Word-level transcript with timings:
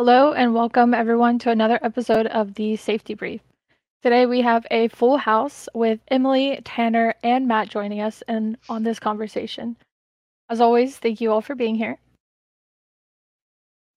Hello 0.00 0.32
and 0.32 0.54
welcome 0.54 0.94
everyone 0.94 1.38
to 1.40 1.50
another 1.50 1.78
episode 1.82 2.26
of 2.28 2.54
the 2.54 2.74
Safety 2.76 3.12
Brief. 3.12 3.42
Today 4.02 4.24
we 4.24 4.40
have 4.40 4.66
a 4.70 4.88
full 4.88 5.18
house 5.18 5.68
with 5.74 6.00
Emily, 6.08 6.58
Tanner, 6.64 7.12
and 7.22 7.46
Matt 7.46 7.68
joining 7.68 8.00
us 8.00 8.22
and 8.26 8.56
on 8.70 8.82
this 8.82 8.98
conversation. 8.98 9.76
As 10.48 10.58
always, 10.58 10.96
thank 10.96 11.20
you 11.20 11.30
all 11.30 11.42
for 11.42 11.54
being 11.54 11.74
here. 11.74 11.98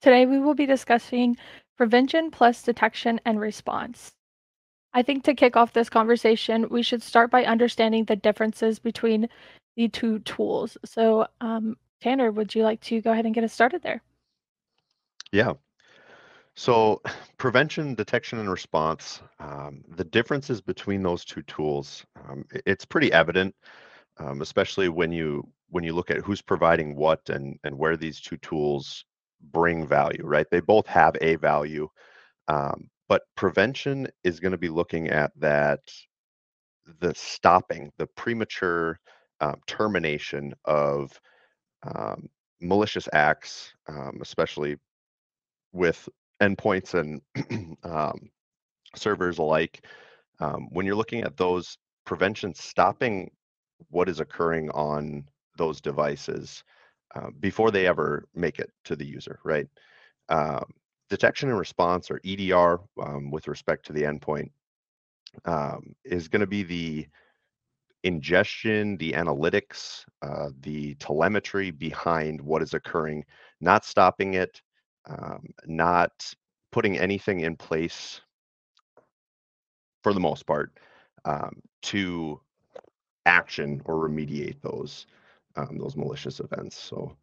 Today 0.02 0.26
we 0.26 0.40
will 0.40 0.56
be 0.56 0.66
discussing 0.66 1.38
prevention 1.78 2.32
plus 2.32 2.64
detection 2.64 3.22
and 3.24 3.40
response. 3.40 4.12
I 4.94 5.04
think 5.04 5.24
to 5.24 5.34
kick 5.34 5.56
off 5.56 5.72
this 5.72 5.90
conversation, 5.90 6.68
we 6.68 6.84
should 6.84 7.02
start 7.02 7.32
by 7.32 7.46
understanding 7.46 8.04
the 8.04 8.18
differences 8.18 8.78
between 8.78 9.30
the 9.78 9.88
two 9.88 10.20
tools. 10.20 10.78
So, 10.84 11.28
um, 11.40 11.78
Tanner, 12.02 12.30
would 12.30 12.54
you 12.56 12.64
like 12.64 12.82
to 12.82 13.00
go 13.00 13.14
ahead 13.14 13.26
and 13.26 13.34
get 13.34 13.46
us 13.46 13.54
started 13.54 13.84
there? 13.84 14.02
Yeah. 15.32 15.54
So 16.56 17.02
prevention, 17.38 17.96
detection, 17.96 18.40
and 18.40 18.50
response, 18.50 19.22
um, 19.40 19.84
the 19.96 20.04
differences 20.04 20.62
between 20.62 21.04
those 21.04 21.26
two 21.26 21.44
tools, 21.44 22.06
um, 22.28 22.46
it's 22.66 22.86
pretty 22.86 23.12
evident, 23.12 23.56
um, 24.18 24.42
especially 24.42 24.90
when 24.90 25.12
you 25.12 25.48
when 25.70 25.84
you 25.84 25.94
look 25.94 26.12
at 26.12 26.18
who's 26.20 26.42
providing 26.42 26.96
what 26.96 27.30
and 27.30 27.60
and 27.64 27.78
where 27.78 27.98
these 27.98 28.20
two 28.22 28.38
tools 28.38 29.06
bring 29.52 29.86
value, 29.88 30.24
right? 30.26 30.48
They 30.52 30.62
both 30.62 30.88
have 30.88 31.16
a 31.22 31.36
value, 31.36 31.90
um, 32.48 32.90
but 33.10 33.24
prevention 33.36 34.08
is 34.24 34.40
going 34.40 34.52
to 34.54 34.58
be 34.58 34.70
looking 34.70 35.10
at 35.10 35.32
that 35.40 35.82
the 37.00 37.14
stopping, 37.16 37.92
the 37.98 38.08
premature 38.08 39.00
um, 39.42 39.56
termination 39.68 40.54
of 40.66 41.20
um, 41.84 42.30
malicious 42.62 43.08
acts, 43.14 43.74
um, 43.88 44.20
especially 44.22 44.78
with 45.74 46.08
endpoints 46.48 46.94
and 46.94 47.78
um, 47.84 48.30
servers 48.96 49.38
alike. 49.38 49.86
Um, 50.40 50.68
when 50.72 50.86
you're 50.86 50.96
looking 50.96 51.24
at 51.24 51.38
those 51.38 51.78
prevention, 52.06 52.54
stopping 52.54 53.32
what 53.90 54.10
is 54.10 54.20
occurring 54.20 54.70
on 54.72 55.26
those 55.58 55.82
devices 55.82 56.64
uh, 57.16 57.30
before 57.40 57.72
they 57.72 57.88
ever 57.88 58.26
make 58.34 58.60
it 58.60 58.72
to 58.86 58.96
the 58.96 59.06
user, 59.06 59.40
right? 59.44 59.68
Um, 60.30 60.66
detection 61.10 61.50
and 61.50 61.60
response, 61.60 62.10
or 62.10 62.20
EDR, 62.26 62.80
um, 63.02 63.30
with 63.32 63.48
respect 63.48 63.86
to 63.86 63.94
the 63.94 64.04
endpoint, 64.04 64.50
um, 65.46 65.96
is 66.04 66.28
going 66.28 66.42
to 66.42 66.48
be 66.48 66.64
the 66.64 67.08
ingestion, 68.04 68.98
the 68.98 69.14
analytics, 69.14 70.04
uh, 70.22 70.50
the 70.62 70.96
telemetry 70.96 71.72
behind 71.72 72.42
what 72.42 72.62
is 72.62 72.74
occurring, 72.74 73.24
not 73.62 73.86
stopping 73.86 74.34
it, 74.34 74.62
um, 75.08 75.48
not 75.66 76.34
putting 76.72 76.98
anything 76.98 77.42
in 77.42 77.56
place 77.56 78.22
for 80.04 80.14
the 80.14 80.20
most 80.20 80.46
part 80.46 80.78
um, 81.26 81.62
to 81.82 82.40
action 83.26 83.82
or 83.86 84.08
remediate 84.08 84.62
those 84.62 85.06
um, 85.56 85.78
those 85.78 85.96
malicious 85.96 86.40
events. 86.40 86.78
So 86.78 87.16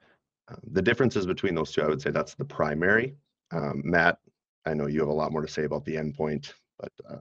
um, 0.48 0.60
the 0.72 0.82
differences 0.82 1.26
between 1.26 1.54
those 1.54 1.72
two, 1.72 1.82
I 1.82 1.88
would 1.88 2.00
say 2.00 2.10
that's 2.10 2.34
the 2.34 2.44
primary. 2.44 3.16
Um, 3.52 3.82
Matt, 3.84 4.18
I 4.66 4.74
know 4.74 4.86
you 4.86 5.00
have 5.00 5.08
a 5.08 5.12
lot 5.12 5.32
more 5.32 5.42
to 5.42 5.48
say 5.48 5.64
about 5.64 5.84
the 5.84 5.96
endpoint, 5.96 6.52
but 6.78 6.92
uh, 7.08 7.18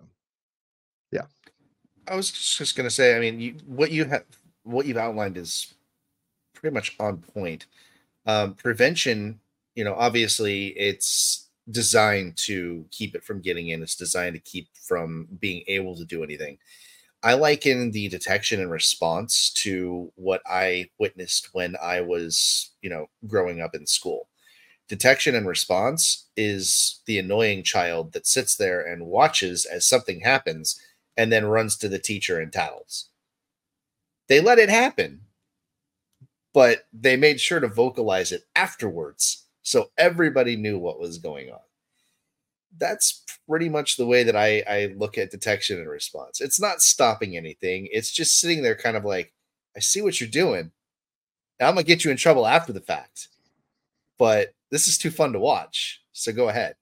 yeah. 1.11 1.25
I 2.07 2.15
was 2.15 2.31
just 2.31 2.75
going 2.75 2.87
to 2.87 2.93
say, 2.93 3.15
I 3.15 3.19
mean, 3.19 3.39
you, 3.39 3.55
what 3.65 3.91
you 3.91 4.05
have, 4.05 4.25
what 4.63 4.85
you've 4.85 4.97
outlined 4.97 5.37
is 5.37 5.73
pretty 6.53 6.73
much 6.73 6.95
on 6.99 7.17
point. 7.17 7.65
Um, 8.25 8.53
prevention, 8.53 9.39
you 9.79 9.85
know, 9.85 9.95
obviously 9.95 10.77
it's 10.77 11.47
designed 11.71 12.35
to 12.35 12.85
keep 12.91 13.15
it 13.15 13.23
from 13.23 13.39
getting 13.39 13.69
in. 13.69 13.81
It's 13.81 13.95
designed 13.95 14.35
to 14.35 14.41
keep 14.41 14.67
from 14.75 15.29
being 15.39 15.63
able 15.67 15.95
to 15.95 16.03
do 16.03 16.21
anything. 16.21 16.57
I 17.23 17.35
liken 17.35 17.91
the 17.91 18.09
detection 18.09 18.59
and 18.59 18.69
response 18.69 19.51
to 19.63 20.11
what 20.15 20.41
I 20.45 20.89
witnessed 20.99 21.51
when 21.53 21.77
I 21.81 22.01
was, 22.01 22.71
you 22.81 22.89
know, 22.89 23.05
growing 23.25 23.61
up 23.61 23.73
in 23.73 23.85
school. 23.85 24.27
Detection 24.89 25.33
and 25.33 25.47
response 25.47 26.27
is 26.35 26.99
the 27.05 27.17
annoying 27.17 27.63
child 27.63 28.11
that 28.11 28.27
sits 28.27 28.57
there 28.57 28.81
and 28.81 29.05
watches 29.05 29.63
as 29.63 29.87
something 29.87 30.19
happens 30.19 30.77
and 31.15 31.31
then 31.31 31.45
runs 31.45 31.77
to 31.77 31.87
the 31.87 31.99
teacher 31.99 32.37
and 32.41 32.51
tattles. 32.51 33.11
They 34.27 34.41
let 34.41 34.59
it 34.59 34.69
happen, 34.69 35.21
but 36.53 36.85
they 36.91 37.15
made 37.15 37.39
sure 37.39 37.61
to 37.61 37.69
vocalize 37.69 38.33
it 38.33 38.43
afterwards 38.57 39.45
so 39.61 39.91
everybody 39.97 40.55
knew 40.55 40.77
what 40.77 40.99
was 40.99 41.17
going 41.17 41.49
on. 41.49 41.59
That's 42.77 43.23
pretty 43.47 43.69
much 43.69 43.97
the 43.97 44.05
way 44.05 44.23
that 44.23 44.35
I, 44.35 44.63
I 44.67 44.93
look 44.95 45.17
at 45.17 45.31
detection 45.31 45.79
and 45.79 45.89
response. 45.89 46.39
It's 46.39 46.61
not 46.61 46.81
stopping 46.81 47.35
anything, 47.35 47.87
it's 47.91 48.11
just 48.11 48.39
sitting 48.39 48.61
there, 48.61 48.75
kind 48.75 48.97
of 48.97 49.05
like, 49.05 49.33
I 49.75 49.79
see 49.79 50.01
what 50.01 50.19
you're 50.19 50.29
doing. 50.29 50.71
I'm 51.61 51.73
going 51.73 51.83
to 51.85 51.87
get 51.87 52.05
you 52.05 52.11
in 52.11 52.17
trouble 52.17 52.47
after 52.47 52.71
the 52.71 52.79
fact, 52.79 53.27
but 54.17 54.53
this 54.71 54.87
is 54.87 54.97
too 54.97 55.11
fun 55.11 55.33
to 55.33 55.39
watch. 55.39 56.01
So 56.13 56.31
go 56.31 56.47
ahead. 56.49 56.75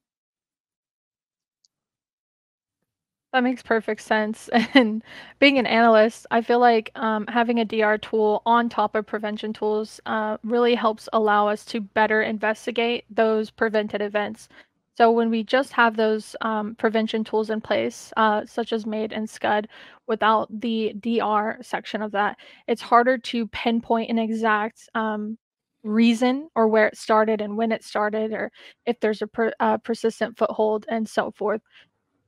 That 3.37 3.43
makes 3.43 3.61
perfect 3.61 4.01
sense. 4.01 4.49
And 4.73 5.03
being 5.37 5.59
an 5.59 5.67
analyst, 5.67 6.25
I 6.31 6.41
feel 6.41 6.57
like 6.57 6.89
um, 6.95 7.27
having 7.27 7.59
a 7.59 7.65
DR 7.65 7.99
tool 7.99 8.41
on 8.47 8.67
top 8.67 8.95
of 8.95 9.05
prevention 9.05 9.53
tools 9.53 10.01
uh, 10.07 10.37
really 10.43 10.73
helps 10.73 11.07
allow 11.13 11.47
us 11.47 11.63
to 11.65 11.79
better 11.81 12.23
investigate 12.23 13.05
those 13.11 13.51
prevented 13.51 14.01
events. 14.01 14.49
So 14.95 15.11
when 15.11 15.29
we 15.29 15.43
just 15.43 15.71
have 15.73 15.95
those 15.97 16.35
um, 16.41 16.73
prevention 16.79 17.23
tools 17.23 17.51
in 17.51 17.61
place, 17.61 18.11
uh, 18.17 18.43
such 18.47 18.73
as 18.73 18.87
MAID 18.87 19.13
and 19.13 19.29
SCUD, 19.29 19.67
without 20.07 20.47
the 20.59 20.93
DR 20.99 21.59
section 21.61 22.01
of 22.01 22.13
that, 22.13 22.37
it's 22.67 22.81
harder 22.81 23.19
to 23.19 23.45
pinpoint 23.49 24.09
an 24.09 24.17
exact 24.17 24.89
um, 24.95 25.37
reason 25.83 26.49
or 26.55 26.67
where 26.67 26.87
it 26.87 26.97
started 26.97 27.39
and 27.41 27.55
when 27.55 27.71
it 27.71 27.83
started, 27.83 28.33
or 28.33 28.51
if 28.87 28.99
there's 28.99 29.21
a 29.21 29.27
per, 29.27 29.51
uh, 29.59 29.77
persistent 29.77 30.39
foothold 30.39 30.87
and 30.89 31.07
so 31.07 31.29
forth. 31.29 31.61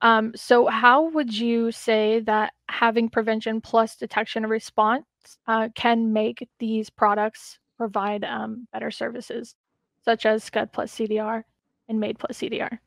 Um, 0.01 0.31
so 0.35 0.67
how 0.67 1.09
would 1.09 1.35
you 1.35 1.71
say 1.71 2.21
that 2.21 2.53
having 2.69 3.09
prevention 3.09 3.59
plus 3.61 3.95
detection 3.95 4.43
and 4.43 4.51
response 4.51 5.05
uh, 5.47 5.69
can 5.75 6.13
make 6.13 6.47
these 6.59 6.89
products 6.89 7.59
provide 7.77 8.23
um, 8.23 8.67
better 8.71 8.91
services, 8.91 9.55
such 10.03 10.25
as 10.25 10.43
SCUD 10.43 10.71
plus 10.71 10.95
CDR 10.95 11.43
and 11.89 11.99
MAID 11.99 12.19
plus 12.19 12.39
CDR? 12.39 12.79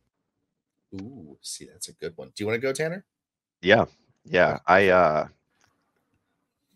Ooh, 0.94 1.36
see, 1.42 1.66
that's 1.66 1.88
a 1.88 1.94
good 1.94 2.12
one. 2.16 2.28
Do 2.34 2.42
you 2.42 2.46
want 2.46 2.60
to 2.60 2.66
go, 2.66 2.72
Tanner? 2.72 3.04
Yeah, 3.60 3.86
yeah. 4.24 4.58
I 4.66 4.88
uh, 4.88 5.28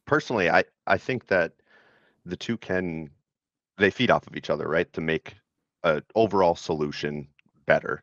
personally, 0.06 0.48
I 0.48 0.64
I 0.86 0.96
think 0.98 1.26
that 1.26 1.52
the 2.24 2.36
two 2.36 2.56
can 2.56 3.10
they 3.78 3.90
feed 3.90 4.10
off 4.10 4.26
of 4.26 4.36
each 4.36 4.50
other, 4.50 4.68
right? 4.68 4.90
To 4.94 5.00
make 5.00 5.34
an 5.84 6.02
overall 6.14 6.54
solution 6.54 7.28
better. 7.66 8.02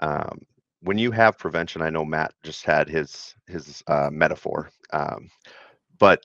Um, 0.00 0.42
when 0.84 0.98
you 0.98 1.10
have 1.12 1.38
prevention, 1.38 1.82
I 1.82 1.90
know 1.90 2.04
Matt 2.04 2.34
just 2.42 2.64
had 2.64 2.88
his 2.88 3.34
his 3.46 3.82
uh, 3.88 4.10
metaphor, 4.12 4.70
um, 4.92 5.30
but 5.98 6.22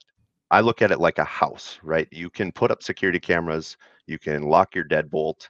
I 0.50 0.60
look 0.60 0.82
at 0.82 0.92
it 0.92 1.00
like 1.00 1.18
a 1.18 1.24
house, 1.24 1.78
right? 1.82 2.08
You 2.12 2.28
can 2.30 2.52
put 2.52 2.70
up 2.70 2.82
security 2.82 3.20
cameras, 3.20 3.76
you 4.06 4.18
can 4.18 4.42
lock 4.42 4.74
your 4.74 4.84
deadbolt. 4.84 5.48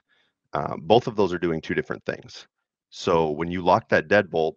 Um, 0.53 0.81
both 0.83 1.07
of 1.07 1.15
those 1.15 1.33
are 1.33 1.39
doing 1.39 1.61
two 1.61 1.73
different 1.73 2.05
things. 2.05 2.47
So 2.89 3.31
when 3.31 3.51
you 3.51 3.61
lock 3.61 3.89
that 3.89 4.07
deadbolt, 4.07 4.53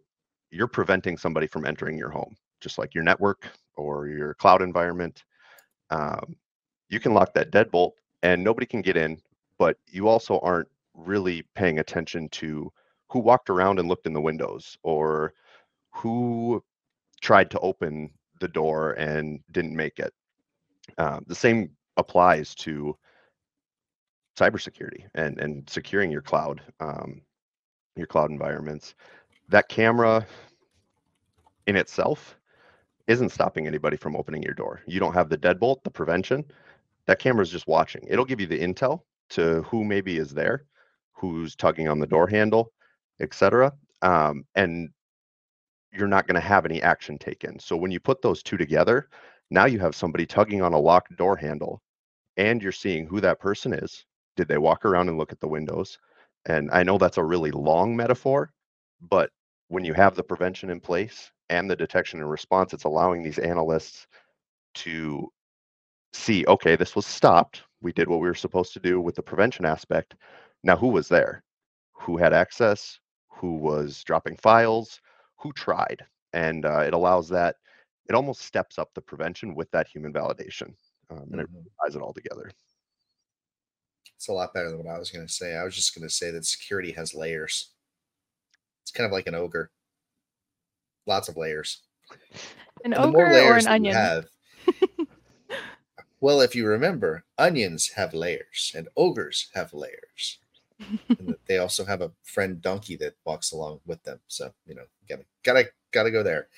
you're 0.51 0.69
preventing 0.69 1.17
somebody 1.17 1.47
from 1.47 1.67
entering 1.67 1.99
your 1.99 2.11
home, 2.11 2.37
just 2.61 2.79
like 2.79 2.95
your 2.95 3.05
network 3.05 3.49
or 3.77 4.09
your 4.09 4.35
cloud 4.35 4.63
environment. 4.63 5.25
Um, 5.91 6.37
you 6.89 7.01
can 7.01 7.15
lock 7.15 7.35
that 7.35 7.51
deadbolt 7.51 7.93
and 8.23 8.43
nobody 8.45 8.67
can 8.67 8.83
get 8.83 8.97
in, 8.97 9.19
but 9.59 9.79
you 9.87 10.09
also 10.09 10.39
aren't 10.41 10.69
really 10.95 11.43
paying 11.55 11.79
attention 11.81 12.29
to 12.31 12.73
who 13.15 13.21
walked 13.21 13.49
around 13.49 13.79
and 13.79 13.89
looked 13.89 14.09
in 14.09 14.13
the 14.13 14.21
windows 14.21 14.77
or 14.83 15.33
who 15.93 16.61
tried 17.23 17.49
to 17.49 17.61
open 17.61 18.11
the 18.41 18.49
door 18.49 18.91
and 18.95 19.39
didn't 19.53 19.77
make 19.77 20.01
it. 20.01 20.13
Um, 20.99 21.25
the 21.29 21.35
same 21.37 21.71
applies 21.97 22.57
to 22.57 22.99
cybersecurity 24.37 25.05
and 25.15 25.39
and 25.39 25.71
securing 25.71 26.11
your 26.11 26.23
cloud 26.23 26.61
um, 26.81 27.23
your 27.95 28.09
cloud 28.09 28.33
environments. 28.33 28.97
That 29.49 29.69
camera 29.69 30.27
in 31.69 31.77
itself 31.77 32.37
isn't 33.07 33.29
stopping 33.29 33.69
anybody 33.69 33.97
from 33.97 34.17
opening 34.17 34.43
your 34.43 34.55
door. 34.55 34.81
You 34.89 34.99
don't 34.99 35.15
have 35.15 35.29
the 35.29 35.39
deadbolt, 35.39 35.85
the 35.85 35.91
prevention. 35.91 36.45
That 37.07 37.21
camera 37.21 37.43
is 37.43 37.51
just 37.51 37.69
watching. 37.69 38.05
It'll 38.09 38.25
give 38.25 38.41
you 38.41 38.49
the 38.49 38.59
intel 38.59 39.03
to 39.31 39.63
who 39.63 39.85
maybe 39.85 40.19
is 40.19 40.31
there, 40.35 40.65
who's 41.13 41.55
tugging 41.55 41.87
on 41.89 42.01
the 42.01 42.09
door 42.09 42.27
handle, 42.27 42.74
etc. 43.21 43.73
Um, 44.03 44.45
and 44.55 44.91
you're 45.93 46.09
not 46.09 46.27
going 46.27 46.35
to 46.35 46.47
have 46.47 46.65
any 46.67 46.83
action 46.83 47.19
taken. 47.19 47.59
So 47.59 47.77
when 47.77 47.91
you 47.91 48.01
put 48.01 48.21
those 48.21 48.43
two 48.43 48.57
together, 48.57 49.09
now 49.51 49.67
you 49.67 49.79
have 49.79 49.95
somebody 49.95 50.27
tugging 50.27 50.63
on 50.63 50.73
a 50.73 50.79
locked 50.79 51.17
door 51.17 51.37
handle 51.37 51.81
and 52.37 52.63
you're 52.63 52.73
seeing 52.73 53.07
who 53.07 53.21
that 53.21 53.41
person 53.41 53.73
is. 53.73 54.05
Did 54.37 54.49
they 54.49 54.59
walk 54.59 54.85
around 54.85 55.09
and 55.09 55.19
look 55.19 55.33
at 55.33 55.41
the 55.41 55.49
windows? 55.49 55.99
And 56.47 56.71
I 56.73 56.83
know 56.83 56.99
that's 56.99 57.19
a 57.19 57.25
really 57.25 57.53
long 57.53 57.97
metaphor, 57.97 58.53
but 59.01 59.31
when 59.69 59.85
you 59.85 59.95
have 59.95 60.15
the 60.15 60.23
prevention 60.23 60.71
in 60.71 60.81
place 60.81 61.31
and 61.49 61.71
the 61.71 61.77
detection 61.77 62.21
and 62.21 62.31
response, 62.31 62.73
it's 62.73 62.85
allowing 62.85 63.23
these 63.23 63.39
analysts 63.39 64.07
to 64.75 65.31
see, 66.13 66.45
okay, 66.47 66.77
this 66.77 66.97
was 66.97 67.07
stopped. 67.07 67.63
We 67.81 67.93
did 67.93 68.09
what 68.09 68.21
we 68.21 68.29
were 68.29 68.35
supposed 68.35 68.73
to 68.75 68.81
do 68.81 69.01
with 69.01 69.15
the 69.15 69.23
prevention 69.23 69.65
aspect. 69.65 70.15
Now, 70.63 70.77
who 70.77 70.89
was 70.89 71.09
there? 71.09 71.43
Who 71.93 72.17
had 72.17 72.33
access? 72.33 72.99
Who 73.37 73.57
was 73.57 74.03
dropping 74.05 74.37
files? 74.37 75.01
Who 75.39 75.53
tried? 75.53 76.05
And 76.33 76.65
uh, 76.65 76.81
it 76.81 76.95
allows 76.95 77.29
that, 77.29 77.57
it 78.09 78.15
almost 78.15 78.43
steps 78.43 78.79
up 78.79 78.91
the 78.95 79.01
prevention 79.01 79.55
with 79.55 79.71
that 79.71 79.87
human 79.89 80.13
validation 80.13 80.75
um, 81.11 81.29
and 81.33 81.41
it 81.41 81.51
Mhm. 81.51 81.65
ties 81.85 81.97
it 81.97 82.03
all 82.03 82.13
together. 82.13 82.51
It's 84.17 84.29
a 84.29 84.33
lot 84.33 84.55
better 84.55 84.71
than 84.71 84.79
what 84.79 84.95
I 84.95 84.99
was 84.99 85.11
going 85.11 85.27
to 85.27 85.33
say. 85.33 85.55
I 85.55 85.65
was 85.65 85.75
just 85.75 85.95
going 85.95 86.07
to 86.07 86.13
say 86.15 86.31
that 86.31 86.47
security 86.47 86.93
has 86.93 87.15
layers. 87.15 87.73
It's 88.83 88.91
kind 88.91 89.07
of 89.07 89.13
like 89.13 89.27
an 89.27 89.35
ogre. 89.35 89.71
Lots 91.07 91.29
of 91.29 91.37
layers. 91.37 91.83
An 92.85 92.93
the 92.93 93.03
ogre 93.03 93.41
or 93.41 93.57
an 93.57 93.67
onion? 93.67 93.95
have, 93.95 94.27
well, 96.21 96.41
if 96.41 96.55
you 96.55 96.67
remember, 96.67 97.25
onions 97.39 97.89
have 97.91 98.15
layers 98.15 98.73
and 98.75 98.89
ogres 98.97 99.51
have 99.55 99.73
layers. 99.75 100.39
And 100.81 101.37
they 101.47 101.59
also 101.59 101.85
have 101.85 102.01
a 102.01 102.11
friend 102.23 102.61
donkey 102.61 102.97
that 102.97 103.15
walks 103.25 103.53
along 103.53 103.81
with 103.87 104.03
them. 104.03 104.21
So, 104.29 104.53
you 104.67 104.75
know, 104.75 104.85
gotta 105.09 105.25
gotta 105.43 105.69
gotta 105.93 106.11
go 106.11 106.23
there. 106.23 106.49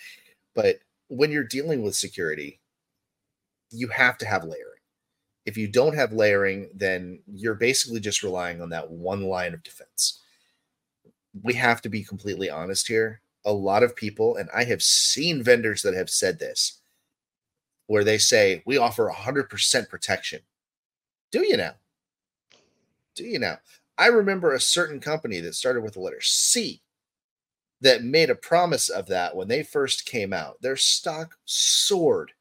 But 0.55 0.79
when 1.09 1.31
you're 1.31 1.45
dealing 1.45 1.83
with 1.83 1.95
security, 1.95 2.61
you 3.71 3.89
have 3.89 4.19
to 4.19 4.27
have 4.27 4.45
layering. 4.45 4.81
If 5.45 5.57
you 5.57 5.69
don't 5.69 5.95
have 5.95 6.13
layering, 6.13 6.71
then 6.75 7.21
you're 7.33 7.55
basically 7.55 8.01
just 8.01 8.23
relying 8.23 8.61
on 8.61 8.71
that 8.71 8.91
one 8.91 9.23
line 9.23 9.55
of 9.55 9.63
defense. 9.63 10.21
We 11.43 11.55
have 11.55 11.83
to 11.83 11.89
be 11.89 12.03
completely 12.03 12.51
honest 12.51 12.89
here. 12.89 13.21
A 13.45 13.53
lot 13.53 13.85
of 13.85 13.95
people, 13.95 14.37
and 14.37 14.49
I 14.55 14.65
have 14.65 14.83
seen 14.83 15.43
vendors 15.43 15.83
that 15.83 15.95
have 15.95 16.11
said 16.11 16.41
this, 16.41 16.81
where 17.87 18.03
they 18.03 18.19
say, 18.19 18.63
We 18.67 18.77
offer 18.77 19.09
100% 19.09 19.89
protection. 19.89 20.41
Do 21.31 21.47
you 21.47 21.57
now? 21.57 21.75
Do 23.15 23.25
you 23.25 23.39
now? 23.39 23.59
I 23.99 24.09
remember 24.09 24.53
a 24.53 24.61
certain 24.61 25.01
company 25.01 25.41
that 25.41 25.55
started 25.55 25.83
with 25.83 25.95
the 25.95 26.01
letter 26.01 26.21
C 26.21 26.83
that 27.81 28.05
made 28.05 28.31
a 28.31 28.35
promise 28.35 28.89
of 28.89 29.07
that 29.09 29.37
when 29.37 29.49
they 29.49 29.63
first 29.63 30.07
came 30.07 30.33
out. 30.33 30.61
Their 30.61 30.77
stock 30.77 31.37
soared. 31.45 32.33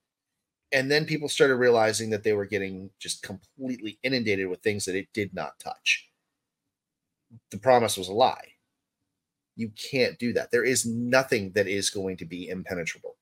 And 0.72 0.90
then 0.92 1.06
people 1.06 1.30
started 1.30 1.56
realizing 1.56 2.10
that 2.10 2.24
they 2.24 2.34
were 2.34 2.46
getting 2.46 2.90
just 3.00 3.22
completely 3.24 4.00
inundated 4.04 4.48
with 4.48 4.62
things 4.62 4.86
that 4.86 4.96
it 4.96 5.07
did 5.13 5.34
not 5.34 5.60
touch. 5.60 6.10
The 7.52 7.58
promise 7.58 7.98
was 7.98 8.08
a 8.08 8.13
lie. 8.13 8.54
You 9.56 9.69
can't 9.69 10.19
do 10.19 10.34
that. 10.34 10.51
There 10.51 10.66
is 10.66 10.86
nothing 10.86 11.51
that 11.54 11.68
is 11.68 11.90
going 11.90 12.18
to 12.18 12.25
be 12.25 12.50
impenetrable. 12.50 13.16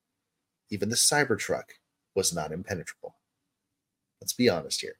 Even 0.71 0.89
the 0.89 0.95
Cybertruck 0.95 1.65
was 2.15 2.33
not 2.33 2.51
impenetrable. 2.51 3.15
Let's 4.19 4.33
be 4.33 4.49
honest 4.49 4.81
here. 4.81 4.95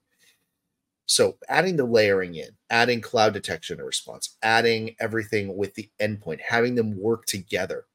So 1.05 1.37
adding 1.49 1.75
the 1.75 1.85
layering 1.85 2.35
in, 2.35 2.49
adding 2.69 3.01
cloud 3.01 3.33
detection 3.33 3.77
and 3.77 3.85
response, 3.85 4.37
adding 4.41 4.95
everything 4.99 5.57
with 5.57 5.73
the 5.75 5.89
endpoint, 6.01 6.39
having 6.39 6.75
them 6.75 6.97
work 6.97 7.25
together, 7.25 7.85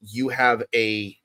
you 0.00 0.28
have 0.28 0.62
a 0.74 1.16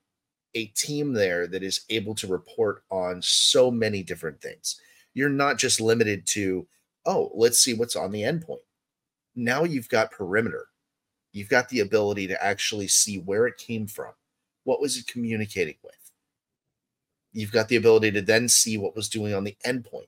a 0.56 0.66
team 0.68 1.14
there 1.14 1.48
that 1.48 1.64
is 1.64 1.82
able 1.90 2.14
to 2.14 2.28
report 2.28 2.84
on 2.92 3.22
so 3.22 3.72
many 3.72 4.04
different 4.04 4.40
things. 4.40 4.80
You're 5.16 5.30
not 5.30 5.58
just 5.58 5.82
limited 5.82 6.28
to, 6.28 6.68
oh, 7.08 7.32
let's 7.34 7.58
see 7.60 7.74
what's 7.74 7.96
on 7.96 8.12
the 8.12 8.22
endpoint. 8.22 8.62
Now 9.36 9.64
you've 9.64 9.90
got 9.90 10.12
perimeter. 10.12 10.68
You've 11.32 11.50
got 11.50 11.70
the 11.70 11.80
ability 11.80 12.28
to 12.28 12.44
actually 12.44 12.88
see 12.88 13.18
where 13.18 13.48
it 13.48 13.58
came 13.58 13.88
from. 13.88 14.12
What 14.64 14.80
was 14.80 14.96
it 14.96 15.08
communicating 15.08 15.78
with? 15.84 15.96
You've 17.32 17.52
got 17.52 17.68
the 17.68 17.78
ability 17.78 18.12
to 18.12 18.22
then 18.22 18.48
see 18.48 18.78
what 18.78 18.96
was 18.96 19.10
doing 19.10 19.34
on 19.34 19.44
the 19.44 19.58
endpoint 19.66 20.06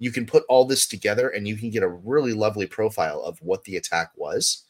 you 0.00 0.10
can 0.10 0.26
put 0.26 0.44
all 0.48 0.64
this 0.64 0.88
together 0.88 1.28
and 1.28 1.46
you 1.46 1.56
can 1.56 1.70
get 1.70 1.84
a 1.84 1.88
really 1.88 2.32
lovely 2.32 2.66
profile 2.66 3.22
of 3.22 3.38
what 3.42 3.62
the 3.64 3.76
attack 3.76 4.10
was 4.16 4.64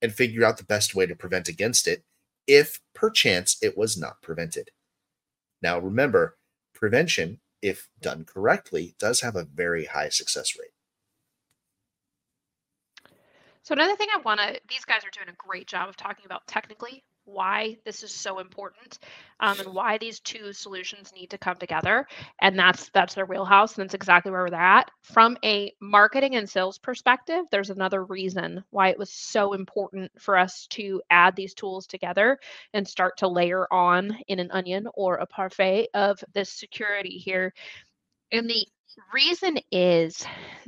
and 0.00 0.14
figure 0.14 0.44
out 0.44 0.56
the 0.56 0.64
best 0.64 0.94
way 0.94 1.04
to 1.04 1.16
prevent 1.16 1.48
against 1.48 1.88
it 1.88 2.04
if 2.46 2.80
perchance 2.94 3.56
it 3.60 3.76
was 3.76 3.98
not 3.98 4.22
prevented. 4.22 4.70
Now, 5.60 5.78
remember, 5.80 6.36
prevention, 6.72 7.40
if 7.62 7.88
done 8.00 8.24
correctly, 8.24 8.94
does 8.98 9.22
have 9.22 9.34
a 9.34 9.44
very 9.44 9.86
high 9.86 10.08
success 10.08 10.56
rate. 10.58 10.70
So 13.64 13.72
another 13.72 13.96
thing 13.96 14.08
I 14.14 14.20
want 14.20 14.40
to, 14.40 14.60
these 14.68 14.84
guys 14.84 15.04
are 15.04 15.10
doing 15.10 15.30
a 15.30 15.48
great 15.48 15.66
job 15.66 15.88
of 15.88 15.96
talking 15.96 16.26
about 16.26 16.46
technically 16.46 17.02
why 17.24 17.76
this 17.84 18.02
is 18.02 18.12
so 18.12 18.38
important 18.38 18.98
um, 19.40 19.58
and 19.60 19.74
why 19.74 19.98
these 19.98 20.20
two 20.20 20.52
solutions 20.52 21.12
need 21.14 21.30
to 21.30 21.38
come 21.38 21.56
together 21.56 22.06
and 22.40 22.58
that's 22.58 22.90
that's 22.90 23.14
their 23.14 23.26
wheelhouse 23.26 23.76
and 23.76 23.84
that's 23.84 23.94
exactly 23.94 24.30
where 24.30 24.48
they're 24.50 24.60
at. 24.60 24.90
From 25.02 25.36
a 25.44 25.72
marketing 25.80 26.36
and 26.36 26.48
sales 26.48 26.78
perspective 26.78 27.44
there's 27.50 27.70
another 27.70 28.04
reason 28.04 28.62
why 28.70 28.88
it 28.88 28.98
was 28.98 29.10
so 29.10 29.52
important 29.52 30.10
for 30.18 30.36
us 30.36 30.66
to 30.70 31.00
add 31.10 31.36
these 31.36 31.54
tools 31.54 31.86
together 31.86 32.38
and 32.72 32.86
start 32.86 33.16
to 33.18 33.28
layer 33.28 33.66
on 33.72 34.16
in 34.28 34.38
an 34.38 34.50
onion 34.50 34.86
or 34.94 35.16
a 35.16 35.26
parfait 35.26 35.88
of 35.94 36.22
this 36.32 36.50
security 36.50 37.18
here. 37.18 37.52
And 38.32 38.48
the 38.48 38.66
reason 39.12 39.58
is 39.70 40.24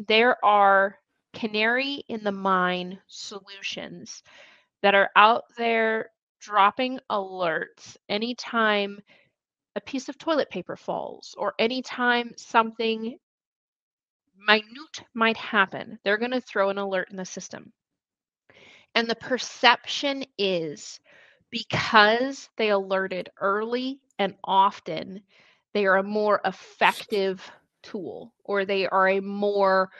there 0.06 0.42
are 0.44 0.98
canary 1.34 2.04
in 2.08 2.24
the 2.24 2.32
mine 2.32 2.98
solutions 3.08 4.22
that 4.82 4.94
are 4.94 5.10
out 5.16 5.44
there 5.58 6.10
dropping 6.40 7.00
alerts 7.11 7.97
anytime 8.09 9.00
a 9.76 9.81
piece 9.81 10.09
of 10.09 10.19
toilet 10.19 10.50
paper 10.50 10.76
falls 10.76 11.35
or 11.38 11.55
anytime 11.59 12.33
something 12.37 13.19
minute 14.38 15.02
might 15.14 15.37
happen, 15.37 15.99
they're 16.05 16.19
going 16.19 16.31
to 16.31 16.40
throw 16.40 16.71
an 16.71 16.78
alert 16.78 17.09
in 17.11 17.16
the 17.16 17.25
system. 17.25 17.73
And 18.95 19.09
the 19.09 19.16
perception 19.16 20.25
is 20.38 21.00
because 21.50 22.49
they 22.57 22.71
alerted 22.71 23.31
early 23.40 24.00
and 24.19 24.35
often, 24.45 25.21
they 25.75 25.85
are 25.87 25.99
a 25.99 26.02
more 26.02 26.40
effective 26.45 27.50
tool 27.83 28.33
or 28.45 28.64
they 28.64 28.87
are 28.87 29.09
a 29.09 29.21
more 29.21 29.90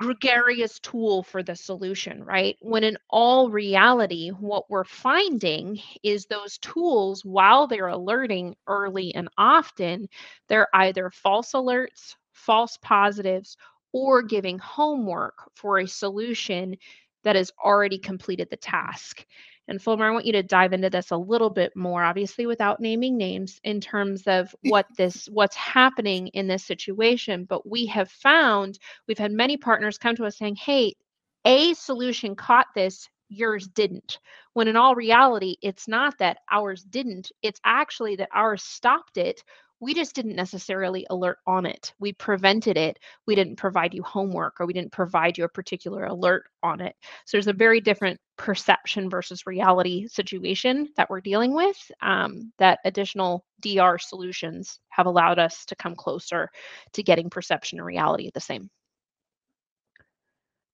gregarious 0.00 0.80
tool 0.80 1.22
for 1.22 1.42
the 1.42 1.54
solution, 1.54 2.24
right? 2.24 2.56
When 2.60 2.84
in 2.84 2.96
all 3.10 3.50
reality, 3.50 4.30
what 4.30 4.70
we're 4.70 4.84
finding 4.84 5.78
is 6.02 6.26
those 6.26 6.58
tools, 6.58 7.24
while 7.24 7.66
they're 7.66 7.88
alerting 7.88 8.56
early 8.66 9.14
and 9.14 9.28
often, 9.38 10.08
they're 10.48 10.68
either 10.74 11.10
false 11.10 11.52
alerts, 11.52 12.16
false 12.32 12.78
positives, 12.82 13.56
or 13.92 14.22
giving 14.22 14.58
homework 14.58 15.34
for 15.54 15.78
a 15.80 15.86
solution 15.88 16.76
that 17.24 17.36
has 17.36 17.52
already 17.62 17.98
completed 17.98 18.48
the 18.50 18.56
task. 18.56 19.26
And 19.70 19.80
Fulmer, 19.80 20.04
I 20.04 20.10
want 20.10 20.26
you 20.26 20.32
to 20.32 20.42
dive 20.42 20.72
into 20.72 20.90
this 20.90 21.12
a 21.12 21.16
little 21.16 21.48
bit 21.48 21.76
more, 21.76 22.02
obviously 22.02 22.44
without 22.44 22.80
naming 22.80 23.16
names, 23.16 23.60
in 23.62 23.80
terms 23.80 24.24
of 24.26 24.52
what 24.64 24.86
this 24.96 25.28
what's 25.30 25.54
happening 25.54 26.26
in 26.28 26.48
this 26.48 26.64
situation. 26.64 27.44
But 27.44 27.68
we 27.70 27.86
have 27.86 28.10
found 28.10 28.80
we've 29.06 29.16
had 29.16 29.30
many 29.30 29.56
partners 29.56 29.96
come 29.96 30.16
to 30.16 30.26
us 30.26 30.36
saying, 30.36 30.56
hey, 30.56 30.96
a 31.44 31.72
solution 31.74 32.34
caught 32.34 32.66
this, 32.74 33.08
yours 33.28 33.68
didn't. 33.68 34.18
When 34.54 34.66
in 34.66 34.74
all 34.74 34.96
reality, 34.96 35.54
it's 35.62 35.86
not 35.86 36.18
that 36.18 36.38
ours 36.50 36.82
didn't, 36.82 37.30
it's 37.40 37.60
actually 37.64 38.16
that 38.16 38.28
ours 38.34 38.64
stopped 38.64 39.18
it. 39.18 39.44
We 39.80 39.94
just 39.94 40.14
didn't 40.14 40.36
necessarily 40.36 41.06
alert 41.08 41.38
on 41.46 41.64
it. 41.64 41.94
We 41.98 42.12
prevented 42.12 42.76
it. 42.76 42.98
We 43.26 43.34
didn't 43.34 43.56
provide 43.56 43.94
you 43.94 44.02
homework 44.02 44.60
or 44.60 44.66
we 44.66 44.74
didn't 44.74 44.92
provide 44.92 45.38
you 45.38 45.44
a 45.44 45.48
particular 45.48 46.04
alert 46.04 46.44
on 46.62 46.82
it. 46.82 46.94
So 47.24 47.36
there's 47.36 47.46
a 47.46 47.52
very 47.54 47.80
different 47.80 48.20
perception 48.36 49.08
versus 49.08 49.46
reality 49.46 50.06
situation 50.06 50.90
that 50.96 51.08
we're 51.08 51.22
dealing 51.22 51.54
with 51.54 51.78
um, 52.02 52.52
that 52.58 52.80
additional 52.84 53.44
DR 53.60 53.98
solutions 53.98 54.80
have 54.90 55.06
allowed 55.06 55.38
us 55.38 55.64
to 55.64 55.76
come 55.76 55.96
closer 55.96 56.50
to 56.92 57.02
getting 57.02 57.30
perception 57.30 57.78
and 57.78 57.86
reality 57.86 58.30
the 58.34 58.40
same. 58.40 58.68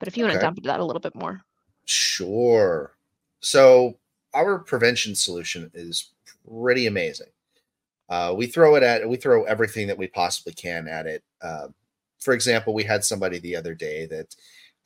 But 0.01 0.09
if 0.09 0.17
you 0.17 0.25
want 0.25 0.33
to 0.33 0.39
Okay. 0.39 0.47
dump 0.47 0.59
into 0.59 0.69
that 0.69 0.81
a 0.81 0.85
little 0.85 1.01
bit 1.01 1.15
more. 1.15 1.41
Sure. 1.85 2.93
So 3.41 3.99
our 4.35 4.59
prevention 4.59 5.15
solution 5.15 5.71
is 5.75 6.11
pretty 6.49 6.87
amazing. 6.87 7.29
Uh, 8.09 8.35
we 8.37 8.47
throw 8.47 8.77
it 8.77 8.83
at 8.83 9.09
we 9.09 9.17
throw 9.17 9.45
everything 9.45 9.87
that 9.89 9.99
we 9.99 10.07
possibly 10.07 10.53
can 10.53 10.89
at 10.89 11.07
it. 11.07 11.23
Uh, 11.43 11.69
for 12.21 12.35
example, 12.35 12.75
we 12.75 12.85
had 12.85 13.05
somebody 13.05 13.39
the 13.39 13.57
other 13.57 13.75
day 13.75 14.07
that 14.07 14.35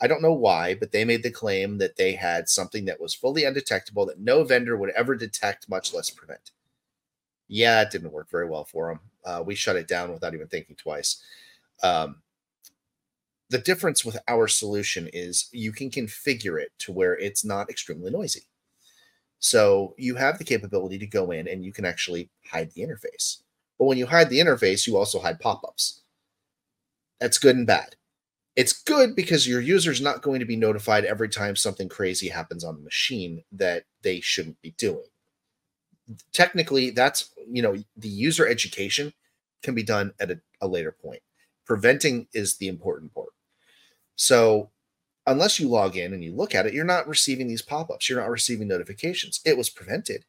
I 0.00 0.06
don't 0.06 0.22
know 0.22 0.32
why, 0.32 0.74
but 0.74 0.92
they 0.92 1.04
made 1.04 1.22
the 1.22 1.30
claim 1.30 1.78
that 1.78 1.96
they 1.96 2.12
had 2.12 2.48
something 2.48 2.86
that 2.86 3.00
was 3.00 3.14
fully 3.14 3.44
undetectable 3.44 4.06
that 4.06 4.18
no 4.18 4.44
vendor 4.44 4.76
would 4.76 4.90
ever 4.90 5.14
detect, 5.14 5.68
much 5.68 5.92
less 5.92 6.08
prevent. 6.08 6.52
Yeah, 7.48 7.82
it 7.82 7.90
didn't 7.90 8.12
work 8.12 8.30
very 8.30 8.48
well 8.48 8.64
for 8.64 8.88
them. 8.88 9.00
Uh, 9.24 9.42
we 9.44 9.54
shut 9.54 9.76
it 9.76 9.88
down 9.88 10.12
without 10.12 10.34
even 10.34 10.46
thinking 10.48 10.76
twice. 10.76 11.22
Um, 11.82 12.22
the 13.50 13.58
difference 13.58 14.04
with 14.04 14.16
our 14.28 14.46
solution 14.48 15.08
is 15.12 15.48
you 15.52 15.72
can 15.72 15.90
configure 15.90 16.60
it 16.60 16.70
to 16.78 16.92
where 16.92 17.18
it's 17.18 17.44
not 17.44 17.68
extremely 17.68 18.10
noisy. 18.10 18.44
So 19.40 19.94
you 19.96 20.14
have 20.16 20.38
the 20.38 20.44
capability 20.44 20.98
to 20.98 21.06
go 21.06 21.30
in 21.30 21.48
and 21.48 21.64
you 21.64 21.72
can 21.72 21.86
actually 21.86 22.30
hide 22.46 22.70
the 22.72 22.82
interface. 22.82 23.42
But 23.78 23.86
when 23.86 23.98
you 23.98 24.06
hide 24.06 24.28
the 24.28 24.38
interface, 24.38 24.86
you 24.86 24.96
also 24.96 25.18
hide 25.18 25.40
pop 25.40 25.64
ups. 25.64 26.02
That's 27.18 27.38
good 27.38 27.56
and 27.56 27.66
bad. 27.66 27.96
It's 28.54 28.74
good 28.74 29.16
because 29.16 29.48
your 29.48 29.60
user's 29.60 30.00
not 30.00 30.22
going 30.22 30.40
to 30.40 30.46
be 30.46 30.56
notified 30.56 31.04
every 31.04 31.30
time 31.30 31.56
something 31.56 31.88
crazy 31.88 32.28
happens 32.28 32.64
on 32.64 32.76
the 32.76 32.82
machine 32.82 33.42
that 33.52 33.84
they 34.02 34.20
shouldn't 34.20 34.60
be 34.60 34.72
doing. 34.76 35.06
Technically, 36.32 36.90
that's, 36.90 37.30
you 37.48 37.62
know, 37.62 37.76
the 37.96 38.08
user 38.08 38.46
education 38.46 39.12
can 39.62 39.74
be 39.74 39.82
done 39.82 40.12
at 40.20 40.30
a, 40.30 40.40
a 40.60 40.68
later 40.68 40.92
point. 40.92 41.22
Preventing 41.64 42.26
is 42.34 42.56
the 42.56 42.68
important 42.68 43.14
part. 43.14 43.30
So, 44.16 44.70
unless 45.26 45.60
you 45.60 45.68
log 45.68 45.96
in 45.96 46.12
and 46.12 46.24
you 46.24 46.34
look 46.34 46.54
at 46.54 46.66
it, 46.66 46.74
you're 46.74 46.84
not 46.84 47.08
receiving 47.08 47.48
these 47.48 47.62
pop 47.62 47.90
ups. 47.90 48.08
You're 48.08 48.20
not 48.20 48.30
receiving 48.30 48.68
notifications. 48.68 49.40
It 49.44 49.56
was 49.56 49.70
prevented, 49.70 50.24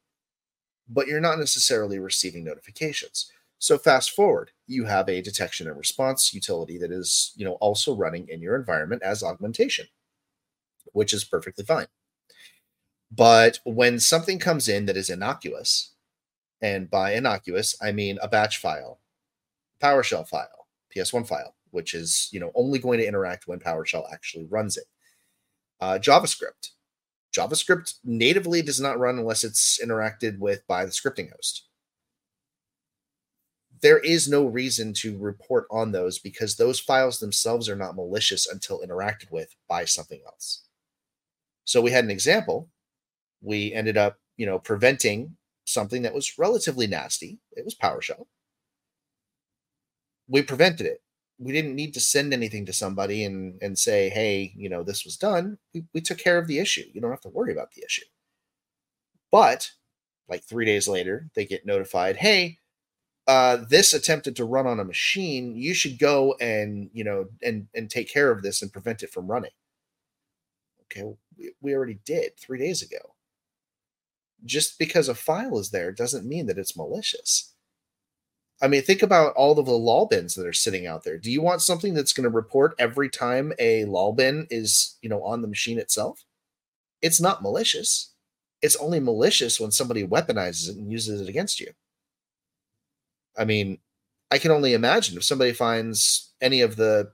but 0.88 1.08
you're 1.08 1.22
not 1.22 1.40
necessarily 1.40 2.00
receiving 2.00 2.44
notifications. 2.44 3.32
So 3.58 3.78
fast 3.78 4.12
forward, 4.12 4.52
you 4.66 4.86
have 4.86 5.08
a 5.08 5.22
detection 5.22 5.68
and 5.68 5.78
response 5.78 6.34
utility 6.34 6.78
that 6.80 6.92
is, 6.92 7.32
you 7.36 7.46
know, 7.46 7.54
also 7.62 7.96
running 7.96 8.28
in 8.28 8.42
your 8.42 8.56
environment 8.56 9.04
as 9.04 9.24
augmentation, 9.24 9.86
which 10.94 11.14
is 11.14 11.24
perfectly 11.24 11.64
fine. 11.64 11.88
But 13.12 13.60
when 13.66 14.00
something 14.00 14.40
comes 14.40 14.68
in 14.68 14.86
that 14.88 14.98
is 14.98 15.10
innocuous, 15.10 15.92
and 16.62 16.90
by 16.90 17.14
innocuous, 17.14 17.76
I 17.82 17.92
mean 17.92 18.18
a 18.22 18.28
batch 18.28 18.58
file, 18.58 19.00
PowerShell 19.82 20.28
file, 20.28 20.68
PS1 20.96 21.28
file, 21.28 21.56
which 21.72 21.94
is, 21.94 22.30
you 22.32 22.40
know, 22.40 22.52
only 22.56 22.80
going 22.80 23.00
to 23.00 23.08
interact 23.08 23.48
when 23.48 23.60
PowerShell 23.60 24.12
actually 24.12 24.46
runs 24.46 24.78
it. 24.78 24.86
Uh, 25.80 25.98
JavaScript. 26.00 26.72
JavaScript 27.36 27.96
natively 28.04 28.62
does 28.62 28.80
not 28.80 29.00
run 29.00 29.18
unless 29.18 29.44
it's 29.44 29.80
interacted 29.84 30.38
with 30.40 30.66
by 30.68 30.86
the 30.86 30.92
scripting 30.92 31.32
host 31.32 31.66
there 33.82 34.00
is 34.00 34.30
no 34.30 34.46
reason 34.46 34.94
to 34.94 35.18
report 35.18 35.66
on 35.72 35.92
those 35.92 36.20
because 36.20 36.56
those 36.56 36.80
files 36.80 37.20
themselves 37.20 37.68
are 37.68 37.76
not 37.76 37.96
malicious 37.96 38.48
until 38.48 38.82
interacted 38.82 39.32
with 39.32 39.56
by 39.68 39.86
something 39.86 40.22
else. 40.26 40.64
So 41.66 41.82
we 41.82 41.92
had 41.92 42.04
an 42.04 42.12
example. 42.12 42.70
We 43.42 43.74
ended 43.74 43.98
up, 43.98 44.20
you 44.38 44.46
know, 44.46 44.60
preventing 44.60 45.36
something 45.66 46.04
that 46.04 46.14
was 46.14 46.38
relatively 46.38 46.88
nasty. 46.88 47.40
It 47.54 47.66
was 47.66 47.76
PowerShell. 47.76 48.28
We 50.28 50.44
prevented 50.44 50.86
it. 50.86 51.02
We 51.42 51.52
didn't 51.52 51.76
need 51.76 51.94
to 51.96 52.00
send 52.00 52.34
anything 52.34 52.66
to 52.68 52.74
somebody 52.74 53.26
and 53.26 53.62
and 53.62 53.78
say, 53.78 54.10
hey, 54.10 54.54
you 54.56 54.70
know, 54.70 54.84
this 54.84 55.04
was 55.06 55.18
done. 55.18 55.58
We, 55.74 55.86
we 55.94 56.02
took 56.02 56.20
care 56.20 56.38
of 56.38 56.48
the 56.48 56.60
issue. 56.60 56.86
You 56.94 57.02
don't 57.02 57.12
have 57.12 57.22
to 57.22 57.30
worry 57.30 57.52
about 57.52 57.72
the 57.74 57.84
issue. 57.84 58.06
But 59.32 59.72
like 60.30 60.44
three 60.44 60.66
days 60.66 60.88
later, 60.88 61.30
they 61.36 61.46
get 61.46 61.66
notified, 61.66 62.18
hey, 62.18 62.60
uh, 63.28 63.58
this 63.70 63.94
attempted 63.94 64.36
to 64.36 64.46
run 64.46 64.68
on 64.68 64.80
a 64.80 64.86
machine, 64.86 65.56
you 65.56 65.74
should 65.74 66.00
go 66.00 66.36
and 66.42 66.90
you 66.94 67.04
know 67.04 67.26
and 67.44 67.68
and 67.76 67.90
take 67.90 68.12
care 68.12 68.32
of 68.32 68.42
this 68.44 68.62
and 68.62 68.74
prevent 68.74 69.04
it 69.04 69.12
from 69.12 69.28
running. 69.28 69.52
Okay, 70.84 71.04
we, 71.38 71.54
we 71.62 71.74
already 71.74 72.00
did 72.06 72.38
three 72.38 72.60
days 72.60 72.82
ago. 72.82 73.16
Just 74.44 74.80
because 74.80 75.08
a 75.08 75.16
file 75.16 75.60
is 75.60 75.70
there 75.70 75.92
doesn't 75.92 76.28
mean 76.28 76.48
that 76.48 76.58
it's 76.58 76.76
malicious. 76.76 77.54
I 78.62 78.68
mean, 78.68 78.84
think 78.84 79.02
about 79.02 79.34
all 79.34 79.58
of 79.58 79.66
the 79.66 79.72
lol 79.72 80.06
bins 80.06 80.36
that 80.36 80.46
are 80.46 80.54
sitting 80.54 80.86
out 80.86 81.04
there. 81.04 81.18
Do 81.18 81.32
you 81.32 81.42
want 81.42 81.64
something 81.64 81.96
that's 81.96 82.14
going 82.14 82.26
to 82.26 82.30
report 82.30 82.76
every 82.78 83.10
time 83.10 83.54
a 83.58 83.86
lol 83.86 84.14
bin 84.14 84.46
is, 84.52 84.98
you 85.02 85.10
know, 85.10 85.24
on 85.24 85.42
the 85.42 85.48
machine 85.48 85.80
itself? 85.80 86.24
It's 87.02 87.20
not 87.20 87.42
malicious. 87.42 88.14
It's 88.62 88.76
only 88.76 89.00
malicious 89.00 89.60
when 89.60 89.72
somebody 89.72 90.06
weaponizes 90.06 90.70
it 90.70 90.78
and 90.78 90.92
uses 90.92 91.22
it 91.22 91.28
against 91.28 91.60
you. 91.60 91.72
I 93.36 93.46
mean, 93.46 93.80
I 94.30 94.38
can 94.38 94.52
only 94.52 94.74
imagine 94.74 95.18
if 95.18 95.24
somebody 95.24 95.54
finds 95.54 96.32
any 96.40 96.62
of 96.62 96.76
the, 96.76 97.12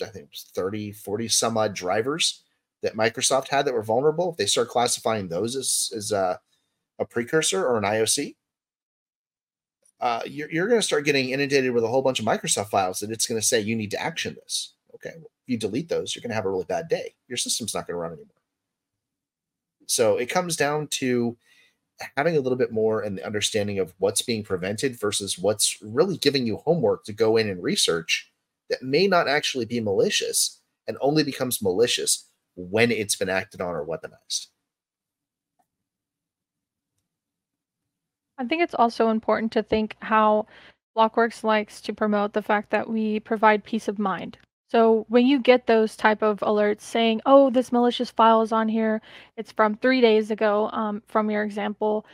I 0.00 0.06
think 0.06 0.30
30, 0.54 0.92
40 0.92 1.28
some 1.28 1.56
odd 1.56 1.74
drivers 1.74 2.44
that 2.82 2.96
Microsoft 2.96 3.48
had 3.48 3.64
that 3.64 3.74
were 3.74 3.82
vulnerable, 3.82 4.30
if 4.30 4.36
they 4.36 4.46
start 4.46 4.68
classifying 4.68 5.28
those 5.28 5.56
as, 5.56 5.90
as 5.96 6.12
a, 6.12 6.40
a 7.00 7.04
precursor 7.04 7.66
or 7.66 7.78
an 7.78 7.84
IOC, 7.84 8.36
uh, 10.00 10.20
you're, 10.26 10.50
you're 10.50 10.68
going 10.68 10.80
to 10.80 10.86
start 10.86 11.04
getting 11.04 11.30
inundated 11.30 11.72
with 11.72 11.84
a 11.84 11.88
whole 11.88 12.02
bunch 12.02 12.20
of 12.20 12.26
Microsoft 12.26 12.70
files 12.70 13.00
that 13.00 13.10
it's 13.10 13.26
going 13.26 13.40
to 13.40 13.46
say 13.46 13.60
you 13.60 13.76
need 13.76 13.90
to 13.92 14.02
action 14.02 14.34
this. 14.34 14.74
Okay, 14.94 15.12
well, 15.16 15.30
if 15.44 15.48
you 15.48 15.56
delete 15.56 15.88
those, 15.88 16.14
you're 16.14 16.22
going 16.22 16.30
to 16.30 16.34
have 16.34 16.46
a 16.46 16.50
really 16.50 16.64
bad 16.64 16.88
day. 16.88 17.14
Your 17.28 17.36
system's 17.36 17.74
not 17.74 17.86
going 17.86 17.94
to 17.94 18.00
run 18.00 18.12
anymore. 18.12 18.28
So 19.86 20.16
it 20.16 20.30
comes 20.30 20.56
down 20.56 20.88
to 20.88 21.36
having 22.16 22.36
a 22.36 22.40
little 22.40 22.58
bit 22.58 22.72
more 22.72 23.02
and 23.02 23.16
the 23.16 23.26
understanding 23.26 23.78
of 23.78 23.94
what's 23.98 24.22
being 24.22 24.42
prevented 24.42 24.98
versus 24.98 25.38
what's 25.38 25.78
really 25.82 26.16
giving 26.16 26.46
you 26.46 26.56
homework 26.58 27.04
to 27.04 27.12
go 27.12 27.36
in 27.36 27.48
and 27.48 27.62
research 27.62 28.30
that 28.70 28.82
may 28.82 29.06
not 29.06 29.28
actually 29.28 29.64
be 29.64 29.80
malicious 29.80 30.60
and 30.86 30.96
only 31.00 31.22
becomes 31.22 31.62
malicious 31.62 32.28
when 32.56 32.90
it's 32.90 33.16
been 33.16 33.28
acted 33.28 33.60
on 33.60 33.74
or 33.74 33.86
weaponized. 33.86 34.48
I 38.38 38.44
think 38.44 38.62
it's 38.62 38.74
also 38.74 39.08
important 39.08 39.52
to 39.52 39.62
think 39.62 39.96
how 40.00 40.46
BLOKWORX 40.96 41.44
likes 41.44 41.80
to 41.82 41.92
promote 41.92 42.32
the 42.32 42.42
fact 42.42 42.70
that 42.70 42.88
we 42.88 43.20
provide 43.20 43.64
peace 43.64 43.88
of 43.88 43.98
mind. 43.98 44.38
So 44.68 45.04
when 45.08 45.26
you 45.26 45.38
get 45.40 45.66
those 45.66 45.96
type 45.96 46.22
of 46.22 46.40
alerts 46.40 46.80
saying, 46.80 47.20
"Oh, 47.26 47.50
this 47.50 47.70
malicious 47.72 48.10
file 48.10 48.42
is 48.42 48.52
on 48.52 48.68
here. 48.68 49.00
It's 49.36 49.52
from 49.52 49.76
3 49.76 50.00
days 50.00 50.30
ago," 50.30 50.68
um, 50.72 51.02
from 51.06 51.30
your 51.30 51.42
example, 51.44 52.06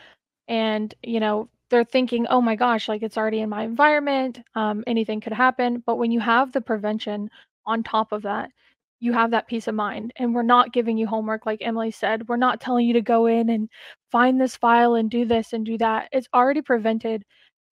and, 0.49 0.95
you 1.03 1.21
know, 1.21 1.49
they're 1.71 1.85
thinking, 1.85 2.27
"Oh 2.29 2.41
my 2.43 2.57
gosh, 2.57 2.89
like, 2.89 3.03
it's 3.03 3.19
already 3.19 3.41
in 3.41 3.51
my 3.51 3.65
environment, 3.65 4.41
um, 4.57 4.85
anything 4.87 5.21
could 5.21 5.33
happen." 5.35 5.83
But 5.87 5.97
when 5.97 6.13
you 6.13 6.21
have 6.21 6.53
the 6.53 6.61
prevention 6.63 7.31
on 7.67 7.83
top 7.85 8.13
of 8.13 8.23
that, 8.23 8.53
you 9.01 9.13
have 9.13 9.31
that 9.31 9.49
peace 9.49 9.67
of 9.67 9.75
mind, 9.75 10.13
and 10.17 10.35
we're 10.35 10.43
not 10.43 10.73
giving 10.73 10.97
you 10.99 11.07
homework 11.07 11.47
like 11.47 11.61
Emily 11.63 11.91
said. 11.91 12.29
We're 12.29 12.37
not 12.37 12.61
telling 12.61 12.87
you 12.87 12.93
to 12.95 13.01
go 13.01 13.27
in 13.27 13.49
and 13.49 13.69
find 14.13 14.41
this 14.41 14.57
file 14.57 14.95
and 14.95 15.11
do 15.11 15.25
this 15.25 15.53
and 15.53 15.65
do 15.65 15.79
that. 15.79 16.09
It's 16.13 16.29
already 16.35 16.63
prevented 16.63 17.25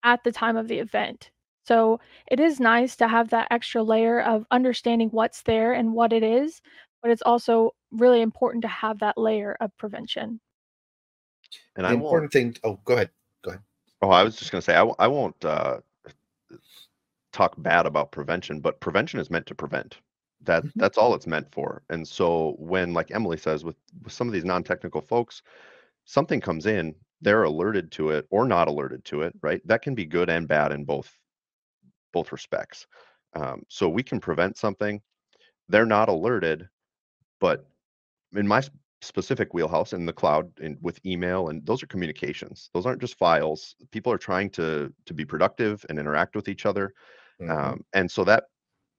at 0.05 0.23
the 0.25 0.33
time 0.33 0.57
of 0.57 0.69
the 0.69 0.79
event. 0.79 1.31
So 1.67 1.99
it 2.31 2.39
is 2.39 2.61
nice 2.61 2.95
to 2.97 3.09
have 3.09 3.29
that 3.31 3.49
extra 3.51 3.83
layer 3.83 4.23
of 4.23 4.47
understanding 4.53 5.09
what's 5.11 5.43
there 5.43 5.73
and 5.73 5.93
what 5.93 6.13
it 6.13 6.23
is, 6.23 6.63
but 7.03 7.11
it's 7.11 7.23
also 7.23 7.75
really 7.91 8.23
important 8.23 8.63
to 8.63 8.69
have 8.69 9.01
that 9.01 9.19
layer 9.19 9.57
of 9.61 9.77
prevention. 9.77 10.41
And 11.75 11.85
the 11.85 11.91
I 11.91 11.93
important 11.93 12.33
thing. 12.33 12.57
Oh, 12.63 12.79
go 12.85 12.95
ahead. 12.95 13.11
Go 13.43 13.51
ahead. 13.51 13.63
Oh, 14.01 14.11
I 14.11 14.23
was 14.23 14.37
just 14.37 14.53
going 14.53 14.61
to 14.61 14.65
say 14.65 14.75
I 14.75 14.79
w- 14.79 14.95
I 14.99 15.09
won't 15.09 15.45
uh, 15.45 15.79
talk 17.33 17.55
bad 17.59 17.87
about 17.87 18.13
prevention, 18.13 18.61
but 18.61 18.81
prevention 18.81 19.19
is 19.19 19.31
meant 19.31 19.47
to 19.47 19.55
prevent. 19.55 19.99
That 20.47 20.65
mm-hmm. 20.65 20.81
that's 20.81 20.99
all 20.99 21.15
it's 21.15 21.27
meant 21.27 21.51
for. 21.53 21.83
And 21.91 22.07
so 22.07 22.57
when, 22.59 22.93
like 22.95 23.11
Emily 23.11 23.37
says, 23.37 23.65
with, 23.65 23.77
with 24.03 24.13
some 24.13 24.27
of 24.27 24.33
these 24.33 24.45
non-technical 24.45 25.03
folks, 25.03 25.43
something 26.05 26.41
comes 26.41 26.67
in, 26.67 26.95
they're 27.21 27.45
alerted 27.45 27.91
to 27.93 28.11
it 28.11 28.27
or 28.31 28.47
not 28.47 28.69
alerted 28.69 29.05
to 29.07 29.23
it. 29.23 29.35
Right? 29.43 29.61
That 29.67 29.83
can 29.83 29.95
be 29.95 30.07
good 30.07 30.31
and 30.31 30.49
bad 30.49 30.73
in 30.73 30.85
both 30.85 31.13
both 32.13 32.33
respects. 32.33 32.87
Um, 33.35 33.63
so 33.69 33.89
we 33.89 34.03
can 34.03 34.21
prevent 34.21 34.57
something. 34.57 35.01
They're 35.69 35.85
not 35.85 36.09
alerted, 36.09 36.69
but 37.41 37.67
in 38.35 38.47
my 38.47 38.63
specific 39.03 39.53
wheelhouse 39.53 39.93
in 39.93 40.07
the 40.07 40.13
cloud 40.13 40.51
and 40.61 40.79
with 40.81 41.05
email 41.05 41.49
and 41.49 41.65
those 41.67 41.83
are 41.83 41.87
communications 41.87 42.71
those 42.73 42.87
aren't 42.87 43.01
just 43.01 43.19
files 43.19 43.77
people 43.91 44.11
are 44.11 44.19
trying 44.19 44.49
to 44.49 44.93
to 45.05 45.13
be 45.13 45.25
productive 45.25 45.85
and 45.89 45.99
interact 45.99 46.35
with 46.35 46.49
each 46.49 46.65
other 46.65 46.95
mm-hmm. 47.41 47.51
um, 47.51 47.85
and 47.93 48.11
so 48.11 48.25
that 48.25 48.45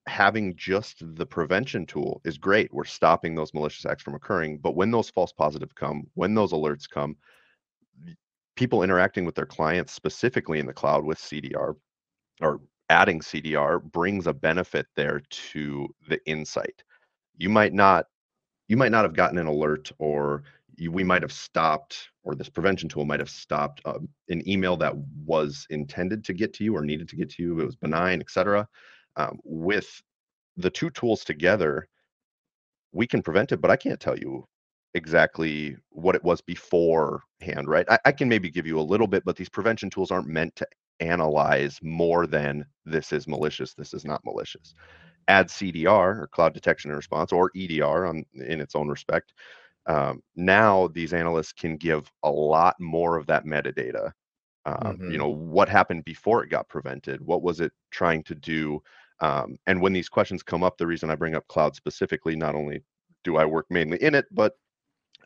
having 0.08 0.56
just 0.56 1.02
the 1.16 1.26
prevention 1.26 1.86
tool 1.86 2.20
is 2.24 2.38
great. 2.38 2.72
We're 2.72 2.84
stopping 2.84 3.34
those 3.34 3.54
malicious 3.54 3.86
acts 3.86 4.02
from 4.02 4.14
occurring 4.14 4.58
but 4.58 4.76
when 4.76 4.90
those 4.90 5.10
false 5.10 5.32
positives 5.32 5.72
come 5.74 6.06
when 6.14 6.34
those 6.34 6.52
alerts 6.52 6.88
come 6.88 7.16
people 8.56 8.82
interacting 8.82 9.24
with 9.24 9.34
their 9.36 9.46
clients 9.46 9.92
specifically 9.92 10.58
in 10.58 10.66
the 10.66 10.72
cloud 10.72 11.04
with 11.04 11.18
cdr 11.18 11.74
or 12.40 12.60
adding 12.90 13.20
CDR 13.20 13.82
brings 13.82 14.26
a 14.26 14.32
benefit 14.32 14.86
there 14.96 15.22
to 15.30 15.88
the 16.08 16.24
insight. 16.26 16.82
You 17.36 17.48
might 17.48 17.72
not 17.72 18.06
you 18.68 18.76
might 18.76 18.92
not 18.92 19.04
have 19.04 19.14
gotten 19.14 19.38
an 19.38 19.46
alert 19.46 19.90
or 19.98 20.42
you, 20.76 20.92
we 20.92 21.04
might 21.04 21.22
have 21.22 21.32
stopped 21.32 22.08
or 22.22 22.34
this 22.34 22.48
prevention 22.48 22.88
tool 22.88 23.04
might 23.04 23.20
have 23.20 23.30
stopped 23.30 23.80
uh, 23.84 23.98
an 24.28 24.46
email 24.48 24.76
that 24.76 24.94
was 25.24 25.66
intended 25.70 26.24
to 26.24 26.34
get 26.34 26.52
to 26.54 26.64
you 26.64 26.76
or 26.76 26.84
needed 26.84 27.08
to 27.08 27.16
get 27.16 27.30
to 27.30 27.42
you. 27.42 27.60
It 27.60 27.66
was 27.66 27.76
benign 27.76 28.20
etc 28.20 28.68
um, 29.18 29.40
with 29.44 30.02
the 30.56 30.70
two 30.70 30.90
tools 30.90 31.24
together 31.24 31.88
we 32.92 33.06
can 33.06 33.22
prevent 33.22 33.52
it 33.52 33.60
but 33.60 33.70
i 33.70 33.76
can't 33.76 34.00
tell 34.00 34.18
you 34.18 34.46
exactly 34.94 35.76
what 35.90 36.14
it 36.16 36.24
was 36.24 36.40
beforehand 36.40 37.66
right 37.68 37.86
I, 37.90 37.98
I 38.06 38.12
can 38.12 38.28
maybe 38.28 38.50
give 38.50 38.66
you 38.66 38.80
a 38.80 38.82
little 38.82 39.06
bit 39.06 39.24
but 39.24 39.36
these 39.36 39.50
prevention 39.50 39.90
tools 39.90 40.10
aren't 40.10 40.28
meant 40.28 40.56
to 40.56 40.66
analyze 41.00 41.78
more 41.82 42.26
than 42.26 42.64
this 42.84 43.12
is 43.12 43.28
malicious, 43.28 43.74
this 43.74 43.94
is 43.94 44.04
not 44.04 44.22
malicious. 44.24 44.74
add 45.28 45.50
CDR 45.50 46.20
or 46.22 46.28
cloud 46.28 46.54
detection 46.54 46.90
and 46.90 46.96
response 46.96 47.32
or 47.32 47.50
EDR 47.54 48.06
on 48.06 48.24
in 48.34 48.60
its 48.60 48.74
own 48.76 48.88
respect, 48.88 49.34
um, 49.86 50.22
now 50.36 50.88
these 50.88 51.12
analysts 51.14 51.52
can 51.52 51.76
give 51.76 52.10
a 52.24 52.30
lot 52.30 52.76
more 52.80 53.16
of 53.16 53.26
that 53.26 53.46
metadata. 53.46 54.12
Um, 54.66 55.00
Mhm. 55.00 55.06
You 55.06 55.18
know, 55.18 55.28
what 55.28 55.68
happened 55.68 56.04
before 56.04 56.44
it 56.44 56.50
got 56.50 56.68
prevented? 56.68 57.20
What 57.22 57.42
was 57.42 57.60
it 57.60 57.72
trying 57.90 58.22
to 58.24 58.34
do? 58.34 58.80
Um, 59.20 59.56
and 59.66 59.80
when 59.80 59.92
these 59.92 60.08
questions 60.08 60.42
come 60.42 60.62
up, 60.62 60.78
the 60.78 60.86
reason 60.86 61.10
I 61.10 61.16
bring 61.16 61.34
up 61.34 61.46
cloud 61.48 61.74
specifically, 61.74 62.36
not 62.36 62.54
only 62.54 62.82
do 63.24 63.36
I 63.36 63.44
work 63.44 63.66
mainly 63.70 64.02
in 64.02 64.14
it, 64.14 64.26
but 64.30 64.54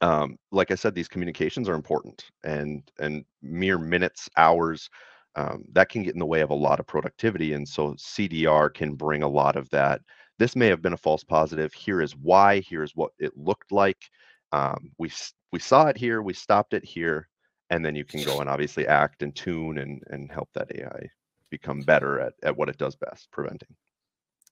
um, 0.00 0.37
like 0.50 0.70
I 0.70 0.75
said, 0.75 0.94
these 0.94 1.08
communications 1.08 1.68
are 1.68 1.75
important, 1.75 2.25
and 2.44 2.82
and 2.99 3.25
mere 3.42 3.78
minutes, 3.78 4.28
hours, 4.37 4.90
um, 5.37 5.64
that 5.72 5.88
can 5.88 6.02
get 6.02 6.14
in 6.14 6.18
the 6.18 6.26
way 6.26 6.40
of 6.40 6.50
a 6.50 6.54
lot 6.54 6.80
of 6.80 6.87
productivity. 6.87 7.52
And 7.52 7.68
so 7.68 7.94
CDR 7.94 8.72
can 8.72 8.94
bring 8.94 9.22
a 9.22 9.28
lot 9.28 9.56
of 9.56 9.68
that. 9.70 10.00
This 10.38 10.56
may 10.56 10.66
have 10.66 10.82
been 10.82 10.94
a 10.94 10.99
false 10.99 11.22
positive. 11.22 11.72
Here 11.72 12.02
is 12.02 12.16
why. 12.16 12.61
Here 12.61 12.82
is 12.82 12.96
what 12.96 13.12
it 13.18 13.37
looked 13.37 13.70
like. 13.70 14.11
Um, 14.52 14.90
we 14.99 15.11
we 15.52 15.58
saw 15.61 15.87
it 15.87 15.96
here. 15.96 16.22
We 16.22 16.34
stopped 16.34 16.75
it 16.75 16.84
here, 16.84 17.28
and 17.70 17.84
then 17.84 17.94
you 17.94 18.04
can 18.04 18.25
go 18.25 18.40
and 18.40 18.50
obviously 18.50 18.87
act 18.87 19.22
and 19.22 19.34
tune 19.37 19.78
and 19.78 20.02
and 20.08 20.32
help 20.32 20.49
that 20.54 20.72
AI 20.75 21.08
become 21.52 21.82
better 21.82 22.18
at 22.18 22.32
at 22.42 22.56
what 22.56 22.68
it 22.71 22.78
does 22.78 22.97
best, 22.97 23.30
preventing. 23.30 23.68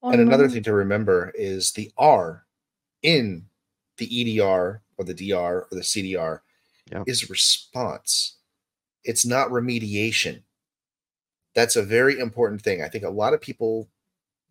Well, 0.02 0.12
and 0.12 0.20
another 0.20 0.48
thing 0.48 0.62
to 0.64 0.72
remember 0.74 1.32
is 1.34 1.72
the 1.72 1.90
R 1.98 2.46
in 3.02 3.46
the 3.96 4.38
EDR 4.38 4.82
or 4.98 5.04
the 5.04 5.14
DR 5.14 5.62
or 5.62 5.68
the 5.72 5.80
CDR 5.82 6.40
Yeah. 6.92 7.02
is 7.06 7.28
response. 7.30 8.36
It's 9.02 9.24
not 9.26 9.48
remediation. 9.50 10.42
That's 11.54 11.76
a 11.76 11.82
very 11.82 12.18
important 12.18 12.62
thing. 12.62 12.82
I 12.82 12.88
think 12.88 13.04
a 13.04 13.10
lot 13.10 13.34
of 13.34 13.40
people 13.40 13.88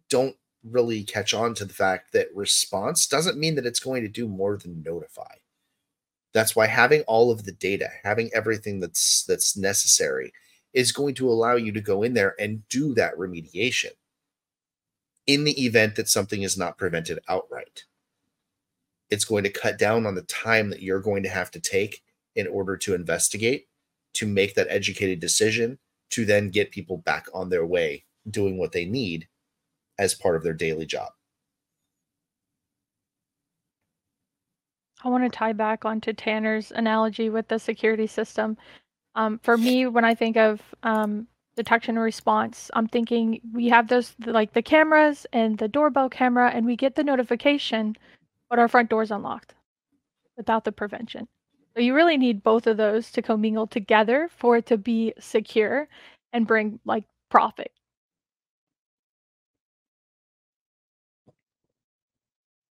don't 0.09 0.35
really 0.63 1.03
catch 1.03 1.33
on 1.33 1.53
to 1.55 1.65
the 1.65 1.73
fact 1.73 2.11
that 2.13 2.35
response 2.35 3.07
doesn't 3.07 3.37
mean 3.39 3.55
that 3.55 3.65
it's 3.65 3.79
going 3.79 4.01
to 4.01 4.09
do 4.09 4.27
more 4.27 4.57
than 4.57 4.83
notify. 4.83 5.35
That's 6.33 6.55
why 6.55 6.67
having 6.67 7.01
all 7.03 7.31
of 7.31 7.45
the 7.45 7.51
data, 7.53 7.89
having 8.03 8.29
everything 8.33 8.79
that's 8.79 9.23
that's 9.23 9.55
necessary 9.57 10.33
is 10.73 10.91
going 10.91 11.15
to 11.15 11.29
allow 11.29 11.55
you 11.55 11.71
to 11.71 11.81
go 11.81 12.03
in 12.03 12.13
there 12.13 12.35
and 12.39 12.67
do 12.69 12.93
that 12.93 13.15
remediation 13.15 13.91
in 15.27 15.43
the 15.43 15.65
event 15.65 15.95
that 15.95 16.09
something 16.09 16.41
is 16.41 16.57
not 16.57 16.77
prevented 16.77 17.19
outright. 17.27 17.85
It's 19.09 19.25
going 19.25 19.43
to 19.43 19.49
cut 19.49 19.77
down 19.77 20.05
on 20.05 20.15
the 20.15 20.21
time 20.23 20.69
that 20.69 20.81
you're 20.81 21.01
going 21.01 21.23
to 21.23 21.29
have 21.29 21.51
to 21.51 21.59
take 21.59 22.03
in 22.35 22.47
order 22.47 22.77
to 22.77 22.93
investigate, 22.93 23.67
to 24.13 24.27
make 24.27 24.55
that 24.55 24.67
educated 24.69 25.19
decision, 25.19 25.79
to 26.11 26.25
then 26.25 26.49
get 26.49 26.71
people 26.71 26.97
back 26.97 27.27
on 27.33 27.49
their 27.49 27.65
way 27.65 28.05
doing 28.29 28.57
what 28.57 28.71
they 28.71 28.85
need 28.85 29.27
as 29.97 30.15
part 30.15 30.35
of 30.35 30.43
their 30.43 30.53
daily 30.53 30.85
job. 30.85 31.11
I 35.03 35.09
want 35.09 35.23
to 35.23 35.29
tie 35.29 35.53
back 35.53 35.85
onto 35.85 36.11
Tanner's 36.11 36.71
analogy 36.71 37.29
with 37.29 37.47
the 37.47 37.57
security 37.57 38.07
system. 38.07 38.57
Um, 39.19 39.37
for 39.43 39.57
me, 39.57 39.85
when 39.85 40.05
I 40.05 40.15
think 40.15 40.37
of 40.37 40.61
um, 40.83 41.27
detection 41.57 41.97
and 41.97 42.03
response, 42.03 42.71
I'm 42.73 42.87
thinking 42.87 43.41
we 43.53 43.67
have 43.67 43.89
those 43.89 44.15
like 44.25 44.53
the 44.53 44.61
cameras 44.61 45.27
and 45.33 45.57
the 45.57 45.67
doorbell 45.67 46.09
camera, 46.09 46.49
and 46.51 46.65
we 46.65 46.77
get 46.77 46.95
the 46.95 47.03
notification, 47.03 47.97
but 48.49 48.59
our 48.59 48.69
front 48.69 48.89
door's 48.89 49.11
unlocked 49.11 49.55
without 50.37 50.63
the 50.63 50.71
prevention. 50.71 51.27
So 51.75 51.81
you 51.81 51.93
really 51.93 52.17
need 52.17 52.43
both 52.43 52.65
of 52.65 52.77
those 52.77 53.11
to 53.11 53.21
commingle 53.21 53.67
together 53.67 54.29
for 54.37 54.55
it 54.57 54.65
to 54.67 54.77
be 54.77 55.13
secure 55.19 55.89
and 56.31 56.47
bring 56.47 56.79
like 56.85 57.03
profit. 57.29 57.73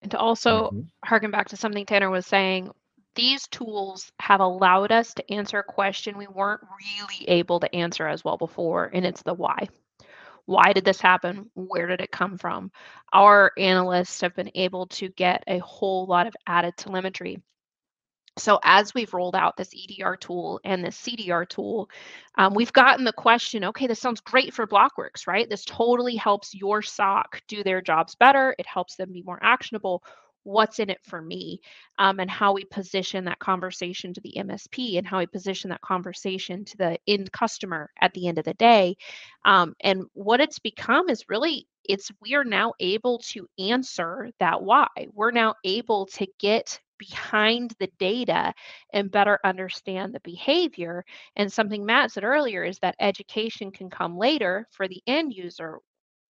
And 0.02 0.12
to 0.12 0.20
also 0.20 0.72
Mhm. 0.72 0.90
harken 1.06 1.32
back 1.32 1.48
to 1.50 1.58
something 1.58 1.86
Tanner 1.86 2.10
was 2.10 2.26
saying, 2.28 2.70
these 3.16 3.48
tools 3.48 4.12
have 4.20 4.40
allowed 4.40 4.92
us 4.92 5.14
to 5.14 5.34
answer 5.34 5.60
a 5.60 5.64
question 5.64 6.18
we 6.18 6.28
weren't 6.28 6.62
really 6.62 7.30
able 7.30 7.60
to 7.60 7.76
answer 7.76 8.08
as 8.08 8.24
well 8.24 8.38
before, 8.38 8.90
and 8.94 9.06
it's 9.06 9.24
the 9.24 9.34
why. 9.34 9.68
Why 10.46 10.74
did 10.74 10.84
this 10.84 11.00
happen? 11.00 11.50
Where 11.54 11.88
did 11.88 12.02
it 12.02 12.12
come 12.12 12.38
from? 12.38 12.72
Our 13.14 13.52
analysts 13.58 14.22
have 14.22 14.36
been 14.36 14.52
able 14.56 14.88
to 14.88 15.10
get 15.10 15.44
a 15.48 15.60
whole 15.60 16.06
lot 16.06 16.28
of 16.28 16.36
added 16.48 16.76
telemetry. 16.76 17.42
So, 18.40 18.60
as 18.64 18.96
we've 18.96 19.14
rolled 19.14 19.36
out 19.36 19.58
this 19.58 19.74
EDR 19.76 20.18
tool 20.18 20.60
and 20.66 20.84
this 20.84 21.00
CDR 21.00 21.48
tool, 21.48 21.88
um, 22.36 22.56
we've 22.56 22.74
gotten 22.74 23.06
the 23.06 23.14
question 23.14 23.64
okay, 23.64 23.86
this 23.86 24.00
sounds 24.00 24.22
great 24.22 24.54
for 24.54 24.66
BLOKWORX, 24.66 25.28
right? 25.28 25.48
This 25.48 25.64
totally 25.64 26.16
helps 26.16 26.56
your 26.56 26.82
SOC 26.82 27.42
do 27.48 27.64
their 27.64 27.82
jobs 27.82 28.16
better. 28.16 28.56
It 28.58 28.66
helps 28.66 28.96
them 28.96 29.14
be 29.14 29.22
more 29.22 29.40
actionable. 29.42 30.04
What's 30.44 30.80
in 30.80 30.90
it 30.90 31.00
for 31.04 31.22
me? 31.22 31.60
Um, 32.00 32.20
and 32.20 32.30
how 32.30 32.54
we 32.54 32.66
position 32.66 33.26
that 33.26 33.40
conversation 33.40 34.14
to 34.14 34.22
the 34.22 34.34
MSP 34.38 34.98
and 34.98 35.08
how 35.08 35.20
we 35.20 35.28
position 35.28 35.70
that 35.70 35.82
conversation 35.82 36.66
to 36.66 36.78
the 36.78 36.98
end 37.08 37.32
customer 37.32 37.90
at 38.02 38.14
the 38.14 38.28
end 38.28 38.38
of 38.40 38.46
the 38.46 38.54
day. 38.56 38.96
Um, 39.46 39.76
and 39.82 40.06
what 40.14 40.42
it's 40.42 40.60
become 40.60 41.10
is 41.10 41.26
really 41.30 41.68
it's 41.86 42.12
we 42.22 42.34
are 42.34 42.46
now 42.46 42.74
able 42.80 43.20
to 43.20 43.48
answer 43.60 44.30
that 44.40 44.62
why. 44.62 44.88
We're 45.14 45.32
now 45.32 45.56
able 45.66 46.06
to 46.08 46.28
get 46.40 46.80
behind 46.98 47.74
the 47.80 47.90
data 48.00 48.54
and 48.94 49.12
better 49.12 49.40
understand 49.44 50.14
the 50.14 50.22
behavior. 50.22 51.04
And 51.36 51.52
something 51.52 51.86
Matt 51.86 52.12
said 52.12 52.24
earlier 52.24 52.64
is 52.64 52.80
that 52.80 52.96
education 53.00 53.72
can 53.72 53.90
come 53.90 54.18
later 54.18 54.68
for 54.72 54.88
the 54.88 55.02
end 55.08 55.34
user 55.34 55.80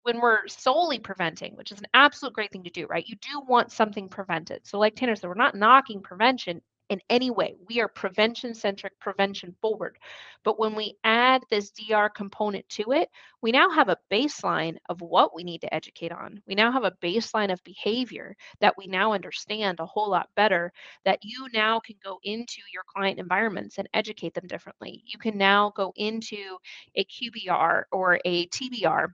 when 0.04 0.20
we're 0.20 0.48
solely 0.48 1.00
preventing, 1.00 1.56
which 1.56 1.72
is 1.72 1.80
an 1.80 1.88
absolute 1.94 2.34
great 2.34 2.52
thing 2.52 2.64
to 2.64 2.70
do, 2.70 2.88
right? 2.88 3.08
You 3.08 3.16
do 3.18 3.42
want 3.48 3.72
something 3.72 4.10
prevented. 4.10 4.66
So, 4.66 4.80
like 4.80 4.96
Tanner 4.96 5.16
said, 5.16 5.28
we're 5.28 5.36
not 5.36 5.56
knocking 5.56 6.02
prevention 6.02 6.62
in 6.92 7.00
any 7.10 7.32
way. 7.32 7.56
We 7.70 7.80
are 7.80 7.88
prevention 7.88 8.54
centric, 8.54 9.00
prevention 9.00 9.56
forward. 9.62 9.98
But 10.44 10.60
when 10.60 10.76
we 10.76 10.98
add 11.06 11.42
this 11.50 11.72
DR 11.72 12.10
component 12.10 12.68
to 12.70 12.92
it, 12.92 13.10
we 13.42 13.54
now 13.54 13.70
have 13.70 13.88
a 13.88 13.98
baseline 14.12 14.76
of 14.90 15.00
what 15.00 15.34
we 15.34 15.46
need 15.46 15.62
to 15.62 15.74
educate 15.74 16.12
on. 16.12 16.42
We 16.48 16.54
now 16.54 16.70
have 16.70 16.84
a 16.84 16.98
baseline 17.02 17.52
of 17.54 17.64
behavior 17.64 18.36
that 18.60 18.78
we 18.78 18.88
now 18.88 19.14
understand 19.14 19.80
a 19.80 19.86
whole 19.86 20.10
lot 20.10 20.30
better 20.36 20.74
that 21.06 21.20
you 21.24 21.48
now 21.54 21.80
can 21.80 21.96
go 22.04 22.20
into 22.24 22.62
your 22.74 22.84
client 22.94 23.20
environments 23.20 23.78
and 23.78 23.88
educate 23.94 24.34
them 24.34 24.48
differently. 24.48 25.02
You 25.06 25.18
can 25.18 25.38
now 25.38 25.72
go 25.74 25.94
into 25.96 26.58
a 26.96 27.06
QBR 27.06 27.84
or 27.94 28.20
a 28.26 28.48
TBR 28.48 29.14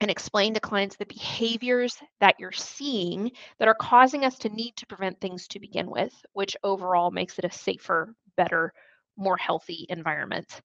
and 0.00 0.10
explain 0.10 0.54
to 0.54 0.60
clients 0.60 0.96
the 0.96 1.06
behaviors 1.06 1.96
that 2.20 2.36
you're 2.38 2.52
seeing 2.52 3.32
that 3.58 3.68
are 3.68 3.74
causing 3.74 4.24
us 4.24 4.38
to 4.38 4.48
need 4.48 4.76
to 4.76 4.86
prevent 4.86 5.20
things 5.20 5.48
to 5.48 5.58
begin 5.58 5.90
with, 5.90 6.14
which 6.32 6.56
overall 6.62 7.10
makes 7.10 7.38
it 7.38 7.44
a 7.44 7.50
safer, 7.50 8.14
better, 8.36 8.72
more 9.16 9.36
healthy 9.36 9.86
environment. 9.88 10.60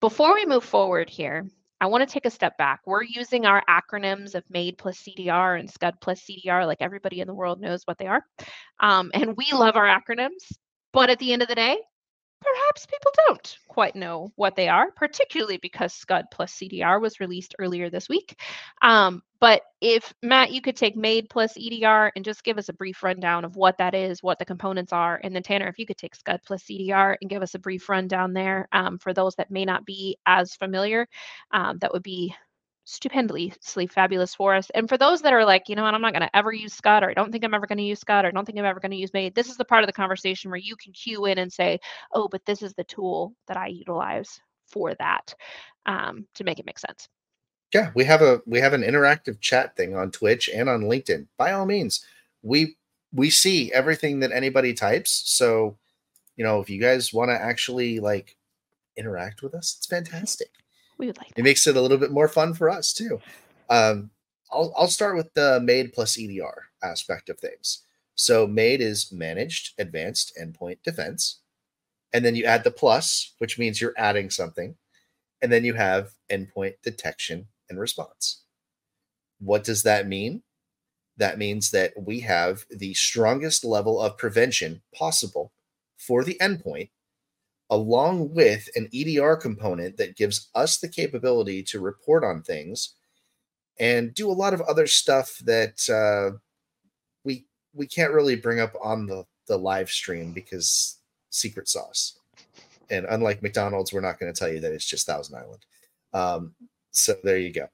Before 0.00 0.34
we 0.34 0.46
move 0.46 0.64
forward 0.64 1.10
here, 1.10 1.46
I 1.80 1.86
want 1.86 2.08
to 2.08 2.12
take 2.12 2.26
a 2.26 2.30
step 2.30 2.56
back. 2.58 2.80
We're 2.86 3.02
using 3.02 3.44
our 3.44 3.62
acronyms 3.68 4.34
of 4.34 4.44
MAID 4.48 4.78
plus 4.78 5.02
CDR 5.02 5.58
and 5.58 5.68
SCUD 5.68 5.94
plus 6.00 6.22
CDR, 6.22 6.66
like 6.66 6.78
everybody 6.80 7.20
in 7.20 7.26
the 7.26 7.34
world 7.34 7.60
knows 7.60 7.82
what 7.84 7.98
they 7.98 8.06
are. 8.06 8.24
Um, 8.80 9.10
and 9.14 9.36
we 9.36 9.46
love 9.52 9.76
our 9.76 9.86
acronyms. 9.86 10.52
But 10.92 11.10
at 11.10 11.18
the 11.18 11.32
end 11.32 11.42
of 11.42 11.48
the 11.48 11.54
day, 11.54 11.78
perhaps 12.42 12.86
people 12.86 13.12
don't 13.26 13.58
quite 13.68 13.96
know 13.96 14.32
what 14.36 14.56
they 14.56 14.68
are, 14.68 14.90
particularly 14.92 15.58
because 15.58 15.92
SCUD 15.92 16.26
plus 16.30 16.52
CDR 16.54 17.00
was 17.00 17.20
released 17.20 17.54
earlier 17.58 17.90
this 17.90 18.08
week. 18.08 18.38
Um, 18.82 19.22
but 19.40 19.62
if 19.80 20.12
Matt, 20.22 20.52
you 20.52 20.60
could 20.60 20.76
take 20.76 20.96
MAID 20.96 21.28
plus 21.28 21.56
EDR 21.56 22.12
and 22.14 22.24
just 22.24 22.44
give 22.44 22.58
us 22.58 22.68
a 22.68 22.74
brief 22.74 23.02
rundown 23.02 23.44
of 23.44 23.56
what 23.56 23.78
that 23.78 23.94
is, 23.94 24.22
what 24.22 24.38
the 24.38 24.44
components 24.44 24.92
are, 24.92 25.20
and 25.22 25.34
then 25.34 25.42
Tanner, 25.42 25.68
if 25.68 25.78
you 25.78 25.86
could 25.86 25.98
take 25.98 26.14
SCUD 26.14 26.40
plus 26.46 26.62
CDR 26.64 27.16
and 27.20 27.30
give 27.30 27.42
us 27.42 27.54
a 27.54 27.58
brief 27.58 27.88
rundown 27.88 28.32
there 28.32 28.68
um, 28.72 28.98
for 28.98 29.12
those 29.12 29.34
that 29.36 29.50
may 29.50 29.64
not 29.64 29.84
be 29.84 30.16
as 30.26 30.54
familiar, 30.54 31.08
um, 31.50 31.78
that 31.78 31.92
would 31.92 32.02
be 32.02 32.34
stupendously 32.84 33.86
fabulous 33.86 34.34
for 34.34 34.54
us. 34.54 34.70
And 34.74 34.88
for 34.88 34.98
those 34.98 35.22
that 35.22 35.32
are 35.32 35.44
like, 35.44 35.68
you 35.68 35.76
know 35.76 35.82
what, 35.82 35.94
I'm 35.94 36.02
not 36.02 36.12
going 36.12 36.22
to 36.22 36.36
ever 36.36 36.52
use 36.52 36.74
Scud, 36.74 37.02
or 37.02 37.10
I 37.10 37.14
don't 37.14 37.30
think 37.30 37.44
I'm 37.44 37.54
ever 37.54 37.66
going 37.66 37.78
to 37.78 37.84
use 37.84 38.00
Scud, 38.00 38.24
or 38.24 38.28
I 38.28 38.30
don't 38.32 38.44
think 38.44 38.58
I'm 38.58 38.64
ever 38.64 38.80
going 38.80 38.90
to 38.90 38.96
use 38.96 39.12
Maid, 39.12 39.34
this 39.34 39.48
is 39.48 39.56
the 39.56 39.64
part 39.64 39.82
of 39.82 39.86
the 39.86 39.92
conversation 39.92 40.50
where 40.50 40.58
you 40.58 40.76
can 40.76 40.92
cue 40.92 41.26
in 41.26 41.38
and 41.38 41.52
say, 41.52 41.78
oh, 42.12 42.28
but 42.28 42.44
this 42.44 42.62
is 42.62 42.74
the 42.74 42.84
tool 42.84 43.34
that 43.46 43.56
I 43.56 43.68
utilize 43.68 44.40
for 44.66 44.94
that 44.94 45.34
um, 45.86 46.26
to 46.34 46.44
make 46.44 46.58
it 46.58 46.66
make 46.66 46.78
sense. 46.78 47.08
Yeah, 47.72 47.90
we 47.94 48.04
have 48.04 48.20
a 48.20 48.42
we 48.46 48.60
have 48.60 48.74
an 48.74 48.82
interactive 48.82 49.40
chat 49.40 49.76
thing 49.76 49.96
on 49.96 50.10
Twitch 50.10 50.50
and 50.52 50.68
on 50.68 50.82
LinkedIn. 50.82 51.26
By 51.38 51.52
all 51.52 51.64
means, 51.64 52.04
we 52.42 52.76
we 53.12 53.30
see 53.30 53.72
everything 53.72 54.20
that 54.20 54.32
anybody 54.32 54.74
types. 54.74 55.22
So, 55.26 55.76
you 56.36 56.44
know, 56.44 56.60
if 56.60 56.68
you 56.68 56.80
guys 56.80 57.14
want 57.14 57.30
to 57.30 57.34
actually 57.34 57.98
like 58.00 58.36
interact 58.96 59.42
with 59.42 59.54
us, 59.54 59.76
it's 59.78 59.86
fantastic. 59.86 60.50
We 60.98 61.06
would 61.06 61.18
like 61.18 61.28
It 61.30 61.36
that. 61.36 61.42
makes 61.42 61.66
it 61.66 61.76
a 61.76 61.80
little 61.80 61.98
bit 61.98 62.10
more 62.10 62.28
fun 62.28 62.54
for 62.54 62.70
us 62.70 62.92
too. 62.92 63.20
Um, 63.70 64.10
I'll 64.50 64.72
I'll 64.76 64.88
start 64.88 65.16
with 65.16 65.32
the 65.34 65.60
MAID 65.62 65.92
plus 65.92 66.18
EDR 66.18 66.66
aspect 66.82 67.28
of 67.28 67.38
things. 67.38 67.84
So 68.14 68.46
MAID 68.46 68.80
is 68.80 69.10
managed 69.12 69.74
advanced 69.78 70.32
endpoint 70.40 70.82
defense, 70.82 71.40
and 72.12 72.24
then 72.24 72.36
you 72.36 72.44
add 72.44 72.64
the 72.64 72.70
plus, 72.70 73.34
which 73.38 73.58
means 73.58 73.80
you're 73.80 73.94
adding 73.96 74.30
something, 74.30 74.76
and 75.40 75.50
then 75.50 75.64
you 75.64 75.74
have 75.74 76.10
endpoint 76.30 76.74
detection 76.82 77.48
and 77.70 77.80
response. 77.80 78.42
What 79.38 79.64
does 79.64 79.82
that 79.84 80.06
mean? 80.06 80.42
that 81.16 81.38
means 81.38 81.70
that 81.70 81.92
we 81.96 82.20
have 82.20 82.64
the 82.70 82.94
strongest 82.94 83.64
level 83.64 84.00
of 84.00 84.16
prevention 84.16 84.82
possible 84.94 85.52
for 85.98 86.24
the 86.24 86.36
endpoint, 86.40 86.90
along 87.72 88.34
with 88.34 88.68
an 88.76 88.86
EDR 88.94 89.34
component 89.34 89.96
that 89.96 90.14
gives 90.14 90.50
us 90.54 90.76
the 90.76 90.88
capability 90.88 91.62
to 91.62 91.80
report 91.80 92.22
on 92.22 92.42
things 92.42 92.96
and 93.80 94.14
do 94.14 94.30
a 94.30 94.40
lot 94.42 94.52
of 94.52 94.60
other 94.60 94.86
stuff 94.86 95.38
that 95.38 95.88
uh, 95.88 96.36
we 97.24 97.46
we 97.72 97.86
can't 97.86 98.12
really 98.12 98.36
bring 98.36 98.60
up 98.60 98.74
on 98.84 99.06
the 99.06 99.24
the 99.48 99.56
live 99.56 99.90
stream 99.90 100.32
because 100.32 100.98
secret 101.30 101.66
sauce. 101.66 102.18
And 102.90 103.06
unlike 103.08 103.42
McDonald's, 103.42 103.90
we're 103.90 104.02
not 104.02 104.20
going 104.20 104.30
to 104.30 104.38
tell 104.38 104.52
you 104.52 104.60
that 104.60 104.72
it's 104.72 104.84
just 104.84 105.06
Thousand 105.06 105.38
Island. 105.38 105.64
Um, 106.12 106.54
so 106.90 107.14
there 107.24 107.38
you 107.38 107.54
go. 107.54 107.68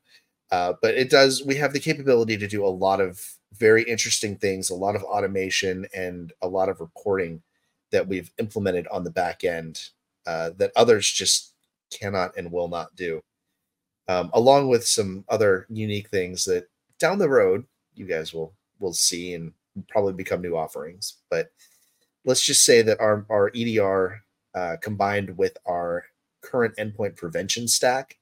Uh, 0.52 0.74
but 0.80 0.94
it 0.94 1.10
does. 1.10 1.44
We 1.44 1.56
have 1.56 1.72
the 1.72 1.80
capability 1.80 2.36
to 2.36 2.46
do 2.46 2.64
a 2.64 2.68
lot 2.68 3.00
of 3.00 3.20
very 3.52 3.82
interesting 3.82 4.36
things, 4.36 4.70
a 4.70 4.76
lot 4.76 4.94
of 4.94 5.02
automation, 5.02 5.86
and 5.92 6.32
a 6.40 6.46
lot 6.46 6.68
of 6.68 6.80
reporting 6.80 7.42
that 7.90 8.06
we've 8.06 8.30
implemented 8.38 8.86
on 8.88 9.04
the 9.04 9.10
back 9.10 9.44
end 9.44 9.80
uh, 10.26 10.50
that 10.56 10.72
others 10.76 11.10
just 11.10 11.54
cannot 11.90 12.36
and 12.36 12.52
will 12.52 12.68
not 12.68 12.94
do. 12.96 13.22
Um, 14.08 14.30
along 14.32 14.68
with 14.68 14.86
some 14.86 15.24
other 15.28 15.66
unique 15.68 16.08
things 16.08 16.44
that 16.44 16.68
down 16.98 17.18
the 17.18 17.28
road 17.28 17.64
you 17.94 18.06
guys 18.06 18.32
will 18.32 18.54
will 18.78 18.92
see 18.92 19.34
and 19.34 19.52
probably 19.88 20.12
become 20.12 20.40
new 20.40 20.56
offerings. 20.56 21.18
But 21.30 21.50
let's 22.24 22.44
just 22.44 22.64
say 22.64 22.82
that 22.82 23.00
our 23.00 23.26
our 23.30 23.50
EDR 23.54 24.22
uh, 24.54 24.76
combined 24.80 25.36
with 25.36 25.56
our 25.66 26.04
current 26.42 26.76
endpoint 26.76 27.16
prevention 27.16 27.68
stack, 27.68 28.18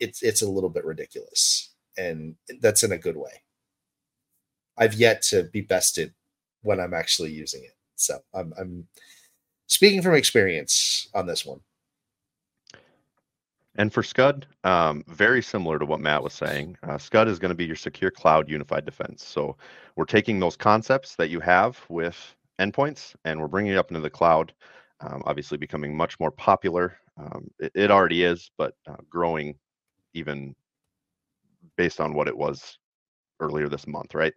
it's 0.00 0.22
it's 0.22 0.42
a 0.42 0.50
little 0.50 0.70
bit 0.70 0.84
ridiculous, 0.84 1.72
and 1.96 2.34
that's 2.60 2.82
in 2.82 2.92
a 2.92 2.98
good 2.98 3.16
way. 3.16 3.42
I've 4.76 4.94
yet 4.94 5.22
to 5.22 5.44
be 5.44 5.60
bested 5.60 6.14
when 6.62 6.80
I'm 6.80 6.94
actually 6.94 7.32
using 7.32 7.62
it, 7.64 7.76
so 7.96 8.18
I'm, 8.34 8.52
I'm 8.58 8.86
speaking 9.66 10.02
from 10.02 10.14
experience 10.14 11.08
on 11.14 11.26
this 11.26 11.44
one. 11.46 11.60
And 13.76 13.92
for 13.92 14.02
Scud, 14.02 14.46
um, 14.64 15.02
very 15.08 15.42
similar 15.42 15.78
to 15.78 15.86
what 15.86 16.00
Matt 16.00 16.22
was 16.22 16.34
saying, 16.34 16.76
uh, 16.82 16.98
Scud 16.98 17.26
is 17.26 17.38
going 17.38 17.50
to 17.50 17.54
be 17.54 17.64
your 17.64 17.76
secure 17.76 18.10
cloud 18.10 18.50
unified 18.50 18.84
defense. 18.84 19.24
So 19.24 19.56
we're 19.96 20.04
taking 20.04 20.38
those 20.38 20.56
concepts 20.56 21.16
that 21.16 21.30
you 21.30 21.40
have 21.40 21.80
with 21.88 22.36
endpoints 22.60 23.14
and 23.24 23.40
we're 23.40 23.48
bringing 23.48 23.72
it 23.72 23.78
up 23.78 23.90
into 23.90 24.02
the 24.02 24.10
cloud. 24.10 24.52
Um, 25.00 25.22
obviously, 25.24 25.58
becoming 25.58 25.96
much 25.96 26.20
more 26.20 26.30
popular. 26.30 26.98
Um, 27.16 27.50
it, 27.58 27.72
it, 27.74 27.90
already 27.90 28.24
is, 28.24 28.50
but 28.56 28.74
uh, 28.86 28.96
growing 29.10 29.56
even 30.14 30.54
based 31.76 32.00
on 32.00 32.14
what 32.14 32.28
it 32.28 32.36
was 32.36 32.78
earlier 33.40 33.68
this 33.68 33.86
month, 33.86 34.14
right? 34.14 34.34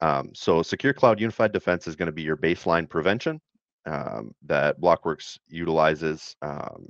Um, 0.00 0.30
so, 0.34 0.62
Secure 0.62 0.94
Cloud 0.94 1.20
Unified 1.20 1.52
Defense 1.52 1.86
is 1.86 1.96
going 1.96 2.06
to 2.06 2.12
be 2.12 2.22
your 2.22 2.36
baseline 2.36 2.88
prevention 2.88 3.40
um, 3.86 4.32
that 4.46 4.80
BLOKWORX 4.80 5.38
utilizes 5.48 6.36
um, 6.42 6.88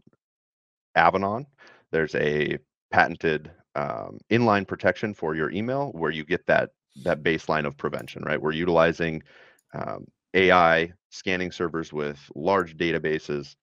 Avanan. 0.96 1.44
There's 1.92 2.14
a 2.14 2.58
patented 2.92 3.50
um, 3.74 4.18
inline 4.30 4.66
protection 4.66 5.14
for 5.14 5.34
your 5.34 5.50
email 5.50 5.90
where 5.92 6.10
you 6.10 6.24
get 6.24 6.46
that 6.46 6.70
that 7.04 7.22
baseline 7.22 7.66
of 7.66 7.76
prevention, 7.76 8.22
right? 8.24 8.40
We're 8.40 8.52
utilizing 8.52 9.22
um, 9.74 10.06
AI 10.34 10.92
scanning 11.10 11.52
servers 11.52 11.92
with 11.92 12.18
large 12.34 12.76
databases 12.76 13.54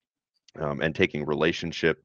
um, 0.59 0.81
and 0.81 0.95
taking 0.95 1.25
relationship 1.25 2.01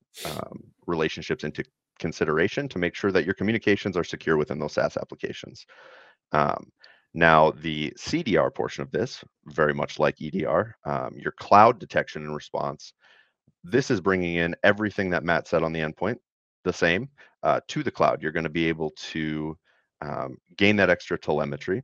relationships 0.86 1.44
into 1.44 1.64
consideration 1.98 2.68
to 2.68 2.78
make 2.78 2.94
sure 2.94 3.12
that 3.12 3.24
your 3.24 3.34
communications 3.34 3.96
are 3.96 4.04
secure 4.04 4.36
within 4.36 4.58
those 4.58 4.72
SaaS 4.72 4.96
applications. 4.96 5.64
Um, 6.32 6.70
now, 7.14 7.50
the 7.50 7.92
CDR 7.98 8.54
portion 8.54 8.82
of 8.82 8.90
this, 8.90 9.22
very 9.46 9.74
much 9.74 9.98
like 9.98 10.20
EDR, 10.22 10.74
um, 10.86 11.14
your 11.16 11.32
cloud 11.32 11.78
detection 11.78 12.24
and 12.24 12.34
response, 12.34 12.94
this 13.64 13.90
is 13.90 14.00
bringing 14.00 14.36
in 14.36 14.56
everything 14.64 15.10
that 15.10 15.24
Matt 15.24 15.46
said 15.46 15.62
on 15.62 15.72
the 15.72 15.80
endpoint, 15.80 16.16
the 16.64 16.72
same, 16.72 17.08
uh, 17.42 17.60
to 17.68 17.82
the 17.82 17.90
cloud. 17.90 18.22
You're 18.22 18.32
going 18.32 18.44
to 18.44 18.50
be 18.50 18.68
able 18.68 18.90
to 19.10 19.56
um, 20.00 20.36
gain 20.56 20.76
that 20.76 20.90
extra 20.90 21.18
telemetry, 21.18 21.82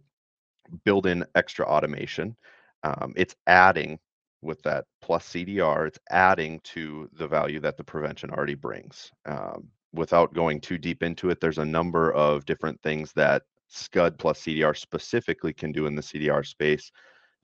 build 0.85 1.07
in 1.07 1.25
extra 1.35 1.67
automation, 1.67 2.37
um, 2.85 3.13
it's 3.17 3.35
adding 3.47 3.99
with 4.43 4.63
that 4.63 4.85
plus 5.03 5.29
CDR, 5.29 5.89
it's 5.89 5.99
adding 6.11 6.61
to 6.65 7.09
the 7.15 7.27
value 7.27 7.61
that 7.61 7.77
the 7.77 7.85
prevention 7.85 8.31
already 8.31 8.55
brings. 8.55 9.11
Um, 9.27 9.69
without 9.93 10.35
going 10.35 10.61
too 10.61 10.79
deep 10.79 11.03
into 11.03 11.31
it, 11.31 11.41
there's 11.41 11.59
a 11.59 11.65
number 11.65 12.13
of 12.13 12.45
different 12.47 12.81
things 12.83 13.13
that 13.15 13.43
Scud 13.69 14.19
plus 14.19 14.41
CDR 14.41 14.77
specifically 14.77 15.53
can 15.53 15.73
do 15.73 15.87
in 15.87 15.95
the 15.95 16.03
CDR 16.03 16.47
space 16.47 16.91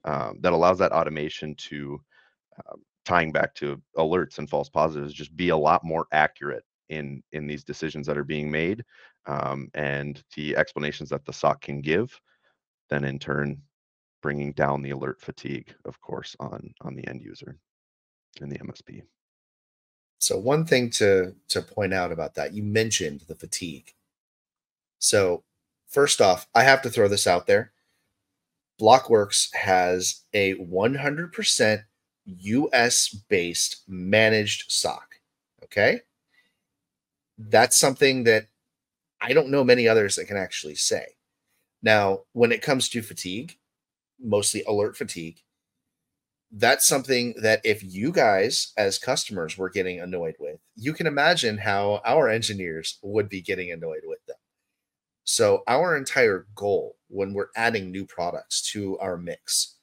um, 0.03 0.37
that 0.41 0.53
allows 0.53 0.77
that 0.79 0.91
automation 0.91 1.55
to, 1.55 1.99
uh, 2.59 2.75
tying 3.05 3.31
back 3.31 3.53
to 3.55 3.81
alerts 3.97 4.37
and 4.37 4.49
false 4.49 4.69
positives, 4.69 5.13
just 5.13 5.35
be 5.35 5.49
a 5.49 5.57
lot 5.57 5.83
more 5.83 6.07
accurate 6.11 6.63
in 6.89 7.23
in 7.31 7.47
these 7.47 7.63
decisions 7.63 8.05
that 8.05 8.17
are 8.17 8.23
being 8.23 8.49
made 8.49 8.83
um, 9.25 9.69
and 9.73 10.23
the 10.35 10.55
explanations 10.55 11.09
that 11.09 11.25
the 11.25 11.33
SOC 11.33 11.61
can 11.61 11.81
give. 11.81 12.19
Then 12.89 13.03
in 13.03 13.17
turn 13.17 13.61
bringing 14.21 14.53
down 14.53 14.81
the 14.81 14.91
alert 14.91 15.21
fatigue, 15.21 15.73
of 15.85 15.99
course, 16.01 16.35
on 16.39 16.73
on 16.81 16.95
the 16.95 17.07
end 17.07 17.21
user 17.21 17.57
and 18.41 18.51
the 18.51 18.59
MSP. 18.59 19.01
So 20.19 20.37
one 20.37 20.65
thing 20.65 20.89
to 20.91 21.35
to 21.49 21.61
point 21.61 21.93
out 21.93 22.11
about 22.11 22.35
that, 22.35 22.53
you 22.53 22.63
mentioned 22.63 23.21
the 23.27 23.35
fatigue. 23.35 23.93
So 24.99 25.43
first 25.87 26.21
off, 26.21 26.47
I 26.53 26.63
have 26.63 26.81
to 26.83 26.89
throw 26.89 27.07
this 27.07 27.27
out 27.27 27.47
there. 27.47 27.71
BLOKWORX 28.79 29.53
has 29.55 30.23
a 30.33 30.55
100% 30.55 31.83
US 32.25 33.09
based 33.29 33.83
managed 33.87 34.71
SOC. 34.71 35.15
Okay. 35.63 36.01
That's 37.37 37.77
something 37.77 38.23
that 38.25 38.47
I 39.21 39.33
don't 39.33 39.49
know 39.49 39.63
many 39.63 39.87
others 39.87 40.15
that 40.15 40.25
can 40.25 40.37
actually 40.37 40.75
say. 40.75 41.05
Now, 41.81 42.21
when 42.33 42.51
it 42.51 42.61
comes 42.61 42.89
to 42.89 43.01
fatigue, 43.01 43.57
mostly 44.19 44.63
alert 44.67 44.97
fatigue. 44.97 45.41
That's 46.51 46.87
something 46.87 47.33
that 47.41 47.61
if 47.63 47.83
you 47.83 48.11
guys, 48.11 48.71
as 48.77 48.97
customers, 48.97 49.57
were 49.57 49.69
getting 49.69 49.99
annoyed 49.99 50.35
with, 50.39 50.59
you 50.75 50.93
can 50.93 51.07
imagine 51.07 51.57
how 51.57 52.01
our 52.05 52.29
engineers 52.29 52.97
would 53.01 53.29
be 53.29 53.41
getting 53.41 53.71
annoyed 53.71 54.03
with 54.05 54.25
them. 54.25 54.37
So, 55.25 55.63
our 55.67 55.97
entire 55.97 56.47
goal 56.55 56.95
when 57.09 57.33
we're 57.33 57.49
adding 57.55 57.91
new 57.91 58.05
products 58.05 58.61
to 58.71 58.97
our 58.99 59.17
mix 59.17 59.77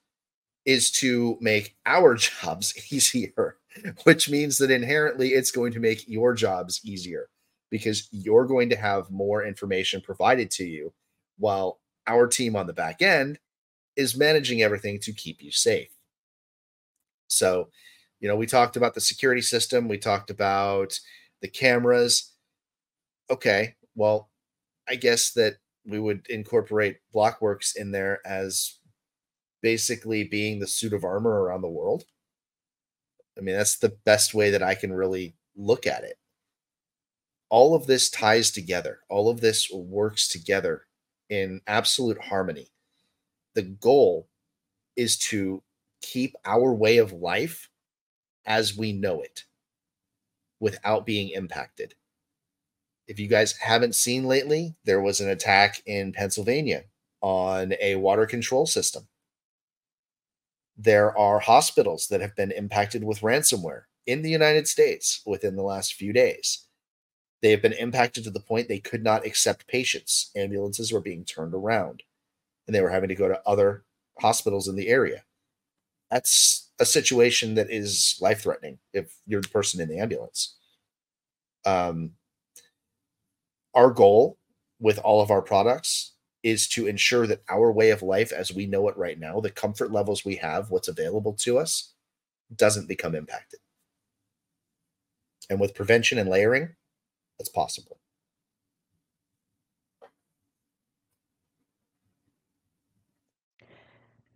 is 0.64 0.90
to 0.92 1.36
make 1.40 1.76
our 1.84 2.14
jobs 2.16 2.92
easier, 2.92 3.56
which 4.04 4.30
means 4.30 4.58
that 4.58 4.70
inherently 4.70 5.30
it's 5.30 5.50
going 5.50 5.72
to 5.72 5.80
make 5.80 6.08
your 6.08 6.34
jobs 6.34 6.80
easier 6.84 7.28
because 7.70 8.08
you're 8.12 8.46
going 8.46 8.68
to 8.70 8.76
have 8.76 9.10
more 9.10 9.44
information 9.44 10.00
provided 10.00 10.50
to 10.52 10.64
you 10.64 10.92
while 11.38 11.80
our 12.06 12.26
team 12.26 12.54
on 12.54 12.66
the 12.66 12.72
back 12.72 13.02
end 13.02 13.38
is 13.96 14.16
managing 14.16 14.62
everything 14.62 14.98
to 15.00 15.12
keep 15.12 15.42
you 15.42 15.50
safe. 15.50 15.90
So, 17.26 17.70
you 18.20 18.28
know, 18.28 18.36
we 18.36 18.46
talked 18.46 18.76
about 18.76 18.94
the 18.94 19.00
security 19.00 19.40
system, 19.40 19.88
we 19.88 19.98
talked 19.98 20.30
about 20.30 20.98
the 21.40 21.48
cameras. 21.48 22.32
Okay, 23.30 23.74
well, 23.96 24.28
I 24.88 24.96
guess 24.96 25.32
that 25.32 25.54
we 25.84 25.98
would 25.98 26.26
incorporate 26.28 26.98
BLOKWORX 27.14 27.76
in 27.76 27.90
there 27.90 28.20
as 28.26 28.78
basically 29.62 30.24
being 30.24 30.58
the 30.58 30.66
suit 30.66 30.92
of 30.92 31.04
armor 31.04 31.42
around 31.42 31.62
the 31.62 31.68
world. 31.68 32.04
I 33.38 33.40
mean, 33.40 33.56
that's 33.56 33.78
the 33.78 33.96
best 34.04 34.34
way 34.34 34.50
that 34.50 34.62
I 34.62 34.74
can 34.74 34.92
really 34.92 35.34
look 35.56 35.86
at 35.86 36.04
it. 36.04 36.18
All 37.48 37.74
of 37.74 37.86
this 37.86 38.10
ties 38.10 38.50
together, 38.50 39.00
all 39.08 39.28
of 39.28 39.40
this 39.40 39.70
works 39.70 40.28
together 40.28 40.86
in 41.28 41.60
absolute 41.66 42.18
harmony 42.18 42.72
the 43.54 43.62
goal 43.62 44.28
is 44.96 45.16
to 45.16 45.62
keep 46.00 46.34
our 46.44 46.72
way 46.72 46.98
of 46.98 47.12
life 47.12 47.68
as 48.46 48.76
we 48.76 48.92
know 48.92 49.22
it 49.22 49.44
without 50.60 51.06
being 51.06 51.30
impacted. 51.30 51.94
If 53.08 53.18
you 53.18 53.28
guys 53.28 53.56
haven't 53.58 53.94
seen 53.94 54.24
lately, 54.24 54.74
there 54.84 55.00
was 55.00 55.20
an 55.20 55.28
attack 55.28 55.82
in 55.86 56.12
Pennsylvania 56.12 56.84
on 57.20 57.74
a 57.80 57.96
water 57.96 58.26
control 58.26 58.66
system. 58.66 59.08
There 60.76 61.16
are 61.16 61.38
hospitals 61.38 62.08
that 62.08 62.20
have 62.20 62.34
been 62.36 62.50
impacted 62.50 63.04
with 63.04 63.20
ransomware 63.20 63.82
in 64.06 64.22
the 64.22 64.30
United 64.30 64.66
States 64.66 65.22
within 65.26 65.56
the 65.56 65.62
last 65.62 65.94
few 65.94 66.12
days. 66.12 66.66
They 67.42 67.50
have 67.50 67.62
been 67.62 67.72
impacted 67.72 68.24
to 68.24 68.30
the 68.30 68.40
point 68.40 68.68
they 68.68 68.78
could 68.78 69.02
not 69.02 69.26
accept 69.26 69.66
patients. 69.66 70.30
Ambulances 70.36 70.92
were 70.92 71.00
being 71.00 71.24
turned 71.24 71.54
around 71.54 72.02
and 72.66 72.74
they 72.74 72.80
were 72.80 72.90
having 72.90 73.08
to 73.08 73.14
go 73.14 73.28
to 73.28 73.42
other 73.46 73.84
hospitals 74.20 74.68
in 74.68 74.76
the 74.76 74.88
area. 74.88 75.24
That's 76.10 76.70
a 76.78 76.84
situation 76.84 77.54
that 77.54 77.70
is 77.70 78.16
life 78.20 78.42
threatening 78.42 78.78
if 78.92 79.16
you're 79.26 79.40
the 79.40 79.48
person 79.48 79.80
in 79.80 79.88
the 79.88 79.98
ambulance. 79.98 80.56
Um, 81.64 82.12
our 83.74 83.90
goal 83.90 84.38
with 84.80 84.98
all 84.98 85.20
of 85.20 85.30
our 85.30 85.42
products 85.42 86.12
is 86.42 86.68
to 86.68 86.86
ensure 86.86 87.26
that 87.26 87.42
our 87.48 87.70
way 87.70 87.90
of 87.90 88.02
life 88.02 88.32
as 88.32 88.52
we 88.52 88.66
know 88.66 88.88
it 88.88 88.96
right 88.96 89.18
now, 89.18 89.40
the 89.40 89.50
comfort 89.50 89.92
levels 89.92 90.24
we 90.24 90.36
have, 90.36 90.70
what's 90.70 90.88
available 90.88 91.32
to 91.34 91.58
us, 91.58 91.92
doesn't 92.56 92.88
become 92.88 93.14
impacted. 93.14 93.60
And 95.48 95.60
with 95.60 95.74
prevention 95.74 96.18
and 96.18 96.28
layering, 96.28 96.70
that's 97.38 97.48
possible. 97.48 97.98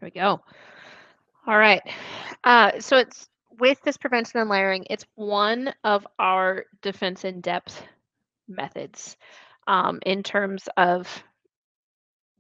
There 0.01 0.07
we 0.07 0.11
go. 0.11 0.41
All 1.47 1.59
right. 1.59 1.83
Uh, 2.45 2.79
so 2.79 2.99
it's 2.99 3.29
with 3.59 3.81
this 3.83 3.97
prevention 3.97 4.41
and 4.41 4.51
layering, 4.51 4.87
it's 4.91 5.07
one 5.15 5.73
of 5.85 6.07
our 6.19 6.67
defense 6.83 7.25
in 7.25 7.41
depth 7.41 7.83
methods 8.49 9.17
um, 9.67 10.01
in 10.07 10.23
terms 10.23 10.69
of 10.77 11.23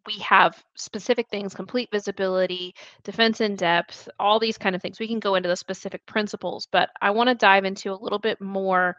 we 0.06 0.18
have 0.20 0.62
specific 0.76 1.28
things 1.30 1.54
complete 1.54 1.88
visibility 1.92 2.74
defense 3.04 3.40
in 3.40 3.56
depth 3.56 4.08
all 4.20 4.38
these 4.38 4.58
kind 4.58 4.76
of 4.76 4.82
things. 4.82 5.00
We 5.00 5.08
can 5.08 5.18
go 5.18 5.34
into 5.34 5.48
the 5.48 5.56
specific 5.56 6.06
principles 6.06 6.68
but 6.70 6.90
i 7.02 7.10
want 7.10 7.28
to 7.28 7.34
dive 7.34 7.64
into 7.64 7.92
a 7.92 8.00
little 8.00 8.18
bit 8.20 8.40
more 8.40 8.96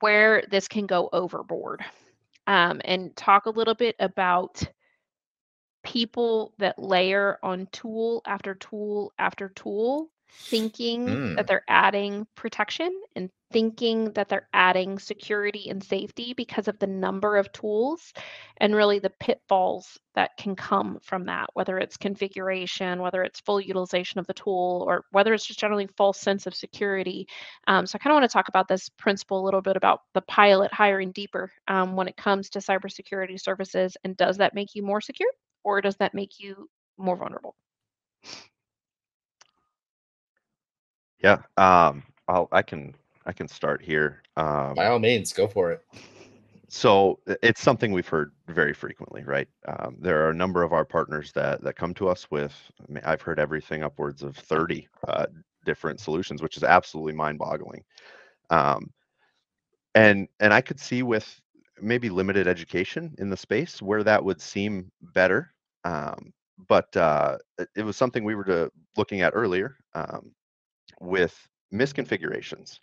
where 0.00 0.42
this 0.50 0.68
can 0.68 0.86
go 0.86 1.08
overboard 1.12 1.82
um, 2.46 2.80
and 2.84 3.16
talk 3.16 3.46
a 3.46 3.50
little 3.50 3.74
bit 3.74 3.96
about 4.00 4.62
people 5.82 6.52
that 6.58 6.78
layer 6.78 7.38
on 7.42 7.66
tool 7.72 8.22
after 8.26 8.54
tool 8.54 9.12
after 9.18 9.48
tool 9.50 10.08
thinking 10.50 11.06
Mm. 11.06 11.36
that 11.36 11.46
they're 11.46 11.64
adding 11.68 12.26
protection 12.34 12.90
and 13.16 13.30
thinking 13.52 14.12
that 14.14 14.28
they're 14.28 14.48
adding 14.52 14.98
security 14.98 15.70
and 15.70 15.82
safety 15.82 16.34
because 16.34 16.66
of 16.66 16.76
the 16.80 16.86
number 16.88 17.36
of 17.36 17.52
tools 17.52 18.12
and 18.56 18.74
really 18.74 18.98
the 18.98 19.10
pitfalls 19.20 19.98
that 20.14 20.36
can 20.36 20.56
come 20.56 20.98
from 21.02 21.26
that, 21.26 21.48
whether 21.54 21.78
it's 21.78 21.96
configuration, 21.96 23.00
whether 23.00 23.22
it's 23.22 23.40
full 23.40 23.60
utilization 23.60 24.18
of 24.18 24.26
the 24.26 24.34
tool, 24.34 24.84
or 24.88 25.04
whether 25.12 25.32
it's 25.32 25.46
just 25.46 25.60
generally 25.60 25.88
false 25.96 26.18
sense 26.20 26.46
of 26.48 26.54
security. 26.54 27.28
Um, 27.68 27.86
so 27.86 27.96
I 27.96 27.98
kind 28.02 28.12
of 28.12 28.20
want 28.20 28.28
to 28.30 28.32
talk 28.32 28.48
about 28.48 28.66
this 28.66 28.88
principle 28.88 29.40
a 29.40 29.44
little 29.44 29.62
bit 29.62 29.76
about 29.76 30.00
the 30.14 30.22
pilot 30.22 30.72
hiring 30.72 31.12
deeper 31.12 31.52
um, 31.68 31.94
when 31.94 32.08
it 32.08 32.16
comes 32.16 32.50
to 32.50 32.58
cybersecurity 32.58 33.40
services. 33.40 33.96
And 34.02 34.16
does 34.16 34.38
that 34.38 34.54
make 34.54 34.74
you 34.74 34.82
more 34.82 35.00
secure 35.00 35.30
or 35.62 35.80
does 35.80 35.96
that 35.96 36.14
make 36.14 36.40
you 36.40 36.68
more 36.98 37.16
vulnerable? 37.16 37.54
Yeah, 41.24 41.38
um, 41.56 42.02
I'll, 42.28 42.48
I 42.52 42.60
can 42.60 42.94
I 43.24 43.32
can 43.32 43.48
start 43.48 43.82
here. 43.82 44.20
Um, 44.36 44.74
By 44.74 44.88
all 44.88 44.98
means, 44.98 45.32
go 45.32 45.48
for 45.48 45.72
it. 45.72 45.82
so 46.68 47.18
it's 47.42 47.62
something 47.62 47.92
we've 47.92 48.06
heard 48.06 48.32
very 48.48 48.74
frequently, 48.74 49.24
right? 49.24 49.48
Um, 49.66 49.96
there 49.98 50.22
are 50.26 50.30
a 50.30 50.34
number 50.34 50.62
of 50.62 50.74
our 50.74 50.84
partners 50.84 51.32
that 51.32 51.62
that 51.62 51.76
come 51.76 51.94
to 51.94 52.10
us 52.10 52.30
with. 52.30 52.54
I 52.78 52.92
mean, 52.92 53.02
I've 53.06 53.22
heard 53.22 53.40
everything 53.40 53.82
upwards 53.82 54.22
of 54.22 54.36
30 54.36 54.86
uh, 55.08 55.24
different 55.64 55.98
solutions, 55.98 56.42
which 56.42 56.58
is 56.58 56.62
absolutely 56.62 57.14
mind-boggling. 57.14 57.82
Um, 58.50 58.92
and 59.94 60.28
and 60.40 60.52
I 60.52 60.60
could 60.60 60.78
see 60.78 61.02
with 61.02 61.40
maybe 61.80 62.10
limited 62.10 62.46
education 62.46 63.14
in 63.16 63.30
the 63.30 63.36
space 63.38 63.80
where 63.80 64.04
that 64.04 64.22
would 64.22 64.42
seem 64.42 64.92
better. 65.14 65.54
Um, 65.84 66.34
but 66.68 66.94
uh, 66.98 67.38
it, 67.58 67.68
it 67.76 67.82
was 67.82 67.96
something 67.96 68.24
we 68.24 68.34
were 68.34 68.44
to, 68.44 68.70
looking 68.98 69.22
at 69.22 69.32
earlier 69.34 69.78
um, 69.94 70.30
with 71.04 71.48
misconfigurations. 71.72 72.80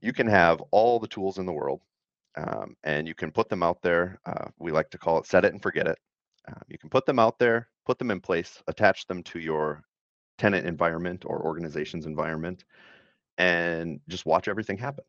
You 0.00 0.12
can 0.12 0.26
have 0.26 0.62
all 0.70 0.98
the 1.00 1.08
tools 1.08 1.38
in 1.38 1.46
the 1.46 1.52
world, 1.52 1.80
um, 2.36 2.76
and 2.84 3.08
you 3.08 3.14
can 3.14 3.30
put 3.32 3.48
them 3.48 3.62
out 3.62 3.82
there. 3.82 4.18
Uh, 4.26 4.48
we 4.58 4.72
like 4.72 4.90
to 4.90 4.98
call 4.98 5.18
it 5.18 5.26
set 5.26 5.44
it 5.44 5.52
and 5.52 5.62
forget 5.62 5.86
it. 5.86 5.98
Uh, 6.48 6.60
you 6.68 6.78
can 6.78 6.90
put 6.90 7.06
them 7.06 7.18
out 7.18 7.38
there, 7.38 7.68
put 7.86 7.98
them 7.98 8.10
in 8.10 8.20
place, 8.20 8.62
attach 8.68 9.06
them 9.06 9.22
to 9.24 9.38
your 9.38 9.82
tenant 10.38 10.66
environment 10.66 11.24
or 11.26 11.42
organization's 11.44 12.06
environment, 12.06 12.64
and 13.38 14.00
just 14.08 14.26
watch 14.26 14.48
everything 14.48 14.78
happen. 14.78 15.04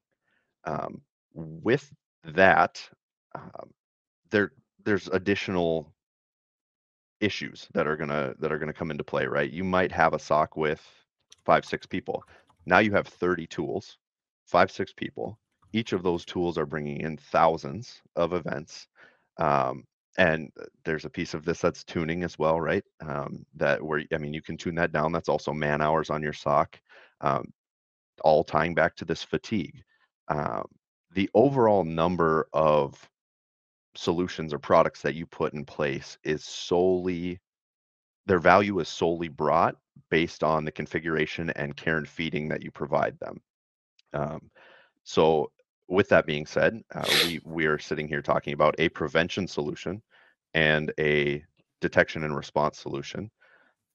Um, 0.65 1.01
with 1.33 1.91
that, 2.25 2.81
um, 3.35 3.71
there 4.31 4.51
there's 4.85 5.07
additional 5.09 5.93
issues 7.19 7.67
that 7.73 7.87
are 7.87 7.97
gonna 7.97 8.33
that 8.39 8.51
are 8.51 8.59
gonna 8.59 8.73
come 8.73 8.91
into 8.91 9.03
play, 9.03 9.25
right? 9.25 9.51
You 9.51 9.63
might 9.63 9.91
have 9.91 10.13
a 10.13 10.19
SOC 10.19 10.55
with 10.57 10.81
five 11.45 11.65
six 11.65 11.85
people. 11.85 12.23
Now 12.65 12.79
you 12.79 12.91
have 12.93 13.07
30 13.07 13.47
tools, 13.47 13.97
five 14.45 14.71
six 14.71 14.93
people. 14.93 15.39
Each 15.73 15.93
of 15.93 16.03
those 16.03 16.25
tools 16.25 16.57
are 16.57 16.65
bringing 16.65 17.01
in 17.01 17.17
thousands 17.17 18.01
of 18.15 18.33
events. 18.33 18.87
Um, 19.37 19.83
and 20.17 20.49
uh, 20.59 20.65
there's 20.85 21.05
a 21.05 21.09
piece 21.09 21.33
of 21.33 21.43
this 21.45 21.59
that's 21.61 21.83
tuning 21.83 22.23
as 22.23 22.39
well, 22.39 22.59
right? 22.61 22.83
Um, 23.05 23.45
that 23.55 23.81
where 23.83 24.03
I 24.13 24.17
mean 24.17 24.33
you 24.33 24.41
can 24.41 24.57
tune 24.57 24.75
that 24.75 24.91
down. 24.93 25.11
That's 25.11 25.29
also 25.29 25.53
man 25.53 25.81
hours 25.81 26.09
on 26.09 26.23
your 26.23 26.33
SOC, 26.33 26.79
Um, 27.21 27.51
all 28.23 28.43
tying 28.43 28.75
back 28.75 28.95
to 28.97 29.05
this 29.05 29.23
fatigue. 29.23 29.83
Um, 30.29 30.65
the 31.13 31.29
overall 31.33 31.83
number 31.83 32.47
of 32.53 32.97
solutions 33.95 34.53
or 34.53 34.59
products 34.59 35.01
that 35.01 35.15
you 35.15 35.25
put 35.25 35.53
in 35.53 35.65
place 35.65 36.17
is 36.23 36.43
solely 36.43 37.39
their 38.25 38.39
value 38.39 38.79
is 38.79 38.87
solely 38.87 39.27
brought 39.27 39.75
based 40.09 40.43
on 40.43 40.65
the 40.65 40.71
configuration 40.71 41.49
and 41.51 41.75
care 41.75 41.97
and 41.97 42.07
feeding 42.07 42.47
that 42.49 42.63
you 42.63 42.71
provide 42.71 43.17
them. 43.19 43.41
Um, 44.13 44.49
so, 45.03 45.51
with 45.87 46.09
that 46.09 46.25
being 46.25 46.45
said, 46.45 46.81
uh, 46.93 47.05
we 47.25 47.39
we 47.45 47.65
are 47.65 47.79
sitting 47.79 48.07
here 48.07 48.21
talking 48.21 48.53
about 48.53 48.75
a 48.79 48.89
prevention 48.89 49.47
solution 49.47 50.01
and 50.53 50.91
a 50.99 51.43
detection 51.81 52.23
and 52.23 52.35
response 52.35 52.79
solution. 52.79 53.29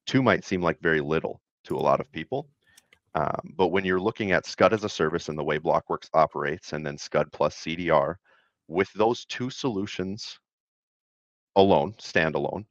Two 0.06 0.22
might 0.22 0.44
seem 0.44 0.62
like 0.62 0.80
very 0.80 1.00
little 1.00 1.40
to 1.64 1.76
a 1.76 1.80
lot 1.80 2.00
of 2.00 2.10
people, 2.12 2.48
um, 3.14 3.54
but 3.56 3.68
when 3.68 3.84
you're 3.84 4.00
looking 4.00 4.32
at 4.32 4.46
Scud 4.46 4.72
as 4.72 4.84
a 4.84 4.88
service 4.88 5.28
and 5.28 5.38
the 5.38 5.44
way 5.44 5.58
BLOKWORX 5.58 6.08
operates, 6.14 6.72
and 6.72 6.86
then 6.86 6.96
Scud 6.96 7.30
plus 7.32 7.56
CDR, 7.56 8.14
with 8.68 8.92
those 8.92 9.24
two 9.24 9.50
solutions 9.50 10.38
alone, 11.56 11.92
standalone, 11.94 12.64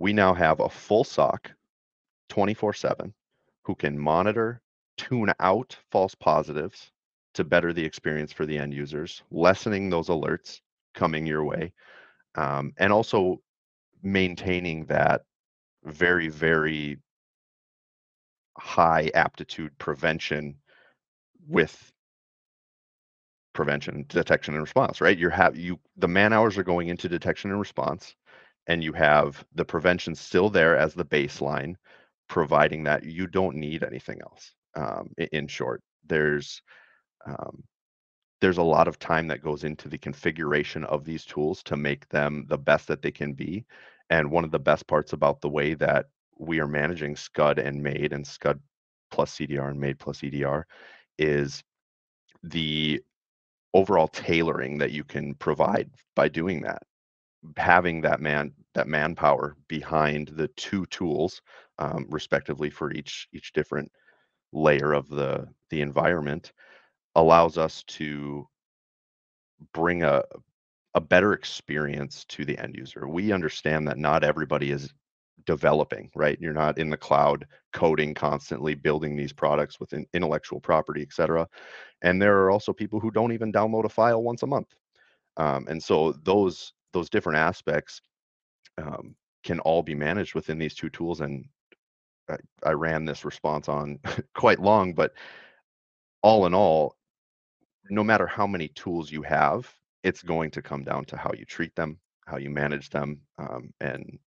we 0.00 0.12
now 0.14 0.34
have 0.34 0.58
a 0.58 0.68
full 0.68 1.04
SOC 1.04 1.52
24 2.30 2.72
7 2.72 3.14
who 3.62 3.74
can 3.76 3.96
monitor, 3.96 4.62
tune 4.96 5.32
out 5.38 5.76
false 5.92 6.14
positives 6.14 6.90
to 7.34 7.44
better 7.44 7.72
the 7.72 7.84
experience 7.84 8.32
for 8.32 8.46
the 8.46 8.58
end 8.58 8.74
users, 8.74 9.22
lessening 9.30 9.88
those 9.88 10.08
alerts 10.08 10.60
coming 10.94 11.26
your 11.26 11.44
way, 11.44 11.72
um, 12.34 12.72
and 12.78 12.92
also 12.92 13.40
maintaining 14.02 14.86
that 14.86 15.22
very, 15.84 16.28
very 16.28 16.98
high 18.58 19.10
aptitude 19.14 19.76
prevention 19.78 20.56
with 21.46 21.92
prevention 23.52 24.04
detection 24.08 24.54
and 24.54 24.62
response 24.62 25.00
right? 25.00 25.18
You're 25.18 25.30
have 25.30 25.56
you 25.56 25.78
the 25.96 26.08
man 26.08 26.32
hours 26.32 26.56
are 26.56 26.62
going 26.62 26.88
into 26.88 27.08
detection 27.08 27.50
and 27.50 27.58
response 27.58 28.14
and 28.66 28.82
you 28.84 28.92
have 28.92 29.44
the 29.54 29.64
prevention 29.64 30.14
still 30.14 30.50
there 30.50 30.76
as 30.76 30.94
the 30.94 31.04
baseline 31.04 31.74
providing 32.28 32.84
that 32.84 33.04
you 33.04 33.26
don't 33.26 33.56
need 33.56 33.82
anything 33.82 34.20
else 34.22 34.54
um, 34.76 35.10
in 35.32 35.48
short. 35.48 35.82
There's 36.06 36.62
um, 37.26 37.62
there's 38.40 38.58
a 38.58 38.62
lot 38.62 38.88
of 38.88 38.98
time 38.98 39.26
that 39.28 39.42
goes 39.42 39.64
into 39.64 39.88
the 39.88 39.98
configuration 39.98 40.84
of 40.84 41.04
these 41.04 41.24
tools 41.24 41.62
to 41.64 41.76
make 41.76 42.08
them 42.08 42.46
the 42.48 42.56
best 42.56 42.88
that 42.88 43.02
they 43.02 43.10
can 43.10 43.34
be 43.34 43.64
and 44.08 44.30
one 44.30 44.44
of 44.44 44.50
the 44.50 44.58
best 44.58 44.86
parts 44.86 45.12
about 45.12 45.40
the 45.40 45.48
way 45.48 45.74
that 45.74 46.06
we 46.38 46.58
are 46.58 46.66
managing 46.66 47.14
scud 47.16 47.58
and 47.58 47.82
MAID 47.82 48.12
and 48.12 48.26
scud 48.26 48.58
plus 49.10 49.36
cdr 49.36 49.70
and 49.70 49.78
MAID 49.78 49.98
plus 49.98 50.20
edr 50.20 50.64
is 51.18 51.62
the 52.42 53.00
overall 53.74 54.08
tailoring 54.08 54.78
that 54.78 54.92
you 54.92 55.04
can 55.04 55.34
provide 55.34 55.90
by 56.16 56.28
doing 56.28 56.62
that 56.62 56.82
having 57.56 58.00
that 58.02 58.20
man 58.20 58.52
that 58.74 58.88
manpower 58.88 59.56
behind 59.68 60.28
the 60.28 60.48
two 60.56 60.86
tools 60.86 61.40
um, 61.78 62.06
respectively 62.10 62.70
for 62.70 62.92
each 62.92 63.28
each 63.32 63.52
different 63.52 63.90
layer 64.52 64.92
of 64.92 65.08
the 65.08 65.46
the 65.70 65.80
environment 65.82 66.52
allows 67.16 67.58
us 67.58 67.84
to 67.84 68.46
bring 69.72 70.02
a 70.02 70.22
a 70.94 71.00
better 71.00 71.34
experience 71.34 72.24
to 72.26 72.44
the 72.44 72.58
end 72.58 72.76
user. 72.76 73.08
We 73.08 73.32
understand 73.32 73.88
that 73.88 73.98
not 73.98 74.24
everybody 74.24 74.70
is 74.72 74.92
developing 75.46 76.10
right? 76.16 76.38
You're 76.40 76.52
not 76.54 76.78
in 76.78 76.90
the 76.90 76.96
cloud 76.98 77.46
coding 77.72 78.14
constantly 78.14 78.74
building 78.74 79.16
these 79.16 79.32
products 79.32 79.80
with 79.80 79.92
intellectual 80.14 80.60
property 80.60 81.02
et 81.02 81.12
cetera 81.12 81.48
and 82.02 82.20
there 82.22 82.38
are 82.40 82.50
also 82.50 82.72
people 82.72 83.00
who 83.00 83.10
don't 83.12 83.32
even 83.32 83.52
download 83.52 83.84
a 83.86 83.90
file 83.90 84.22
once 84.22 84.42
a 84.44 84.48
month. 84.48 84.74
Um, 85.36 85.66
and 85.68 85.82
so 85.82 86.12
those 86.24 86.72
those 86.92 87.10
different 87.10 87.38
aspects 87.38 88.00
um, 88.78 89.14
can 89.44 89.60
all 89.60 89.82
be 89.82 89.94
managed 89.94 90.34
within 90.34 90.58
these 90.58 90.74
two 90.74 90.90
tools 90.90 91.20
and 91.20 91.44
I, 92.28 92.36
I 92.64 92.72
ran 92.72 93.04
this 93.04 93.24
response 93.24 93.68
on 93.68 93.98
quite 94.34 94.60
long 94.60 94.94
but 94.94 95.12
all 96.22 96.46
in 96.46 96.54
all 96.54 96.96
no 97.90 98.04
matter 98.04 98.26
how 98.26 98.46
many 98.46 98.68
tools 98.68 99.10
you 99.10 99.22
have 99.22 99.72
it's 100.02 100.22
going 100.22 100.50
to 100.52 100.62
come 100.62 100.84
down 100.84 101.04
to 101.06 101.16
how 101.16 101.32
you 101.36 101.44
treat 101.44 101.74
them 101.76 101.98
how 102.30 102.38
you 102.38 102.48
manage 102.48 102.90
them, 102.90 103.20
um, 103.38 103.74
and 103.80 104.18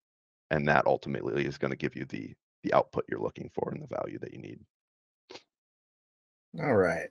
and 0.51 0.69
that 0.69 0.87
ultimately 0.87 1.47
is 1.47 1.57
going 1.57 1.71
to 1.71 1.77
give 1.77 1.97
you 1.97 2.05
the 2.07 2.35
the 2.65 2.75
output 2.75 3.05
you're 3.09 3.21
looking 3.21 3.51
for 3.55 3.71
and 3.71 3.83
the 3.83 3.95
value 3.95 4.19
that 4.19 4.33
you 4.33 4.41
need. 4.41 4.61
All 6.61 6.75
right. 6.75 7.09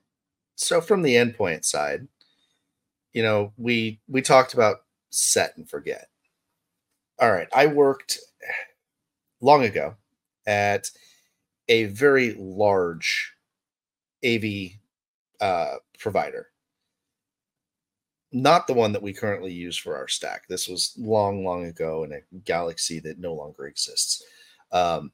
So 0.54 0.80
from 0.80 1.02
the 1.02 1.14
endpoint 1.14 1.64
side, 1.64 2.06
you 3.12 3.22
know, 3.22 3.52
we 3.56 4.00
we 4.06 4.22
talked 4.22 4.54
about 4.54 4.78
set 5.12 5.56
and 5.56 5.68
forget. 5.68 6.08
All 7.20 7.30
right, 7.30 7.48
I 7.54 7.66
worked 7.66 8.18
long 9.40 9.64
ago 9.64 9.94
at 10.46 10.90
a 11.68 11.84
very 11.84 12.34
large 12.34 13.34
AV 14.24 14.70
uh, 15.40 15.76
provider. 15.98 16.48
Not 18.32 18.66
the 18.66 18.74
one 18.74 18.92
that 18.92 19.02
we 19.02 19.12
currently 19.12 19.52
use 19.52 19.76
for 19.76 19.96
our 19.96 20.08
stack. 20.08 20.48
This 20.48 20.66
was 20.66 20.94
long, 20.98 21.44
long 21.44 21.66
ago 21.66 22.04
in 22.04 22.12
a 22.12 22.38
galaxy 22.44 22.98
that 23.00 23.18
no 23.18 23.34
longer 23.34 23.66
exists. 23.66 24.24
Um, 24.72 25.12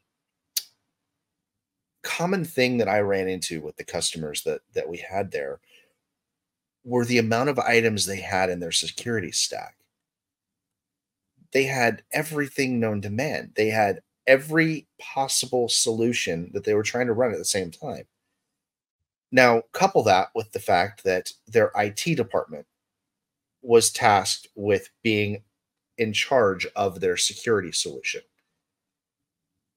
common 2.03 2.45
thing 2.45 2.79
that 2.79 2.89
I 2.89 3.01
ran 3.01 3.29
into 3.29 3.61
with 3.61 3.77
the 3.77 3.85
customers 3.85 4.43
that 4.45 4.61
that 4.75 4.89
we 4.89 4.99
had 4.99 5.33
there 5.33 5.61
were 6.85 7.05
the 7.05 7.19
amount 7.19 7.51
of 7.51 7.59
items 7.59 8.07
they 8.07 8.21
had 8.21 8.51
in 8.51 8.61
their 8.61 8.73
security 8.73 9.33
stack. 9.33 9.78
They 11.53 11.65
had 11.65 12.03
everything 12.13 12.79
known 12.79 13.01
to 13.03 13.11
man. 13.11 13.53
They 13.57 13.69
had 13.69 14.01
every 14.27 14.87
possible 15.01 15.69
solution 15.69 16.51
that 16.53 16.65
they 16.65 16.75
were 16.75 16.83
trying 16.83 17.07
to 17.07 17.15
run 17.15 17.33
at 17.33 17.39
the 17.39 17.45
same 17.45 17.71
time. 17.71 18.05
Now, 19.33 19.63
couple 19.73 20.03
that 20.05 20.29
with 20.35 20.53
the 20.53 20.59
fact 20.59 21.05
that 21.05 21.33
their 21.47 21.71
IT 21.75 22.17
department 22.17 22.67
was 23.63 23.91
tasked 23.91 24.49
with 24.55 24.91
being 25.03 25.43
in 25.97 26.13
charge 26.13 26.67
of 26.77 27.01
their 27.01 27.17
security 27.17 27.73
solution. 27.73 28.23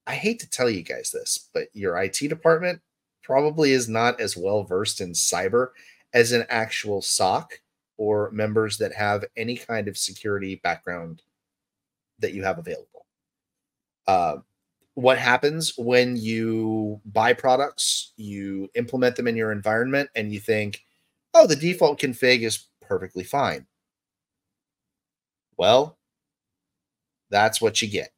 I 0.05 0.15
hate 0.15 0.39
to 0.39 0.49
tell 0.49 0.69
you 0.69 0.83
guys 0.83 1.11
this, 1.11 1.49
but 1.53 1.67
your 1.73 1.97
IT 2.01 2.17
department 2.19 2.81
probably 3.23 3.71
is 3.71 3.89
not 3.89 4.19
as 4.19 4.37
well 4.37 4.63
versed 4.63 5.01
in 5.01 5.11
cyber 5.11 5.69
as 6.13 6.31
an 6.31 6.45
actual 6.49 7.01
SOC 7.01 7.61
or 7.97 8.31
members 8.31 8.77
that 8.77 8.93
have 8.93 9.25
any 9.37 9.55
kind 9.55 9.87
of 9.87 9.97
security 9.97 10.59
background 10.63 11.21
that 12.21 12.33
you 12.33 12.43
have 12.43 12.59
available. 12.59 13.05
Uh, 14.07 14.37
what 14.95 15.17
happens 15.17 15.73
when 15.77 16.17
you 16.17 16.99
buy 17.05 17.33
products, 17.33 18.13
you 18.17 18.69
implement 18.75 19.15
them 19.15 19.27
in 19.27 19.35
your 19.35 19.51
environment, 19.51 20.09
and 20.15 20.33
you 20.33 20.39
think, 20.39 20.83
oh, 21.33 21.47
the 21.47 21.55
default 21.55 21.99
config 21.99 22.41
is 22.41 22.67
perfectly 22.81 23.23
fine? 23.23 23.65
Well, 25.57 25.97
that's 27.29 27.61
what 27.61 27.81
you 27.81 27.87
get. 27.87 28.11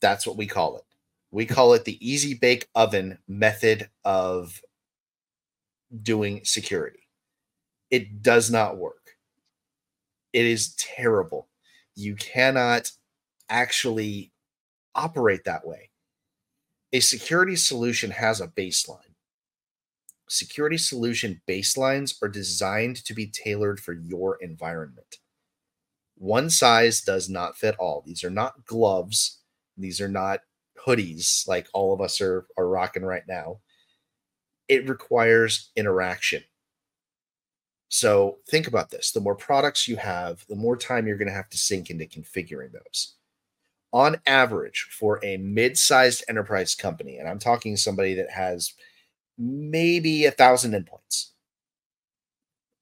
That's 0.00 0.26
what 0.26 0.36
we 0.36 0.46
call 0.46 0.76
it. 0.76 0.84
We 1.30 1.46
call 1.46 1.74
it 1.74 1.84
the 1.84 1.98
easy 2.06 2.34
bake 2.34 2.68
oven 2.74 3.18
method 3.26 3.90
of 4.04 4.60
doing 6.02 6.40
security. 6.44 7.00
It 7.90 8.22
does 8.22 8.50
not 8.50 8.76
work. 8.76 8.97
It 10.38 10.46
is 10.46 10.74
terrible. 10.76 11.48
You 11.96 12.14
cannot 12.14 12.92
actually 13.48 14.32
operate 14.94 15.44
that 15.44 15.66
way. 15.66 15.90
A 16.92 17.00
security 17.00 17.56
solution 17.56 18.12
has 18.12 18.40
a 18.40 18.48
baseline. 18.48 19.14
Security 20.28 20.78
solution 20.78 21.40
baselines 21.48 22.22
are 22.22 22.28
designed 22.28 22.96
to 23.04 23.14
be 23.14 23.26
tailored 23.26 23.80
for 23.80 23.94
your 23.94 24.36
environment. 24.40 25.16
One 26.16 26.50
size 26.50 27.00
does 27.00 27.28
not 27.28 27.56
fit 27.56 27.74
all. 27.78 28.02
These 28.06 28.22
are 28.22 28.30
not 28.30 28.64
gloves 28.64 29.38
these 29.78 30.00
are 30.00 30.08
not 30.08 30.40
hoodies 30.84 31.46
like 31.48 31.68
all 31.72 31.92
of 31.94 32.00
us 32.00 32.20
are 32.20 32.46
are 32.56 32.68
rocking 32.68 33.04
right 33.04 33.26
now. 33.28 33.60
It 34.68 34.88
requires 34.88 35.70
interaction. 35.76 36.42
So 37.88 38.38
think 38.48 38.66
about 38.66 38.90
this. 38.90 39.12
The 39.12 39.20
more 39.20 39.34
products 39.34 39.88
you 39.88 39.96
have, 39.96 40.44
the 40.48 40.56
more 40.56 40.76
time 40.76 41.06
you're 41.06 41.16
going 41.16 41.28
to 41.28 41.34
have 41.34 41.50
to 41.50 41.58
sink 41.58 41.90
into 41.90 42.04
configuring 42.04 42.72
those. 42.72 43.14
On 43.92 44.20
average, 44.26 44.88
for 44.90 45.18
a 45.24 45.38
mid-sized 45.38 46.22
enterprise 46.28 46.74
company, 46.74 47.16
and 47.16 47.26
I'm 47.26 47.38
talking 47.38 47.76
somebody 47.76 48.14
that 48.14 48.30
has 48.30 48.74
maybe 49.38 50.26
a 50.26 50.30
thousand 50.30 50.72
endpoints, 50.72 51.30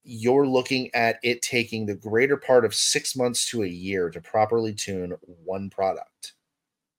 you're 0.03 0.47
looking 0.47 0.93
at 0.95 1.19
it 1.23 1.43
taking 1.43 1.87
the 1.87 1.95
greater 1.95 2.37
part 2.37 2.65
of 2.65 2.75
six 2.75 3.15
months 3.15 3.49
to 3.51 3.63
a 3.63 3.69
year 3.69 4.11
to 4.11 4.21
properly 4.21 4.73
tune 4.73 5.17
one 5.45 5.71
product 5.71 6.33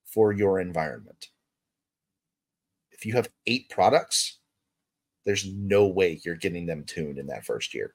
for 0.05 0.31
your 0.31 0.59
environment. 0.59 1.27
If 2.91 3.05
you 3.05 3.13
have 3.13 3.29
eight 3.45 3.69
products, 3.69 4.36
there's 5.27 5.45
no 5.45 5.85
way 5.85 6.21
you're 6.23 6.35
getting 6.35 6.65
them 6.65 6.85
tuned 6.85 7.19
in 7.19 7.27
that 7.27 7.45
first 7.45 7.73
year. 7.73 7.93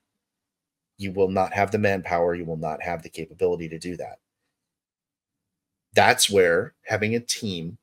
You 0.99 1.13
will 1.13 1.31
not 1.31 1.55
have 1.55 1.71
the 1.71 1.79
manpower, 1.79 2.35
you 2.35 2.45
will 2.45 2.59
not 2.59 2.83
have 2.83 3.03
the 3.03 3.09
capability 3.09 3.71
to 3.71 3.79
do 3.79 3.97
that. 3.97 4.19
That's 5.95 6.29
where 6.29 6.75
having 6.85 7.15
a 7.15 7.21
team 7.21 7.79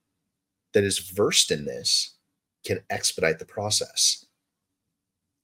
that 0.73 0.83
is 0.83 0.99
versed 0.99 1.49
in 1.49 1.65
this 1.65 2.15
can 2.63 2.81
expedite 2.91 3.39
the 3.39 3.45
process. 3.45 4.23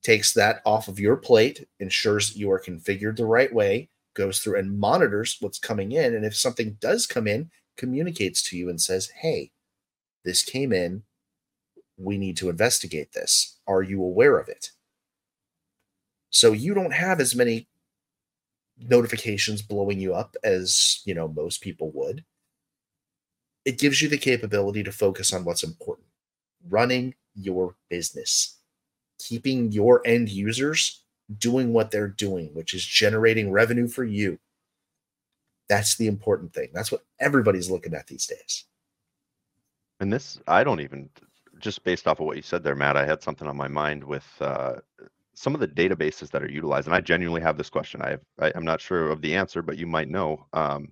Takes 0.04 0.34
that 0.34 0.62
off 0.68 0.88
of 0.88 1.00
your 1.00 1.16
plate, 1.16 1.68
ensures 1.80 2.38
you 2.38 2.52
are 2.52 2.62
configured 2.62 3.18
the 3.18 3.26
right 3.26 3.52
way, 3.52 3.90
goes 4.14 4.40
through 4.40 4.60
and 4.60 4.80
monitors 4.80 5.38
what's 5.40 5.58
coming 5.58 5.92
in. 5.92 6.14
And 6.14 6.24
if 6.24 6.36
something 6.36 6.78
does 6.80 7.08
come 7.08 7.28
in, 7.28 7.50
communicates 7.76 8.44
to 8.44 8.58
you 8.58 8.70
and 8.70 8.80
says, 8.80 9.10
Hey, 9.22 9.52
this 10.24 10.44
came 10.44 10.72
in. 10.72 11.04
We 11.98 12.18
need 12.18 12.38
to 12.38 12.50
investigate 12.50 13.14
this. 13.14 13.58
Are 13.68 13.82
you 13.82 14.04
aware 14.04 14.38
of 14.38 14.50
it? 14.50 14.72
So 16.30 16.52
you 16.52 16.74
don't 16.74 16.94
have 16.94 17.20
as 17.20 17.36
many 17.36 17.68
notifications 18.78 19.62
blowing 19.62 20.00
you 20.00 20.14
up 20.14 20.36
as, 20.44 21.02
you 21.06 21.14
know, 21.14 21.30
most 21.30 21.62
people 21.62 21.92
would. 21.92 22.26
It 23.64 23.80
gives 23.80 24.02
you 24.02 24.10
the 24.10 24.18
capability 24.18 24.84
to 24.84 24.92
focus 24.92 25.34
on 25.34 25.46
what's 25.46 25.64
important. 25.64 26.08
Running 26.70 27.16
your 27.34 27.76
business. 27.90 28.58
Keeping 29.18 29.72
your 29.72 30.02
end 30.06 30.30
users 30.30 31.04
doing 31.38 31.74
what 31.74 31.90
they're 31.90 32.08
doing, 32.08 32.54
which 32.54 32.74
is 32.74 32.86
generating 32.86 33.52
revenue 33.52 33.88
for 33.88 34.04
you 34.04 34.38
that's 35.68 35.96
the 35.96 36.08
important 36.08 36.54
thing. 36.54 36.70
That's 36.74 36.92
what 36.92 37.04
everybody's 37.20 37.70
looking 37.70 37.94
at 37.94 38.08
these 38.08 38.26
days. 38.26 38.66
And 40.00 40.12
this, 40.12 40.40
I 40.48 40.64
don't 40.64 40.82
even, 40.82 41.10
just 41.60 41.84
based 41.84 42.08
off 42.08 42.20
of 42.20 42.26
what 42.26 42.38
you 42.38 42.42
said 42.42 42.64
there, 42.64 42.76
Matt, 42.76 42.98
I 42.98 43.06
had 43.06 43.22
something 43.22 43.48
on 43.48 43.58
my 43.58 43.68
mind 43.68 44.04
with 44.04 44.26
uh, 44.40 44.76
some 45.34 45.54
of 45.54 45.60
the 45.60 45.68
databases 45.68 46.32
that 46.32 46.44
are 46.44 46.50
utilized. 46.50 46.88
And 46.88 46.96
I 46.96 47.02
genuinely 47.02 47.42
have 47.42 47.58
this 47.58 47.70
question. 47.70 48.02
I, 48.02 48.12
have, 48.12 48.22
I 48.40 48.52
am 48.56 48.64
not 48.64 48.82
sure 48.82 49.10
of 49.10 49.22
the 49.22 49.36
answer, 49.36 49.62
but 49.62 49.78
you 49.78 49.88
might 49.88 50.10
know. 50.10 50.46
Um, 50.54 50.92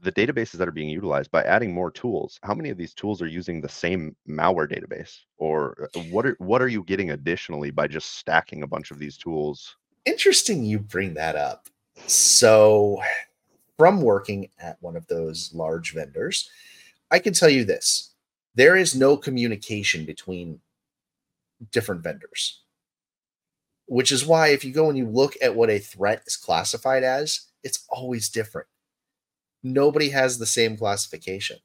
the 0.00 0.12
databases 0.12 0.52
that 0.52 0.68
are 0.68 0.72
being 0.72 0.88
utilized 0.88 1.28
by 1.32 1.42
adding 1.42 1.74
more 1.74 1.90
tools 1.90 2.38
how 2.44 2.54
many 2.54 2.70
of 2.70 2.78
these 2.78 2.94
tools 2.94 3.20
are 3.20 3.26
using 3.26 3.60
the 3.60 3.68
same 3.68 4.14
malware 4.28 4.70
database 4.70 5.22
or 5.38 5.90
uh, 5.96 6.00
what 6.12 6.24
are 6.24 6.36
what 6.38 6.62
are 6.62 6.68
you 6.68 6.84
getting 6.84 7.10
additionally 7.10 7.72
by 7.72 7.88
just 7.88 8.14
stacking 8.14 8.62
a 8.62 8.66
bunch 8.68 8.92
of 8.92 9.00
these 9.00 9.16
tools 9.16 9.76
interesting 10.04 10.64
you 10.64 10.78
bring 10.78 11.14
that 11.14 11.34
up 11.34 11.66
so 12.06 13.00
from 13.78 14.02
working 14.02 14.50
at 14.58 14.76
one 14.80 14.96
of 14.96 15.06
those 15.06 15.52
large 15.54 15.94
vendors, 15.94 16.50
I 17.10 17.20
can 17.20 17.32
tell 17.32 17.48
you 17.48 17.64
this 17.64 18.07
there 18.54 18.76
is 18.76 18.94
no 18.94 19.16
communication 19.16 20.04
between 20.04 20.60
different 21.70 22.02
vendors, 22.02 22.62
which 23.86 24.12
is 24.12 24.26
why 24.26 24.48
if 24.48 24.64
you 24.64 24.72
go 24.72 24.88
and 24.88 24.98
you 24.98 25.06
look 25.06 25.36
at 25.42 25.54
what 25.54 25.70
a 25.70 25.78
threat 25.78 26.22
is 26.26 26.36
classified 26.36 27.02
as, 27.02 27.48
it's 27.62 27.84
always 27.88 28.28
different. 28.28 28.68
Nobody 29.62 30.10
has 30.10 30.38
the 30.38 30.46
same 30.46 30.76
classification. 30.76 31.58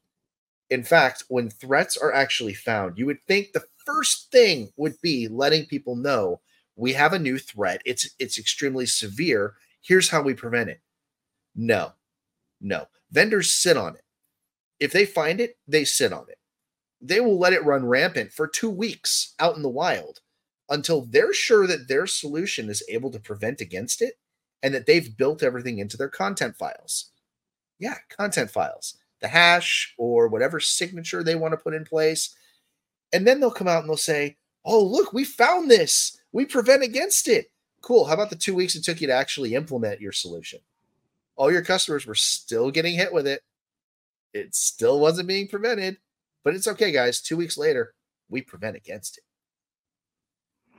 In 0.69 0.83
fact, 0.83 1.23
when 1.27 1.49
threats 1.49 1.97
are 1.97 2.13
actually 2.13 2.53
found, 2.53 2.97
you 2.97 3.05
would 3.05 3.23
think 3.27 3.51
the 3.51 3.65
first 3.85 4.31
thing 4.31 4.71
would 4.77 4.99
be 5.01 5.27
letting 5.27 5.65
people 5.65 5.95
know 5.95 6.41
we 6.75 6.93
have 6.93 7.13
a 7.13 7.19
new 7.19 7.37
threat. 7.37 7.81
It's 7.85 8.09
it's 8.17 8.39
extremely 8.39 8.85
severe. 8.85 9.53
Here's 9.81 10.09
how 10.09 10.21
we 10.21 10.33
prevent 10.33 10.69
it. 10.69 10.81
No. 11.55 11.93
No. 12.61 12.87
Vendors 13.11 13.51
sit 13.51 13.77
on 13.77 13.95
it. 13.95 14.03
If 14.79 14.91
they 14.91 15.05
find 15.05 15.39
it, 15.39 15.57
they 15.67 15.83
sit 15.85 16.11
on 16.11 16.25
it. 16.29 16.37
They 17.03 17.19
will 17.19 17.37
let 17.37 17.51
it 17.51 17.65
run 17.65 17.85
rampant 17.85 18.31
for 18.31 18.47
two 18.47 18.69
weeks 18.69 19.35
out 19.39 19.57
in 19.57 19.61
the 19.61 19.69
wild 19.69 20.21
until 20.69 21.01
they're 21.01 21.33
sure 21.33 21.67
that 21.67 21.89
their 21.89 22.07
solution 22.07 22.69
is 22.69 22.81
able 22.87 23.11
to 23.11 23.19
prevent 23.19 23.59
against 23.59 24.01
it 24.01 24.13
and 24.63 24.73
that 24.73 24.85
they've 24.85 25.17
built 25.17 25.43
everything 25.43 25.79
into 25.79 25.97
their 25.97 26.07
content 26.07 26.55
files. 26.55 27.11
Yeah, 27.77 27.97
content 28.07 28.49
files, 28.49 28.95
the 29.19 29.27
hash 29.27 29.93
or 29.97 30.29
whatever 30.29 30.61
signature 30.61 31.23
they 31.23 31.35
want 31.35 31.51
to 31.51 31.57
put 31.57 31.73
in 31.73 31.83
place. 31.83 32.33
And 33.11 33.27
then 33.27 33.41
they'll 33.41 33.51
come 33.51 33.67
out 33.67 33.81
and 33.81 33.89
they'll 33.89 33.97
say, 33.97 34.37
Oh, 34.63 34.81
look, 34.81 35.11
we 35.11 35.25
found 35.25 35.69
this. 35.69 36.17
We 36.31 36.45
prevent 36.45 36.83
against 36.83 37.27
it. 37.27 37.51
Cool. 37.81 38.05
How 38.05 38.13
about 38.13 38.29
the 38.29 38.37
two 38.37 38.55
weeks 38.55 38.75
it 38.75 38.85
took 38.85 39.01
you 39.01 39.07
to 39.07 39.13
actually 39.13 39.55
implement 39.55 39.99
your 39.99 40.13
solution? 40.13 40.59
All 41.35 41.51
your 41.51 41.63
customers 41.63 42.05
were 42.05 42.15
still 42.15 42.71
getting 42.71 42.95
hit 42.95 43.11
with 43.11 43.27
it. 43.27 43.41
It 44.33 44.55
still 44.55 45.01
wasn't 45.01 45.27
being 45.27 45.49
prevented, 45.49 45.97
but 46.43 46.55
it's 46.55 46.67
okay, 46.67 46.91
guys. 46.91 47.21
Two 47.21 47.37
weeks 47.37 47.57
later, 47.57 47.93
we 48.29 48.41
prevent 48.41 48.75
against 48.75 49.17
it. 49.17 49.23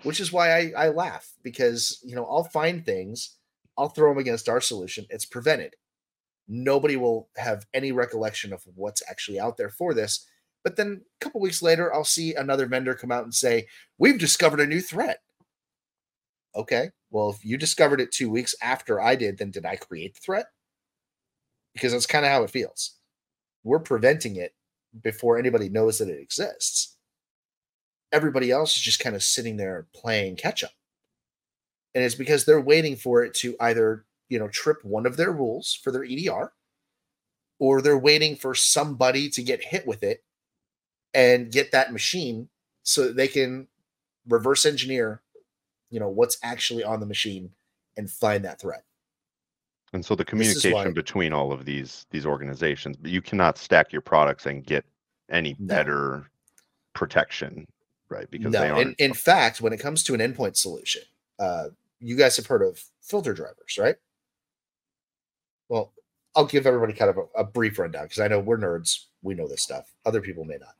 Which 0.02 0.20
is 0.20 0.32
why 0.32 0.52
I, 0.52 0.72
I 0.76 0.88
laugh 0.88 1.32
because 1.42 1.98
you 2.04 2.14
know 2.14 2.26
I'll 2.26 2.44
find 2.44 2.84
things, 2.84 3.36
I'll 3.78 3.88
throw 3.88 4.10
them 4.10 4.18
against 4.18 4.48
our 4.48 4.60
solution. 4.60 5.06
It's 5.08 5.24
prevented. 5.24 5.76
Nobody 6.46 6.96
will 6.96 7.30
have 7.36 7.66
any 7.72 7.90
recollection 7.92 8.52
of 8.52 8.62
what's 8.74 9.02
actually 9.08 9.40
out 9.40 9.56
there 9.56 9.70
for 9.70 9.94
this. 9.94 10.26
But 10.62 10.76
then 10.76 11.02
a 11.20 11.24
couple 11.24 11.40
weeks 11.40 11.62
later, 11.62 11.94
I'll 11.94 12.04
see 12.04 12.34
another 12.34 12.66
vendor 12.66 12.94
come 12.94 13.12
out 13.12 13.24
and 13.24 13.34
say, 13.34 13.66
We've 13.98 14.18
discovered 14.18 14.60
a 14.60 14.66
new 14.66 14.80
threat. 14.80 15.20
Okay, 16.56 16.90
well, 17.10 17.30
if 17.30 17.44
you 17.44 17.56
discovered 17.56 18.00
it 18.00 18.12
two 18.12 18.30
weeks 18.30 18.54
after 18.62 19.00
I 19.00 19.16
did, 19.16 19.38
then 19.38 19.50
did 19.50 19.66
I 19.66 19.76
create 19.76 20.14
the 20.14 20.20
threat? 20.20 20.46
Because 21.72 21.92
that's 21.92 22.06
kind 22.06 22.24
of 22.24 22.30
how 22.30 22.44
it 22.44 22.50
feels. 22.50 22.96
We're 23.64 23.80
preventing 23.80 24.36
it 24.36 24.54
before 25.02 25.38
anybody 25.38 25.68
knows 25.68 25.98
that 25.98 26.08
it 26.08 26.20
exists. 26.20 26.96
Everybody 28.12 28.50
else 28.50 28.76
is 28.76 28.82
just 28.82 29.00
kind 29.00 29.16
of 29.16 29.22
sitting 29.22 29.56
there 29.56 29.86
playing 29.94 30.36
catch 30.36 30.62
up. 30.62 30.72
And 31.94 32.04
it's 32.04 32.14
because 32.14 32.44
they're 32.44 32.60
waiting 32.60 32.96
for 32.96 33.22
it 33.22 33.34
to 33.34 33.56
either, 33.60 34.04
you 34.28 34.38
know, 34.38 34.48
trip 34.48 34.84
one 34.84 35.06
of 35.06 35.16
their 35.16 35.32
rules 35.32 35.78
for 35.82 35.90
their 35.90 36.04
EDR 36.04 36.52
or 37.58 37.80
they're 37.80 37.98
waiting 37.98 38.36
for 38.36 38.54
somebody 38.54 39.28
to 39.30 39.42
get 39.42 39.64
hit 39.64 39.86
with 39.86 40.02
it 40.02 40.24
and 41.12 41.52
get 41.52 41.72
that 41.72 41.92
machine 41.92 42.48
so 42.82 43.04
that 43.04 43.16
they 43.16 43.28
can 43.28 43.68
reverse 44.26 44.66
engineer 44.66 45.22
you 45.90 46.00
know 46.00 46.08
what's 46.08 46.38
actually 46.42 46.82
on 46.82 46.98
the 46.98 47.06
machine 47.06 47.50
and 47.96 48.10
find 48.10 48.44
that 48.44 48.60
threat 48.60 48.84
and 49.94 50.04
so 50.04 50.14
the 50.14 50.24
communication 50.24 50.92
between 50.92 51.32
all 51.32 51.52
of 51.52 51.64
these 51.64 52.06
these 52.10 52.26
organizations 52.26 52.96
but 52.96 53.10
you 53.10 53.22
cannot 53.22 53.56
stack 53.56 53.92
your 53.92 54.02
products 54.02 54.46
and 54.46 54.66
get 54.66 54.84
any 55.30 55.56
no. 55.58 55.74
better 55.74 56.30
protection 56.92 57.66
right 58.08 58.30
because 58.30 58.52
no. 58.52 58.60
they 58.60 58.68
are 58.68 58.82
in, 58.82 58.94
in 58.98 59.14
fact 59.14 59.60
when 59.60 59.72
it 59.72 59.80
comes 59.80 60.02
to 60.02 60.14
an 60.14 60.20
endpoint 60.20 60.56
solution 60.56 61.02
uh, 61.38 61.68
you 62.00 62.16
guys 62.16 62.36
have 62.36 62.46
heard 62.46 62.62
of 62.62 62.82
filter 63.00 63.32
drivers 63.32 63.78
right 63.78 63.96
well 65.68 65.92
i'll 66.36 66.44
give 66.44 66.66
everybody 66.66 66.92
kind 66.92 67.10
of 67.10 67.16
a, 67.16 67.40
a 67.40 67.44
brief 67.44 67.78
rundown 67.78 68.04
because 68.04 68.20
i 68.20 68.28
know 68.28 68.38
we're 68.38 68.58
nerds 68.58 69.06
we 69.22 69.34
know 69.34 69.48
this 69.48 69.62
stuff 69.62 69.92
other 70.04 70.20
people 70.20 70.44
may 70.44 70.58
not 70.58 70.74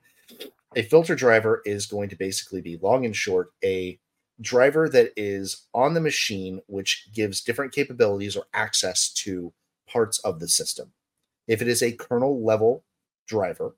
a 0.77 0.83
filter 0.83 1.15
driver 1.15 1.63
is 1.65 1.87
going 1.87 2.09
to 2.09 2.17
basically 2.17 2.61
be 2.61 2.79
long 2.79 3.05
and 3.05 3.15
short 3.15 3.53
a 3.65 3.99
driver 4.41 4.89
that 4.89 5.13
is 5.17 5.67
on 5.75 5.95
the 5.95 6.01
machine, 6.01 6.61
which 6.67 7.09
gives 7.13 7.41
different 7.41 7.73
capabilities 7.73 8.37
or 8.37 8.45
access 8.53 9.13
to 9.13 9.53
parts 9.89 10.19
of 10.21 10.41
the 10.41 10.49
system. 10.49 10.93
If 11.47 11.63
it 11.63 11.69
is 11.69 11.83
a 11.83 11.93
kernel 11.93 12.45
level 12.45 12.85
driver, 13.27 13.77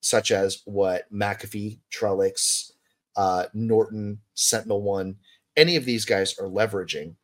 such 0.00 0.30
as 0.30 0.62
what 0.64 1.12
McAfee, 1.12 1.80
Trellix, 1.92 2.72
uh, 3.16 3.46
Norton, 3.52 4.20
Sentinel 4.34 4.82
One, 4.82 5.16
any 5.56 5.76
of 5.76 5.84
these 5.84 6.04
guys 6.04 6.38
are 6.38 6.46
leveraging, 6.46 7.14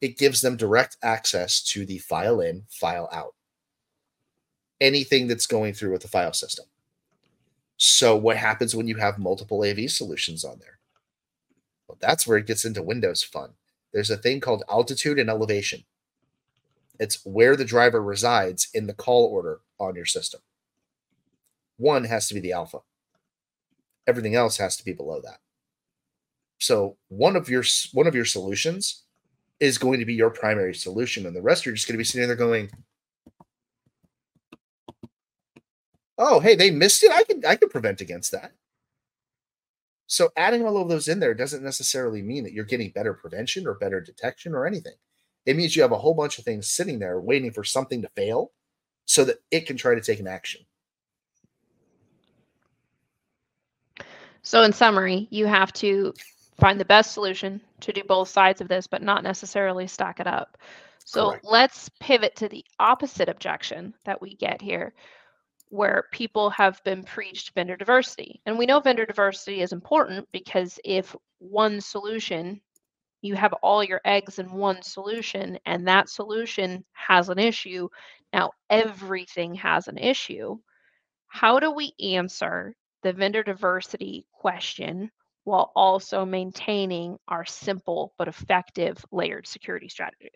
it 0.00 0.18
gives 0.18 0.40
them 0.40 0.56
direct 0.56 0.96
access 1.02 1.62
to 1.62 1.86
the 1.86 1.98
file 1.98 2.40
in, 2.40 2.64
file 2.68 3.08
out. 3.12 3.34
Anything 4.80 5.28
that's 5.28 5.46
going 5.46 5.74
through 5.74 5.92
with 5.92 6.02
the 6.02 6.08
file 6.08 6.32
system. 6.32 6.64
So, 7.76 8.16
what 8.16 8.36
happens 8.36 8.74
when 8.74 8.88
you 8.88 8.96
have 8.96 9.18
multiple 9.18 9.64
AV 9.64 9.90
solutions 9.90 10.44
on 10.44 10.58
there? 10.58 10.79
Well, 11.90 11.98
that's 12.00 12.24
where 12.24 12.38
it 12.38 12.46
gets 12.46 12.64
into 12.64 12.84
Windows 12.84 13.24
fun. 13.24 13.54
There's 13.92 14.10
a 14.10 14.16
thing 14.16 14.38
called 14.38 14.62
altitude 14.70 15.18
and 15.18 15.28
elevation. 15.28 15.82
It's 17.00 17.26
where 17.26 17.56
the 17.56 17.64
driver 17.64 18.00
resides 18.00 18.68
in 18.72 18.86
the 18.86 18.94
call 18.94 19.24
order 19.24 19.58
on 19.80 19.96
your 19.96 20.06
system. 20.06 20.40
One 21.78 22.04
has 22.04 22.28
to 22.28 22.34
be 22.34 22.38
the 22.38 22.52
alpha. 22.52 22.78
Everything 24.06 24.36
else 24.36 24.58
has 24.58 24.76
to 24.76 24.84
be 24.84 24.92
below 24.92 25.20
that. 25.22 25.40
So 26.58 26.96
one 27.08 27.34
of 27.34 27.48
your 27.48 27.64
one 27.92 28.06
of 28.06 28.14
your 28.14 28.24
solutions 28.24 29.02
is 29.58 29.76
going 29.76 29.98
to 29.98 30.06
be 30.06 30.14
your 30.14 30.30
primary 30.30 30.74
solution, 30.74 31.26
and 31.26 31.34
the 31.34 31.42
rest 31.42 31.66
are 31.66 31.72
just 31.72 31.88
going 31.88 31.94
to 31.94 31.98
be 31.98 32.04
sitting 32.04 32.28
there 32.28 32.36
going, 32.36 32.70
"Oh, 36.18 36.38
hey, 36.38 36.54
they 36.54 36.70
missed 36.70 37.02
it. 37.02 37.10
I 37.10 37.24
can 37.24 37.44
I 37.44 37.56
can 37.56 37.68
prevent 37.68 38.00
against 38.00 38.30
that." 38.30 38.52
So 40.10 40.30
adding 40.36 40.66
all 40.66 40.76
of 40.76 40.88
those 40.88 41.06
in 41.06 41.20
there 41.20 41.34
doesn't 41.34 41.62
necessarily 41.62 42.20
mean 42.20 42.42
that 42.42 42.52
you're 42.52 42.64
getting 42.64 42.90
better 42.90 43.14
prevention 43.14 43.64
or 43.64 43.74
better 43.74 44.00
detection 44.00 44.54
or 44.54 44.66
anything. 44.66 44.96
It 45.46 45.56
means 45.56 45.76
you 45.76 45.82
have 45.82 45.92
a 45.92 45.98
whole 45.98 46.14
bunch 46.14 46.36
of 46.36 46.44
things 46.44 46.68
sitting 46.68 46.98
there 46.98 47.20
waiting 47.20 47.52
for 47.52 47.62
something 47.62 48.02
to 48.02 48.08
fail 48.16 48.50
so 49.04 49.24
that 49.24 49.36
it 49.52 49.68
can 49.68 49.76
try 49.76 49.94
to 49.94 50.00
take 50.00 50.18
an 50.18 50.26
action. 50.26 50.62
So, 54.42 54.62
in 54.64 54.72
summary, 54.72 55.28
you 55.30 55.46
have 55.46 55.72
to 55.74 56.12
find 56.58 56.80
the 56.80 56.84
best 56.84 57.12
solution 57.12 57.60
to 57.78 57.92
do 57.92 58.02
both 58.02 58.28
sides 58.28 58.60
of 58.60 58.66
this, 58.66 58.88
but 58.88 59.02
not 59.02 59.22
necessarily 59.22 59.86
stack 59.86 60.18
it 60.18 60.26
up. 60.26 60.58
So, 61.04 61.28
Correct. 61.28 61.44
let's 61.44 61.88
pivot 62.00 62.34
to 62.36 62.48
the 62.48 62.64
opposite 62.80 63.28
objection 63.28 63.94
that 64.04 64.20
we 64.20 64.34
get 64.34 64.60
here, 64.60 64.92
where 65.70 66.06
people 66.12 66.50
have 66.50 66.82
been 66.84 67.04
preached 67.04 67.54
vendor 67.54 67.76
diversity. 67.76 68.40
And 68.44 68.58
we 68.58 68.66
know 68.66 68.80
vendor 68.80 69.06
diversity 69.06 69.62
is 69.62 69.72
important 69.72 70.28
because 70.32 70.78
if 70.84 71.16
one 71.38 71.80
solution, 71.80 72.60
you 73.22 73.34
have 73.36 73.52
all 73.62 73.82
your 73.82 74.00
eggs 74.04 74.38
in 74.38 74.52
one 74.52 74.82
solution, 74.82 75.58
and 75.66 75.86
that 75.86 76.08
solution 76.08 76.84
has 76.92 77.28
an 77.28 77.38
issue, 77.38 77.88
now 78.32 78.50
everything 78.68 79.54
has 79.54 79.88
an 79.88 79.96
issue. 79.96 80.58
How 81.28 81.60
do 81.60 81.70
we 81.70 81.92
answer 82.00 82.74
the 83.02 83.12
vendor 83.12 83.42
diversity 83.44 84.26
question 84.32 85.10
while 85.44 85.70
also 85.76 86.24
maintaining 86.24 87.16
our 87.28 87.44
simple 87.44 88.12
but 88.18 88.28
effective 88.28 89.04
layered 89.12 89.46
security 89.46 89.88
strategy? 89.88 90.30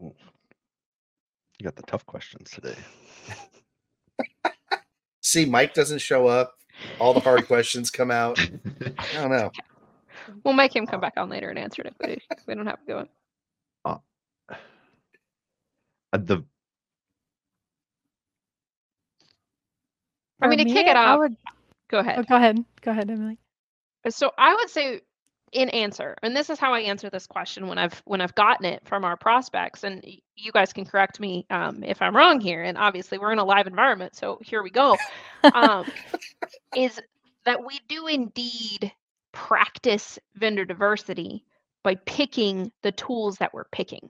Hmm. 0.00 0.29
You 1.60 1.64
got 1.64 1.76
the 1.76 1.82
tough 1.82 2.06
questions 2.06 2.50
today. 2.50 2.74
See, 5.22 5.44
Mike 5.44 5.74
doesn't 5.74 5.98
show 5.98 6.26
up. 6.26 6.54
All 6.98 7.12
the 7.12 7.20
hard 7.20 7.46
questions 7.46 7.90
come 7.90 8.10
out. 8.10 8.40
I 8.40 9.12
don't 9.12 9.30
know. 9.30 9.50
We'll 10.42 10.54
make 10.54 10.74
him 10.74 10.86
come 10.86 11.02
back 11.02 11.12
on 11.18 11.28
later 11.28 11.50
and 11.50 11.58
answer 11.58 11.82
it 11.82 11.88
if 11.88 12.06
we, 12.08 12.12
if 12.30 12.46
we 12.46 12.54
don't 12.54 12.66
have 12.66 12.80
to 12.80 12.86
go. 12.86 13.06
Uh, 13.84 13.98
the 16.12 16.44
I 20.40 20.48
mean, 20.48 20.58
to 20.58 20.64
kick 20.64 20.86
it 20.86 20.96
off. 20.96 21.18
Would... 21.18 21.36
Go 21.90 21.98
ahead. 21.98 22.20
Oh, 22.20 22.22
go 22.22 22.36
ahead. 22.36 22.64
Go 22.80 22.90
ahead, 22.90 23.10
Emily. 23.10 23.38
So 24.08 24.32
I 24.38 24.54
would 24.54 24.70
say 24.70 25.02
in 25.52 25.68
answer 25.70 26.16
and 26.22 26.36
this 26.36 26.48
is 26.48 26.58
how 26.58 26.72
i 26.72 26.80
answer 26.80 27.10
this 27.10 27.26
question 27.26 27.66
when 27.66 27.76
i've 27.76 28.00
when 28.04 28.20
i've 28.20 28.34
gotten 28.34 28.64
it 28.64 28.80
from 28.84 29.04
our 29.04 29.16
prospects 29.16 29.82
and 29.82 30.04
you 30.36 30.52
guys 30.52 30.72
can 30.72 30.84
correct 30.84 31.18
me 31.18 31.44
um, 31.50 31.82
if 31.82 32.00
i'm 32.00 32.16
wrong 32.16 32.40
here 32.40 32.62
and 32.62 32.78
obviously 32.78 33.18
we're 33.18 33.32
in 33.32 33.38
a 33.38 33.44
live 33.44 33.66
environment 33.66 34.14
so 34.14 34.38
here 34.42 34.62
we 34.62 34.70
go 34.70 34.96
um, 35.54 35.84
is 36.76 37.00
that 37.44 37.64
we 37.64 37.80
do 37.88 38.06
indeed 38.06 38.92
practice 39.32 40.18
vendor 40.36 40.64
diversity 40.64 41.44
by 41.82 41.96
picking 42.06 42.70
the 42.82 42.92
tools 42.92 43.36
that 43.38 43.52
we're 43.52 43.64
picking 43.72 44.08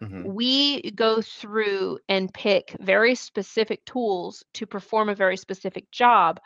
mm-hmm. 0.00 0.32
we 0.32 0.90
go 0.92 1.20
through 1.20 1.98
and 2.08 2.32
pick 2.32 2.76
very 2.80 3.16
specific 3.16 3.84
tools 3.84 4.44
to 4.52 4.64
perform 4.64 5.08
a 5.08 5.14
very 5.14 5.36
specific 5.36 5.90
job 5.90 6.38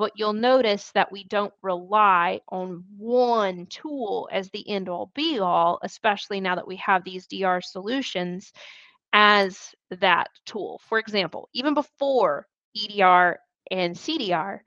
but 0.00 0.12
you'll 0.16 0.32
notice 0.32 0.90
that 0.92 1.12
we 1.12 1.24
don't 1.24 1.52
rely 1.60 2.40
on 2.48 2.82
one 2.96 3.66
tool 3.66 4.30
as 4.32 4.48
the 4.48 4.66
end 4.66 4.88
all 4.88 5.12
be 5.14 5.38
all, 5.38 5.78
especially 5.82 6.40
now 6.40 6.54
that 6.54 6.66
we 6.66 6.76
have 6.76 7.04
these 7.04 7.26
DR 7.26 7.60
solutions 7.60 8.50
as 9.12 9.74
that 9.90 10.30
tool. 10.46 10.80
For 10.88 10.98
example, 10.98 11.50
even 11.52 11.74
before 11.74 12.46
EDR 12.74 13.40
and 13.70 13.94
CDR, 13.94 14.60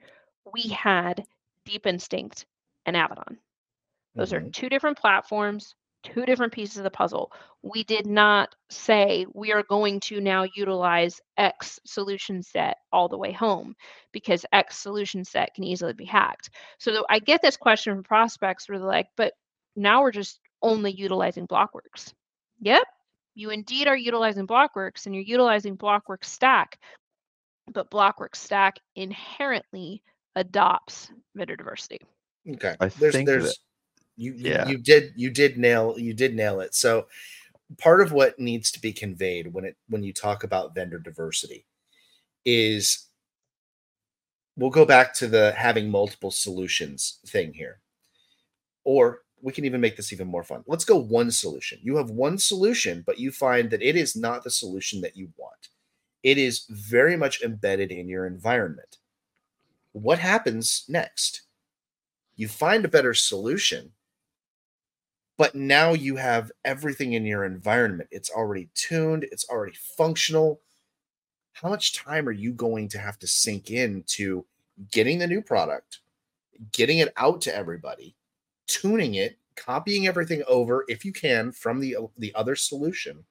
we 0.53 0.69
had 0.69 1.25
Deep 1.65 1.87
Instinct 1.87 2.45
and 2.85 2.95
Avanan. 2.95 3.37
Those 4.13 4.33
mm-hmm. 4.33 4.45
are 4.45 4.51
two 4.51 4.69
different 4.69 4.99
platforms, 4.99 5.73
two 6.03 6.25
different 6.25 6.53
pieces 6.53 6.77
of 6.77 6.83
the 6.83 6.89
puzzle. 6.89 7.31
We 7.61 7.83
did 7.83 8.05
not 8.05 8.53
say 8.69 9.25
we 9.33 9.51
are 9.51 9.63
going 9.63 9.99
to 10.01 10.21
now 10.21 10.45
utilize 10.55 11.21
X 11.37 11.79
solution 11.85 12.43
set 12.43 12.77
all 12.91 13.07
the 13.07 13.17
way 13.17 13.31
home 13.31 13.75
because 14.11 14.45
X 14.51 14.77
solution 14.77 15.23
set 15.23 15.53
can 15.55 15.63
easily 15.63 15.93
be 15.93 16.05
hacked. 16.05 16.49
So 16.77 17.05
I 17.09 17.19
get 17.19 17.41
this 17.41 17.57
question 17.57 17.93
from 17.93 18.03
prospects 18.03 18.67
where 18.67 18.77
they're 18.77 18.87
like, 18.87 19.07
but 19.17 19.33
now 19.75 20.01
we're 20.01 20.11
just 20.11 20.39
only 20.61 20.91
utilizing 20.91 21.47
BLOKWORX. 21.47 22.13
Yep, 22.61 22.83
you 23.35 23.49
indeed 23.49 23.87
are 23.87 23.97
utilizing 23.97 24.47
BLOKWORX 24.47 25.05
and 25.05 25.15
you're 25.15 25.23
utilizing 25.23 25.77
BLOKWORX 25.77 26.25
stack, 26.25 26.79
but 27.71 27.89
BLOKWORX 27.89 28.35
stack 28.35 28.75
inherently 28.95 30.03
adopts 30.35 31.11
vendor 31.35 31.55
diversity. 31.55 31.99
Okay. 32.49 32.75
I 32.79 32.87
there's, 32.87 33.13
think 33.13 33.27
there's, 33.27 33.45
that 33.45 33.55
You, 34.15 34.33
Yeah. 34.33 34.67
you 34.67 34.73
you 34.73 34.77
did 34.77 35.13
you 35.15 35.29
did 35.29 35.57
nail 35.57 35.95
you 35.97 36.13
did 36.13 36.35
nail 36.35 36.59
it. 36.59 36.75
So 36.75 37.07
part 37.77 38.01
of 38.01 38.11
what 38.11 38.39
needs 38.39 38.71
to 38.71 38.81
be 38.81 38.93
conveyed 38.93 39.51
when 39.53 39.65
it 39.65 39.75
when 39.89 40.03
you 40.03 40.13
talk 40.13 40.43
about 40.43 40.75
vendor 40.75 40.99
diversity 40.99 41.65
is 42.45 43.07
we'll 44.55 44.69
go 44.69 44.85
back 44.85 45.13
to 45.15 45.27
the 45.27 45.51
having 45.53 45.89
multiple 45.89 46.31
solutions 46.31 47.19
thing 47.27 47.53
here. 47.53 47.79
Or 48.83 49.21
we 49.41 49.51
can 49.51 49.65
even 49.65 49.81
make 49.81 49.97
this 49.97 50.13
even 50.13 50.27
more 50.27 50.43
fun. 50.43 50.63
Let's 50.67 50.85
go 50.85 50.97
one 50.97 51.31
solution. 51.31 51.79
You 51.81 51.97
have 51.97 52.09
one 52.11 52.37
solution, 52.37 53.03
but 53.05 53.19
you 53.19 53.31
find 53.31 53.69
that 53.71 53.81
it 53.81 53.95
is 53.95 54.15
not 54.15 54.43
the 54.43 54.51
solution 54.51 55.01
that 55.01 55.17
you 55.17 55.29
want. 55.37 55.69
It 56.21 56.37
is 56.37 56.65
very 56.69 57.17
much 57.17 57.41
embedded 57.41 57.91
in 57.91 58.07
your 58.07 58.25
environment. 58.25 58.97
What 59.91 60.19
happens 60.19 60.85
next? 60.87 61.41
You 62.35 62.47
find 62.47 62.85
a 62.85 62.89
better 62.89 63.13
solution, 63.13 63.91
but 65.43 65.55
now 65.55 65.91
you 65.91 66.15
have 66.15 66.53
everything 66.63 67.15
in 67.15 67.25
your 67.25 67.43
environment. 67.43 68.07
It's 68.13 68.29
already 68.29 68.69
tuned, 68.75 69.25
it's 69.29 69.49
already 69.49 69.75
functional. 69.97 70.61
How 71.51 71.67
much 71.67 71.93
time 71.93 72.29
are 72.29 72.31
you 72.31 72.53
going 72.53 72.87
to 72.87 72.97
have 72.97 73.19
to 73.19 73.27
sink 73.27 73.69
into 73.69 74.45
getting 74.89 75.19
the 75.19 75.27
new 75.27 75.41
product, 75.41 75.99
getting 76.71 76.99
it 76.99 77.11
out 77.17 77.41
to 77.41 77.53
everybody, 77.53 78.15
tuning 78.67 79.15
it, 79.15 79.37
copying 79.57 80.07
everything 80.07 80.43
over 80.47 80.85
if 80.87 81.03
you 81.03 81.11
can 81.11 81.51
from 81.51 81.81
the 81.81 81.97
the 82.17 82.33
other 82.35 82.55
solution 82.55 83.25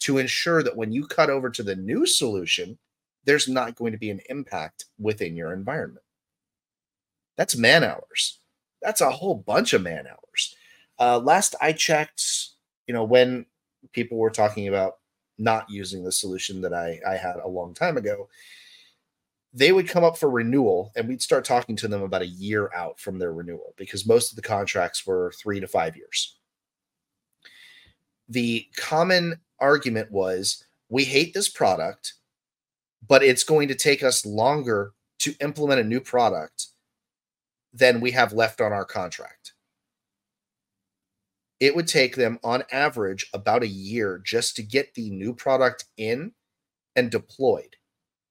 to 0.00 0.18
ensure 0.18 0.60
that 0.60 0.76
when 0.76 0.90
you 0.90 1.06
cut 1.06 1.30
over 1.30 1.50
to 1.50 1.62
the 1.62 1.76
new 1.76 2.04
solution, 2.04 2.76
there's 3.26 3.46
not 3.46 3.76
going 3.76 3.92
to 3.92 3.98
be 3.98 4.10
an 4.10 4.22
impact 4.28 4.86
within 4.98 5.36
your 5.36 5.52
environment. 5.52 6.04
That's 7.36 7.56
man 7.56 7.84
hours. 7.84 8.40
That's 8.82 9.02
a 9.02 9.12
whole 9.12 9.36
bunch 9.36 9.72
of 9.72 9.82
man 9.82 10.08
hours. 10.08 10.23
Uh, 10.98 11.18
last 11.18 11.54
I 11.60 11.72
checked, 11.72 12.50
you 12.86 12.94
know, 12.94 13.04
when 13.04 13.46
people 13.92 14.18
were 14.18 14.30
talking 14.30 14.68
about 14.68 14.98
not 15.38 15.68
using 15.68 16.04
the 16.04 16.12
solution 16.12 16.60
that 16.60 16.72
I, 16.72 17.00
I 17.06 17.16
had 17.16 17.36
a 17.36 17.48
long 17.48 17.74
time 17.74 17.96
ago, 17.96 18.28
they 19.52 19.72
would 19.72 19.88
come 19.88 20.04
up 20.04 20.18
for 20.18 20.30
renewal 20.30 20.92
and 20.96 21.08
we'd 21.08 21.22
start 21.22 21.44
talking 21.44 21.76
to 21.76 21.88
them 21.88 22.02
about 22.02 22.22
a 22.22 22.26
year 22.26 22.70
out 22.74 22.98
from 22.98 23.18
their 23.18 23.32
renewal 23.32 23.74
because 23.76 24.06
most 24.06 24.32
of 24.32 24.36
the 24.36 24.42
contracts 24.42 25.06
were 25.06 25.32
three 25.40 25.60
to 25.60 25.68
five 25.68 25.96
years. 25.96 26.36
The 28.28 28.66
common 28.76 29.40
argument 29.60 30.10
was 30.10 30.64
we 30.88 31.04
hate 31.04 31.34
this 31.34 31.48
product, 31.48 32.14
but 33.06 33.22
it's 33.22 33.44
going 33.44 33.68
to 33.68 33.74
take 33.74 34.02
us 34.02 34.26
longer 34.26 34.92
to 35.20 35.34
implement 35.40 35.80
a 35.80 35.84
new 35.84 36.00
product 36.00 36.68
than 37.72 38.00
we 38.00 38.10
have 38.12 38.32
left 38.32 38.60
on 38.60 38.72
our 38.72 38.84
contract. 38.84 39.53
It 41.60 41.74
would 41.74 41.86
take 41.86 42.16
them 42.16 42.38
on 42.42 42.64
average 42.72 43.28
about 43.32 43.62
a 43.62 43.68
year 43.68 44.20
just 44.24 44.56
to 44.56 44.62
get 44.62 44.94
the 44.94 45.10
new 45.10 45.34
product 45.34 45.86
in 45.96 46.32
and 46.96 47.10
deployed, 47.10 47.76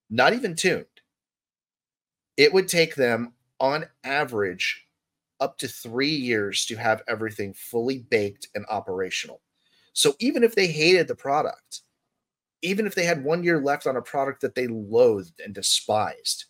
not 0.09 0.33
even 0.33 0.55
tuned 0.55 0.85
it 2.37 2.53
would 2.53 2.67
take 2.67 2.95
them 2.95 3.33
on 3.59 3.85
average 4.03 4.85
up 5.39 5.57
to 5.57 5.67
three 5.67 6.09
years 6.09 6.65
to 6.65 6.75
have 6.75 7.03
everything 7.07 7.53
fully 7.53 7.99
baked 7.99 8.47
and 8.55 8.65
operational. 8.69 9.41
So 9.93 10.13
even 10.19 10.43
if 10.43 10.55
they 10.55 10.67
hated 10.67 11.07
the 11.07 11.15
product, 11.15 11.81
even 12.61 12.87
if 12.87 12.95
they 12.95 13.05
had 13.05 13.23
one 13.23 13.43
year 13.43 13.59
left 13.59 13.85
on 13.85 13.97
a 13.97 14.01
product 14.01 14.41
that 14.41 14.55
they 14.55 14.67
loathed 14.67 15.41
and 15.43 15.53
despised, 15.53 16.45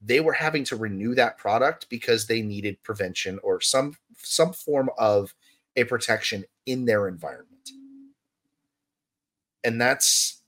they 0.00 0.20
were 0.20 0.32
having 0.32 0.64
to 0.64 0.76
renew 0.76 1.14
that 1.14 1.38
product 1.38 1.88
because 1.88 2.26
they 2.26 2.40
needed 2.40 2.82
prevention 2.82 3.38
or 3.42 3.60
some 3.60 3.94
some 4.16 4.52
form 4.52 4.90
of 4.96 5.34
a 5.78 5.84
protection 5.84 6.44
in 6.66 6.84
their 6.84 7.08
environment. 7.08 7.70
And 9.64 9.80
that's 9.80 10.42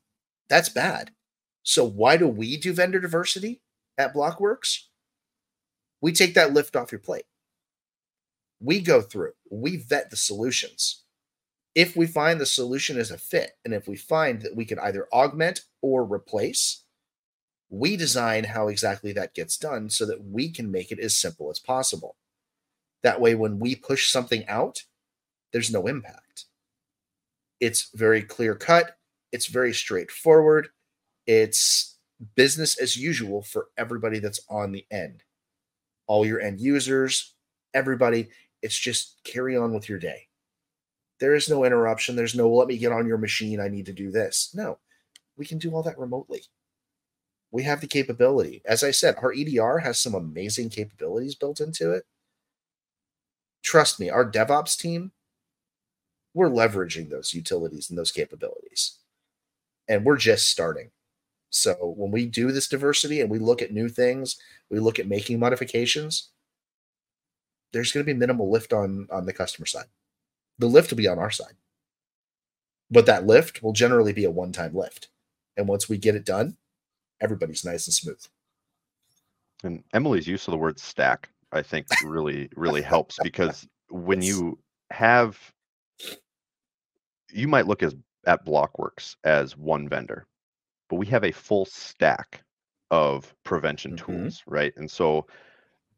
that's 0.48 0.68
bad. 0.68 1.12
So 1.62 1.84
why 1.84 2.16
do 2.18 2.28
we 2.28 2.56
do 2.58 2.72
vendor 2.72 3.00
diversity? 3.00 3.62
at 4.00 4.14
BLOKWORX, 4.14 4.84
we 6.00 6.12
take 6.12 6.34
that 6.34 6.54
lift 6.54 6.74
off 6.74 6.90
your 6.90 7.00
plate. 7.00 7.26
We 8.60 8.80
go 8.80 9.02
through, 9.02 9.32
we 9.50 9.76
vet 9.76 10.10
the 10.10 10.16
solutions. 10.16 11.04
If 11.74 11.96
we 11.96 12.06
find 12.06 12.40
the 12.40 12.46
solution 12.46 12.98
is 12.98 13.10
a 13.10 13.18
fit, 13.18 13.52
and 13.64 13.72
if 13.72 13.86
we 13.86 13.96
find 13.96 14.42
that 14.42 14.56
we 14.56 14.64
can 14.64 14.78
either 14.80 15.06
augment 15.12 15.62
or 15.82 16.04
replace, 16.04 16.84
we 17.68 17.96
design 17.96 18.44
how 18.44 18.68
exactly 18.68 19.12
that 19.12 19.34
gets 19.34 19.56
done 19.56 19.88
so 19.88 20.04
that 20.06 20.24
we 20.24 20.50
can 20.50 20.72
make 20.72 20.90
it 20.90 20.98
as 20.98 21.16
simple 21.16 21.50
as 21.50 21.60
possible. 21.60 22.16
That 23.02 23.20
way, 23.20 23.34
when 23.34 23.58
we 23.60 23.76
push 23.76 24.10
something 24.10 24.46
out, 24.48 24.84
there's 25.52 25.72
no 25.72 25.86
impact. 25.86 26.46
It's 27.60 27.90
very 27.94 28.22
clear 28.22 28.54
cut, 28.54 28.96
it's 29.32 29.46
very 29.46 29.74
straightforward, 29.74 30.68
it's 31.26 31.98
business 32.34 32.78
as 32.78 32.96
usual 32.96 33.42
for 33.42 33.68
everybody 33.76 34.18
that's 34.18 34.40
on 34.48 34.72
the 34.72 34.86
end. 34.90 35.22
All 36.06 36.26
your 36.26 36.40
end 36.40 36.60
users, 36.60 37.34
everybody, 37.74 38.28
it's 38.62 38.78
just 38.78 39.20
carry 39.24 39.56
on 39.56 39.72
with 39.72 39.88
your 39.88 39.98
day. 39.98 40.28
There 41.18 41.34
is 41.34 41.48
no 41.48 41.64
interruption. 41.64 42.16
There's 42.16 42.34
no 42.34 42.50
let 42.50 42.68
me 42.68 42.78
get 42.78 42.92
on 42.92 43.06
your 43.06 43.18
machine. 43.18 43.60
I 43.60 43.68
need 43.68 43.86
to 43.86 43.92
do 43.92 44.10
this. 44.10 44.50
No, 44.54 44.78
we 45.36 45.44
can 45.44 45.58
do 45.58 45.74
all 45.74 45.82
that 45.82 45.98
remotely. 45.98 46.42
We 47.52 47.62
have 47.64 47.80
the 47.80 47.86
capability. 47.86 48.62
As 48.64 48.82
I 48.82 48.90
said, 48.90 49.16
our 49.16 49.32
EDR 49.32 49.78
has 49.78 49.98
some 49.98 50.14
amazing 50.14 50.70
capabilities 50.70 51.34
built 51.34 51.60
into 51.60 51.92
it. 51.92 52.04
Trust 53.62 54.00
me, 54.00 54.08
our 54.08 54.28
DevOps 54.28 54.78
team, 54.78 55.12
we're 56.34 56.50
leveraging 56.50 57.10
those 57.10 57.34
utilities 57.34 57.90
and 57.90 57.98
those 57.98 58.12
capabilities. 58.12 58.98
And 59.88 60.04
we're 60.04 60.16
just 60.16 60.48
starting. 60.48 60.90
So 61.50 61.94
when 61.96 62.12
we 62.12 62.26
do 62.26 62.52
this 62.52 62.68
diversity 62.68 63.20
and 63.20 63.30
we 63.30 63.38
look 63.38 63.60
at 63.60 63.72
new 63.72 63.88
things, 63.88 64.36
we 64.70 64.78
look 64.78 64.98
at 65.00 65.08
making 65.08 65.40
modifications, 65.40 66.28
there's 67.72 67.92
going 67.92 68.06
to 68.06 68.12
be 68.12 68.18
minimal 68.18 68.50
lift 68.50 68.72
on 68.72 69.08
on 69.10 69.26
the 69.26 69.32
customer 69.32 69.66
side. 69.66 69.86
The 70.58 70.66
lift 70.66 70.90
will 70.90 70.98
be 70.98 71.08
on 71.08 71.18
our 71.18 71.30
side. 71.30 71.54
But 72.90 73.06
that 73.06 73.26
lift 73.26 73.62
will 73.62 73.72
generally 73.72 74.12
be 74.12 74.24
a 74.24 74.30
one-time 74.30 74.74
lift. 74.74 75.08
And 75.56 75.68
once 75.68 75.88
we 75.88 75.96
get 75.96 76.14
it 76.14 76.24
done, 76.24 76.56
everybody's 77.20 77.64
nice 77.64 77.86
and 77.86 77.94
smooth. 77.94 78.24
And 79.62 79.84
Emily's 79.92 80.26
use 80.26 80.46
of 80.48 80.52
the 80.52 80.58
word 80.58 80.78
stack, 80.78 81.28
I 81.52 81.62
think, 81.62 81.86
really, 82.04 82.48
really 82.56 82.82
helps 82.82 83.18
because 83.22 83.68
when 83.90 84.22
you 84.22 84.58
have, 84.90 85.38
you 87.32 87.48
might 87.48 87.66
look 87.66 87.82
as 87.82 87.94
at 88.26 88.44
BLOKWORX 88.44 89.16
as 89.24 89.56
one 89.56 89.88
vendor, 89.88 90.26
but 90.88 90.96
we 90.96 91.06
have 91.06 91.24
a 91.24 91.32
full 91.32 91.64
stack 91.64 92.42
of 92.90 93.34
prevention 93.44 93.92
Mhm. 93.92 93.98
tools, 93.98 94.42
right? 94.46 94.76
And 94.76 94.90
so 94.90 95.26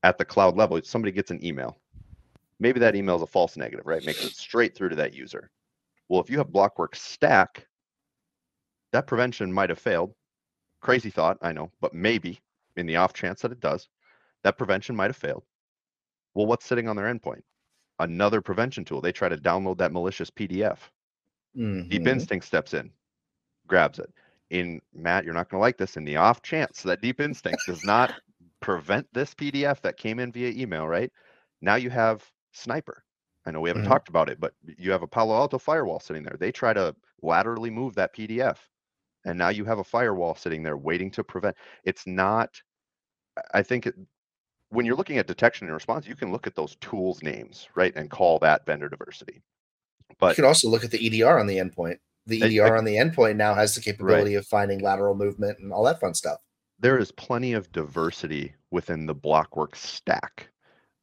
at 0.02 0.18
the 0.18 0.24
cloud 0.24 0.56
level, 0.56 0.80
somebody 0.82 1.12
gets 1.12 1.30
an 1.30 1.44
email. 1.44 1.80
Maybe 2.58 2.78
that 2.80 2.94
email 2.94 3.16
is 3.16 3.22
a 3.22 3.26
false 3.26 3.56
negative, 3.56 3.86
right? 3.86 4.04
Makes 4.04 4.24
it 4.24 4.34
straight 4.34 4.74
through 4.74 4.90
to 4.90 4.96
that 4.96 5.14
user. 5.14 5.50
Well, 6.08 6.20
if 6.20 6.30
you 6.30 6.38
have 6.38 6.48
BLOKWORX 6.52 6.96
stack, 6.96 7.66
that 8.92 9.06
prevention 9.06 9.52
might 9.52 9.70
have 9.70 9.78
failed. 9.78 10.14
Crazy 10.80 11.10
thought, 11.10 11.38
I 11.42 11.52
know, 11.52 11.72
but 11.80 11.94
maybe 11.94 12.40
in 12.76 12.86
the 12.86 12.96
off 12.96 13.12
chance 13.14 13.42
that 13.42 13.52
it 13.52 13.60
does, 13.60 13.88
that 14.42 14.58
prevention 14.58 14.94
might 14.94 15.10
have 15.10 15.16
failed. 15.16 15.44
Well, 16.34 16.46
what's 16.46 16.66
sitting 16.66 16.88
on 16.88 16.96
their 16.96 17.12
endpoint? 17.12 17.42
Another 17.98 18.40
prevention 18.40 18.84
tool. 18.84 19.00
They 19.00 19.12
try 19.12 19.28
to 19.28 19.36
download 19.36 19.78
that 19.78 19.92
malicious 19.92 20.30
PDF. 20.30 20.90
Deep 21.90 22.06
Mhm. 22.06 22.06
Instinct 22.06 22.46
steps 22.46 22.74
in, 22.74 22.92
grabs 23.66 23.98
it. 23.98 24.12
In 24.50 24.80
Matt, 24.92 25.24
you're 25.24 25.34
not 25.34 25.48
going 25.50 25.58
to 25.58 25.62
like 25.62 25.78
this. 25.78 25.96
In 25.96 26.04
the 26.04 26.16
off 26.16 26.42
chance 26.42 26.82
that 26.82 27.02
Deep 27.02 27.20
Instinct 27.20 27.66
does 27.66 27.84
not 27.84 28.14
prevent 28.60 29.08
this 29.14 29.34
PDF 29.34 29.82
that 29.82 29.96
came 29.98 30.18
in 30.20 30.32
via 30.32 30.50
email, 30.50 30.86
right? 30.88 31.12
Now 31.62 31.76
you 31.76 31.90
have 31.90 32.30
Sniper. 32.52 33.04
I 33.46 33.50
know 33.52 33.60
we 33.60 33.70
haven't 33.70 33.82
Mhm. 33.82 33.84
talked 33.84 34.08
about 34.08 34.28
it, 34.30 34.40
but 34.40 34.54
you 34.64 34.92
have 34.92 35.02
a 35.02 35.08
Palo 35.08 35.34
Alto 35.34 35.58
firewall 35.58 36.00
sitting 36.00 36.22
there. 36.24 36.36
They 36.38 36.52
try 36.52 36.72
to 36.74 36.94
laterally 37.22 37.70
move 37.70 37.94
that 37.96 38.12
PDF. 38.14 38.68
And 39.24 39.38
now 39.38 39.48
you 39.50 39.64
have 39.64 39.78
a 39.78 39.84
firewall 39.84 40.34
sitting 40.34 40.62
there 40.62 40.76
waiting 40.76 41.10
to 41.12 41.24
prevent. 41.24 41.56
It's 41.84 42.06
not, 42.06 42.62
I- 43.38 43.60
I 43.60 43.62
think 43.62 43.86
it, 43.86 43.94
when 44.70 44.86
you're 44.86 44.96
looking 44.96 45.18
at 45.18 45.26
detection 45.28 45.66
and 45.68 45.74
response, 45.74 46.06
you 46.08 46.16
can 46.16 46.32
look 46.32 46.46
at 46.46 46.54
those 46.56 46.76
tools 46.76 47.22
names, 47.22 47.68
right? 47.76 47.94
And 47.96 48.10
call 48.10 48.38
that 48.40 48.66
vendor 48.66 48.88
diversity. 48.88 49.42
But 50.18 50.30
you 50.30 50.34
can 50.36 50.44
also 50.44 50.68
look 50.68 50.84
at 50.84 50.90
the 50.90 51.04
EDR 51.04 51.38
on 51.38 51.46
the 51.46 51.56
endpoint. 51.58 51.98
The 52.26 52.42
EDR 52.42 52.74
I- 52.74 52.78
on 52.78 52.84
the 52.84 52.96
endpoint 52.96 53.36
now 53.36 53.54
has 53.54 53.74
the 53.74 53.80
capability 53.80 54.34
of 54.34 54.46
finding 54.46 54.78
lateral 54.80 55.14
movement 55.14 55.58
and 55.58 55.72
all 55.72 55.84
that 55.84 56.00
fun 56.00 56.14
stuff. 56.14 56.38
there 56.78 56.98
is 56.98 57.12
plenty 57.12 57.52
of 57.52 57.70
diversity 57.70 58.54
within 58.72 59.06
the 59.06 59.14
BLOKWORX 59.14 59.76
stack. 59.76 60.48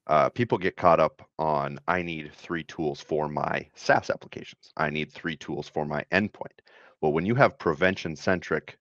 Uh, 0.08 0.28
people 0.28 0.58
get 0.58 0.76
caught 0.76 1.00
up 1.00 1.22
on 1.38 1.80
I 1.88 2.02
need 2.02 2.34
three 2.34 2.64
tools 2.64 3.00
for 3.00 3.30
my 3.30 3.66
SaaS 3.76 4.10
applications. 4.10 4.72
I 4.76 4.90
need 4.90 5.12
three 5.12 5.38
tools 5.38 5.70
for 5.70 5.86
my 5.86 6.04
endpoint. 6.12 6.60
Well, 7.00 7.14
when 7.14 7.26
you 7.26 7.36
have 7.36 7.60
prevention 7.60 8.16
centric 8.16 8.78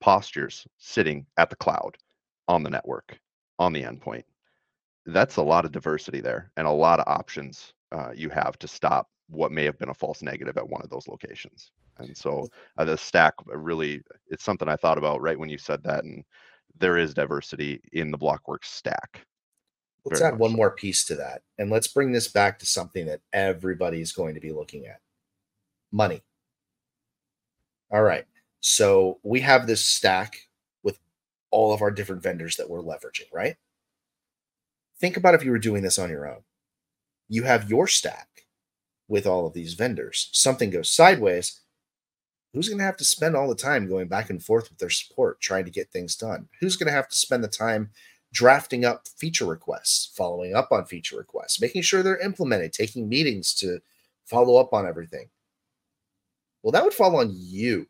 postures 0.00 0.66
sitting 0.78 1.26
at 1.36 1.50
the 1.50 1.56
cloud, 1.56 1.96
on 2.46 2.62
the 2.62 2.70
network, 2.70 3.18
on 3.58 3.72
the 3.72 3.82
endpoint, 3.82 4.22
that's 5.06 5.36
a 5.36 5.42
lot 5.42 5.64
of 5.64 5.72
diversity 5.72 6.20
there 6.20 6.52
and 6.56 6.66
a 6.66 6.70
lot 6.70 7.00
of 7.00 7.08
options 7.08 7.72
uh, 7.92 8.12
you 8.14 8.28
have 8.28 8.58
to 8.58 8.68
stop 8.68 9.08
what 9.28 9.52
may 9.52 9.64
have 9.64 9.78
been 9.78 9.88
a 9.88 9.94
false 9.94 10.22
negative 10.22 10.56
at 10.56 10.68
one 10.68 10.82
of 10.82 10.90
those 10.90 11.08
locations. 11.08 11.72
And 11.98 12.16
so 12.16 12.48
uh, 12.76 12.84
the 12.84 12.96
stack 12.96 13.34
really, 13.46 14.02
it's 14.28 14.44
something 14.44 14.68
I 14.68 14.76
thought 14.76 14.98
about 14.98 15.20
right 15.20 15.38
when 15.38 15.48
you 15.48 15.58
said 15.58 15.82
that. 15.84 16.04
And 16.04 16.24
there 16.78 16.96
is 16.96 17.14
diversity 17.14 17.80
in 17.92 18.10
the 18.10 18.18
BLOKWORX 18.18 18.64
stack. 18.64 19.26
Let's 20.04 20.22
add 20.22 20.38
one 20.38 20.52
so. 20.52 20.56
more 20.56 20.70
piece 20.70 21.04
to 21.06 21.16
that. 21.16 21.42
And 21.58 21.70
let's 21.70 21.88
bring 21.88 22.12
this 22.12 22.28
back 22.28 22.58
to 22.60 22.66
something 22.66 23.06
that 23.06 23.22
everybody 23.32 24.00
is 24.00 24.12
going 24.12 24.34
to 24.34 24.40
be 24.40 24.52
looking 24.52 24.86
at 24.86 25.00
money. 25.90 26.22
All 27.90 28.02
right. 28.02 28.24
So 28.60 29.18
we 29.22 29.40
have 29.40 29.66
this 29.66 29.84
stack 29.84 30.36
with 30.82 30.98
all 31.50 31.72
of 31.72 31.82
our 31.82 31.90
different 31.90 32.22
vendors 32.22 32.56
that 32.56 32.70
we're 32.70 32.82
leveraging, 32.82 33.32
right? 33.32 33.56
Think 35.00 35.16
about 35.16 35.34
if 35.34 35.44
you 35.44 35.50
were 35.50 35.58
doing 35.58 35.82
this 35.82 35.98
on 35.98 36.10
your 36.10 36.28
own. 36.28 36.42
You 37.28 37.42
have 37.42 37.68
your 37.68 37.88
stack 37.88 38.35
with 39.08 39.26
all 39.26 39.46
of 39.46 39.52
these 39.52 39.74
vendors. 39.74 40.28
Something 40.32 40.70
goes 40.70 40.90
sideways. 40.90 41.60
Who's 42.52 42.68
going 42.68 42.78
to 42.78 42.84
have 42.84 42.96
to 42.96 43.04
spend 43.04 43.36
all 43.36 43.48
the 43.48 43.54
time 43.54 43.88
going 43.88 44.08
back 44.08 44.30
and 44.30 44.42
forth 44.42 44.70
with 44.70 44.78
their 44.78 44.90
support 44.90 45.40
trying 45.40 45.64
to 45.66 45.70
get 45.70 45.90
things 45.90 46.16
done? 46.16 46.48
Who's 46.60 46.76
going 46.76 46.86
to 46.86 46.92
have 46.92 47.08
to 47.08 47.16
spend 47.16 47.44
the 47.44 47.48
time 47.48 47.90
drafting 48.32 48.84
up 48.84 49.06
feature 49.18 49.46
requests, 49.46 50.12
following 50.16 50.54
up 50.54 50.72
on 50.72 50.86
feature 50.86 51.16
requests, 51.16 51.60
making 51.60 51.82
sure 51.82 52.02
they're 52.02 52.18
implemented, 52.18 52.72
taking 52.72 53.08
meetings 53.08 53.54
to 53.56 53.78
follow 54.24 54.56
up 54.56 54.72
on 54.72 54.86
everything? 54.86 55.28
Well, 56.62 56.72
that 56.72 56.82
would 56.82 56.94
fall 56.94 57.16
on 57.16 57.30
you. 57.32 57.86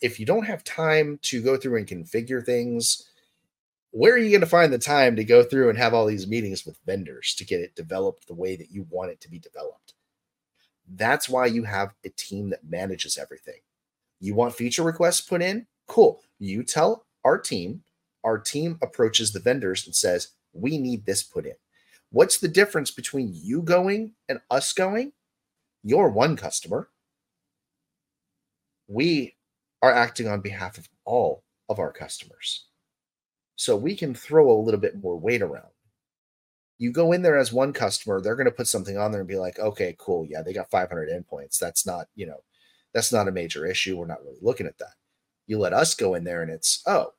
If 0.00 0.18
you 0.18 0.26
don't 0.26 0.46
have 0.46 0.64
time 0.64 1.18
to 1.22 1.40
go 1.40 1.56
through 1.56 1.78
and 1.78 1.86
configure 1.86 2.44
things, 2.44 3.08
where 3.94 4.14
are 4.14 4.18
you 4.18 4.30
going 4.30 4.40
to 4.40 4.46
find 4.46 4.72
the 4.72 4.78
time 4.78 5.14
to 5.14 5.22
go 5.22 5.44
through 5.44 5.68
and 5.68 5.78
have 5.78 5.94
all 5.94 6.04
these 6.04 6.26
meetings 6.26 6.66
with 6.66 6.80
vendors 6.84 7.32
to 7.38 7.44
get 7.44 7.60
it 7.60 7.76
developed 7.76 8.26
the 8.26 8.34
way 8.34 8.56
that 8.56 8.72
you 8.72 8.84
want 8.90 9.12
it 9.12 9.20
to 9.20 9.30
be 9.30 9.38
developed? 9.38 9.94
That's 10.96 11.28
why 11.28 11.46
you 11.46 11.62
have 11.62 11.94
a 12.04 12.08
team 12.08 12.50
that 12.50 12.68
manages 12.68 13.16
everything. 13.16 13.60
You 14.18 14.34
want 14.34 14.56
feature 14.56 14.82
requests 14.82 15.20
put 15.20 15.42
in? 15.42 15.68
Cool. 15.86 16.20
You 16.40 16.64
tell 16.64 17.06
our 17.24 17.38
team, 17.38 17.84
our 18.24 18.36
team 18.36 18.80
approaches 18.82 19.32
the 19.32 19.38
vendors 19.38 19.86
and 19.86 19.94
says, 19.94 20.32
We 20.52 20.76
need 20.76 21.06
this 21.06 21.22
put 21.22 21.46
in. 21.46 21.54
What's 22.10 22.38
the 22.38 22.48
difference 22.48 22.90
between 22.90 23.30
you 23.32 23.62
going 23.62 24.14
and 24.28 24.40
us 24.50 24.72
going? 24.72 25.12
You're 25.84 26.08
one 26.08 26.34
customer. 26.34 26.88
We 28.88 29.36
are 29.82 29.92
acting 29.92 30.26
on 30.26 30.40
behalf 30.40 30.78
of 30.78 30.88
all 31.04 31.44
of 31.68 31.78
our 31.78 31.92
customers. 31.92 32.66
So 33.56 33.76
we 33.76 33.96
can 33.96 34.14
throw 34.14 34.50
a 34.50 34.62
little 34.62 34.80
bit 34.80 35.02
more 35.02 35.16
weight 35.16 35.42
around. 35.42 35.68
You 36.78 36.90
go 36.90 37.12
in 37.12 37.22
there 37.22 37.38
as 37.38 37.52
one 37.52 37.72
customer, 37.72 38.20
they're 38.20 38.34
going 38.34 38.46
to 38.46 38.50
put 38.50 38.66
something 38.66 38.98
on 38.98 39.12
there 39.12 39.20
and 39.20 39.28
be 39.28 39.36
like, 39.36 39.58
okay, 39.58 39.94
cool. 39.98 40.26
Yeah, 40.28 40.42
they 40.42 40.52
got 40.52 40.70
500 40.70 41.08
endpoints. 41.08 41.58
That's 41.58 41.86
not, 41.86 42.08
you 42.16 42.26
know, 42.26 42.42
that's 42.92 43.12
not 43.12 43.28
a 43.28 43.32
major 43.32 43.64
issue. 43.64 43.96
We're 43.96 44.06
not 44.06 44.22
really 44.24 44.38
looking 44.42 44.66
at 44.66 44.78
that. 44.78 44.94
You 45.46 45.58
let 45.58 45.72
us 45.72 45.94
go 45.94 46.14
in 46.14 46.24
there 46.24 46.42
and 46.42 46.50
it's, 46.50 46.82
oh, 46.86 47.12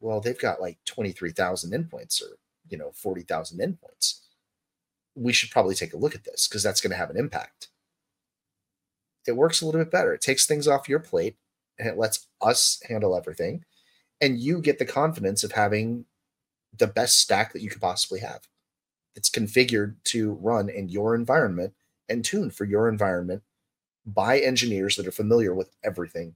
well, 0.00 0.20
they've 0.20 0.38
got 0.38 0.60
like 0.60 0.78
23,000 0.84 1.72
endpoints 1.72 2.22
or, 2.22 2.36
you 2.68 2.76
know, 2.76 2.92
40,000 2.94 3.58
endpoints. 3.58 4.20
We 5.14 5.32
should 5.32 5.50
probably 5.50 5.74
take 5.74 5.94
a 5.94 5.98
look 5.98 6.14
at 6.14 6.24
this 6.24 6.46
because 6.46 6.62
that's 6.62 6.80
going 6.80 6.90
to 6.90 6.96
have 6.96 7.10
an 7.10 7.16
impact. 7.16 7.68
It 9.26 9.36
works 9.36 9.62
a 9.62 9.66
little 9.66 9.80
bit 9.80 9.92
better. 9.92 10.12
It 10.12 10.20
takes 10.20 10.46
things 10.46 10.68
off 10.68 10.88
your 10.88 10.98
plate 10.98 11.36
and 11.78 11.88
it 11.88 11.96
lets 11.96 12.26
us 12.42 12.82
handle 12.86 13.16
everything 13.16 13.64
and 14.24 14.38
you 14.38 14.62
get 14.62 14.78
the 14.78 14.86
confidence 14.86 15.44
of 15.44 15.52
having 15.52 16.06
the 16.78 16.86
best 16.86 17.18
stack 17.18 17.52
that 17.52 17.60
you 17.60 17.68
could 17.68 17.82
possibly 17.82 18.20
have. 18.20 18.40
It's 19.14 19.28
configured 19.28 19.96
to 20.04 20.32
run 20.40 20.70
in 20.70 20.88
your 20.88 21.14
environment 21.14 21.74
and 22.08 22.24
tuned 22.24 22.54
for 22.54 22.64
your 22.64 22.88
environment 22.88 23.42
by 24.06 24.38
engineers 24.38 24.96
that 24.96 25.06
are 25.06 25.12
familiar 25.12 25.54
with 25.54 25.76
everything 25.84 26.34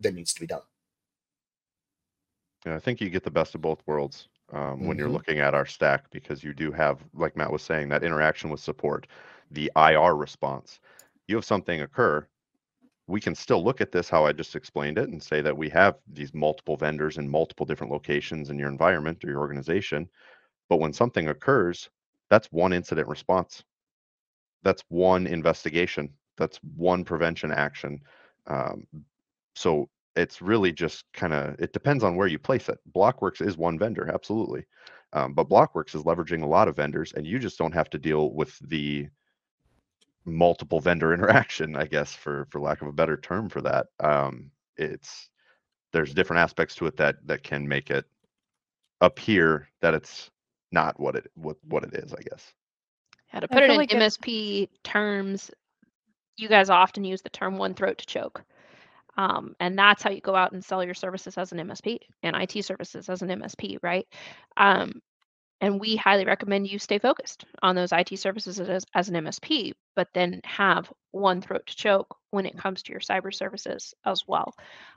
that 0.00 0.14
needs 0.14 0.34
to 0.34 0.40
be 0.40 0.46
done. 0.46 0.60
Yeah, 2.66 2.76
I 2.76 2.78
think 2.78 3.00
you 3.00 3.08
get 3.08 3.24
the 3.24 3.30
best 3.30 3.54
of 3.54 3.62
both 3.62 3.80
worlds 3.86 4.28
um, 4.52 4.60
mm-hmm. 4.60 4.86
when 4.86 4.98
you're 4.98 5.06
mm-hmm. 5.06 5.14
looking 5.14 5.38
at 5.38 5.54
our 5.54 5.66
stack 5.66 6.10
because 6.10 6.44
you 6.44 6.52
do 6.52 6.72
have, 6.72 6.98
like 7.14 7.36
Matt 7.36 7.50
was 7.50 7.62
saying, 7.62 7.88
that 7.88 8.04
interaction 8.04 8.50
with 8.50 8.60
support, 8.60 9.06
the 9.50 9.72
IR 9.76 10.14
response. 10.14 10.78
You 11.26 11.36
have 11.36 11.44
something 11.46 11.80
occur, 11.80 12.26
we 13.06 13.20
can 13.20 13.34
still 13.34 13.62
look 13.62 13.80
at 13.80 13.92
this 13.92 14.08
how 14.08 14.24
I 14.24 14.32
just 14.32 14.56
explained 14.56 14.98
it 14.98 15.10
and 15.10 15.22
say 15.22 15.42
that 15.42 15.56
we 15.56 15.68
have 15.70 15.96
these 16.12 16.32
multiple 16.32 16.76
vendors 16.76 17.18
in 17.18 17.28
multiple 17.28 17.66
different 17.66 17.92
locations 17.92 18.50
in 18.50 18.58
your 18.58 18.68
environment 18.68 19.22
or 19.24 19.30
your 19.30 19.40
organization. 19.40 20.08
But 20.68 20.80
when 20.80 20.92
something 20.92 21.28
occurs, 21.28 21.90
that's 22.30 22.48
one 22.50 22.72
incident 22.72 23.08
response. 23.08 23.62
That's 24.62 24.82
one 24.88 25.26
investigation. 25.26 26.08
That's 26.38 26.58
one 26.76 27.04
prevention 27.04 27.52
action. 27.52 28.00
Um, 28.46 28.86
so 29.54 29.88
it's 30.16 30.40
really 30.40 30.72
just 30.72 31.04
kind 31.12 31.32
of 31.32 31.58
it 31.60 31.72
depends 31.72 32.04
on 32.04 32.16
where 32.16 32.26
you 32.26 32.38
place 32.38 32.68
it. 32.68 32.78
BLOKWORX 32.94 33.46
is 33.46 33.56
one 33.56 33.78
vendor, 33.78 34.10
absolutely, 34.12 34.64
um, 35.12 35.34
but 35.34 35.48
BLOKWORX 35.48 35.94
is 35.94 36.02
leveraging 36.02 36.42
a 36.42 36.46
lot 36.46 36.68
of 36.68 36.76
vendors, 36.76 37.12
and 37.14 37.26
you 37.26 37.38
just 37.38 37.58
don't 37.58 37.74
have 37.74 37.90
to 37.90 37.98
deal 37.98 38.32
with 38.32 38.58
the 38.68 39.08
multiple 40.24 40.80
vendor 40.80 41.12
interaction 41.14 41.76
i 41.76 41.84
guess 41.84 42.12
for 42.12 42.46
for 42.50 42.60
lack 42.60 42.82
of 42.82 42.88
a 42.88 42.92
better 42.92 43.16
term 43.16 43.48
for 43.48 43.60
that 43.60 43.86
um 44.00 44.50
it's 44.76 45.28
there's 45.92 46.14
different 46.14 46.40
aspects 46.40 46.74
to 46.74 46.86
it 46.86 46.96
that 46.96 47.16
that 47.26 47.42
can 47.42 47.66
make 47.66 47.90
it 47.90 48.04
appear 49.00 49.68
that 49.80 49.94
it's 49.94 50.30
not 50.72 50.98
what 50.98 51.14
it 51.14 51.30
what 51.34 51.56
what 51.68 51.84
it 51.84 51.94
is 51.94 52.12
i 52.12 52.22
guess. 52.22 52.52
Yeah 53.32 53.40
to 53.40 53.48
put 53.48 53.62
it 53.62 53.70
in 53.70 53.76
like 53.76 53.90
msp 53.90 54.62
it... 54.64 54.70
terms 54.82 55.50
you 56.36 56.48
guys 56.48 56.70
often 56.70 57.04
use 57.04 57.22
the 57.22 57.30
term 57.30 57.56
one 57.56 57.74
throat 57.74 57.98
to 57.98 58.06
choke 58.06 58.42
um, 59.16 59.54
and 59.60 59.78
that's 59.78 60.02
how 60.02 60.10
you 60.10 60.20
go 60.20 60.34
out 60.34 60.52
and 60.52 60.64
sell 60.64 60.82
your 60.84 60.94
services 60.94 61.38
as 61.38 61.52
an 61.52 61.58
msp 61.58 61.98
and 62.22 62.36
it 62.36 62.64
services 62.64 63.08
as 63.08 63.22
an 63.22 63.28
msp 63.28 63.78
right? 63.82 64.06
Um, 64.56 65.00
and 65.64 65.80
we 65.80 65.96
highly 65.96 66.26
recommend 66.26 66.68
you 66.68 66.78
stay 66.78 66.98
focused 66.98 67.46
on 67.62 67.74
those 67.74 67.90
IT 67.90 68.18
services 68.18 68.60
as, 68.60 68.84
as 68.94 69.08
an 69.08 69.14
MSP, 69.14 69.72
but 69.96 70.08
then 70.12 70.42
have 70.44 70.92
one 71.10 71.40
throat 71.40 71.62
to 71.66 71.74
choke 71.74 72.18
when 72.32 72.44
it 72.44 72.58
comes 72.58 72.82
to 72.82 72.92
your 72.92 73.00
cyber 73.00 73.32
services 73.32 73.94
as 74.04 74.24
well. 74.28 74.52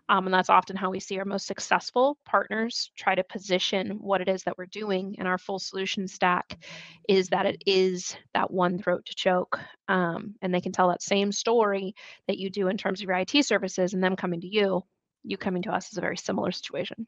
Um, 0.10 0.26
and 0.26 0.34
that's 0.34 0.50
often 0.50 0.76
how 0.76 0.90
we 0.90 1.00
see 1.00 1.20
our 1.20 1.24
most 1.24 1.48
successful 1.48 2.18
partners 2.26 2.92
try 2.98 3.16
to 3.16 3.24
position 3.24 3.92
what 4.02 4.20
it 4.20 4.28
is 4.28 4.44
that 4.44 4.58
we're 4.58 4.66
doing 4.66 5.16
in 5.18 5.26
our 5.26 5.38
full 5.38 5.58
solution 5.58 6.06
stack 6.06 6.62
is 7.08 7.30
that 7.30 7.46
it 7.46 7.64
is 7.66 8.18
that 8.34 8.52
one 8.52 8.78
throat 8.78 9.06
to 9.06 9.16
choke. 9.16 9.58
Um, 9.88 10.36
and 10.42 10.54
they 10.54 10.60
can 10.60 10.74
tell 10.74 10.90
that 10.90 11.02
same 11.02 11.32
story 11.32 11.96
that 12.28 12.40
you 12.40 12.50
do 12.50 12.68
in 12.68 12.76
terms 12.76 13.00
of 13.00 13.08
your 13.08 13.18
IT 13.18 13.46
services 13.46 13.94
and 13.94 14.04
them 14.04 14.18
coming 14.18 14.42
to 14.42 14.48
you, 14.48 14.84
you 15.24 15.38
coming 15.38 15.62
to 15.62 15.72
us 15.72 15.94
is 15.94 15.98
a 15.98 16.02
very 16.02 16.18
similar 16.18 16.52
situation. 16.52 17.08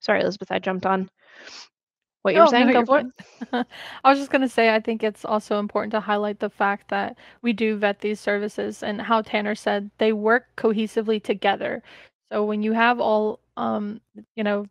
Sorry, 0.00 0.22
Elizabeth, 0.22 0.50
I 0.50 0.58
jumped 0.58 0.86
on 0.86 1.08
what 2.26 2.34
you're 2.34 2.42
oh, 2.42 2.50
saying? 2.50 2.72
No, 2.72 2.82
Go 2.82 2.94
it. 3.52 3.66
I 4.02 4.10
was 4.10 4.18
just 4.18 4.32
going 4.32 4.42
to 4.42 4.48
say, 4.48 4.74
I 4.74 4.80
think 4.80 5.04
it's 5.04 5.24
also 5.24 5.60
important 5.60 5.92
to 5.92 6.00
highlight 6.00 6.40
the 6.40 6.50
fact 6.50 6.88
that 6.88 7.16
we 7.40 7.52
do 7.52 7.76
vet 7.76 8.00
these 8.00 8.18
services 8.18 8.82
and 8.82 9.00
how 9.00 9.22
Tanner 9.22 9.54
said 9.54 9.92
they 9.98 10.12
work 10.12 10.46
cohesively 10.56 11.22
together. 11.22 11.84
So 12.32 12.44
when 12.44 12.64
you 12.64 12.72
have 12.72 12.98
all, 12.98 13.38
um, 13.56 14.00
you 14.34 14.42
know, 14.42 14.66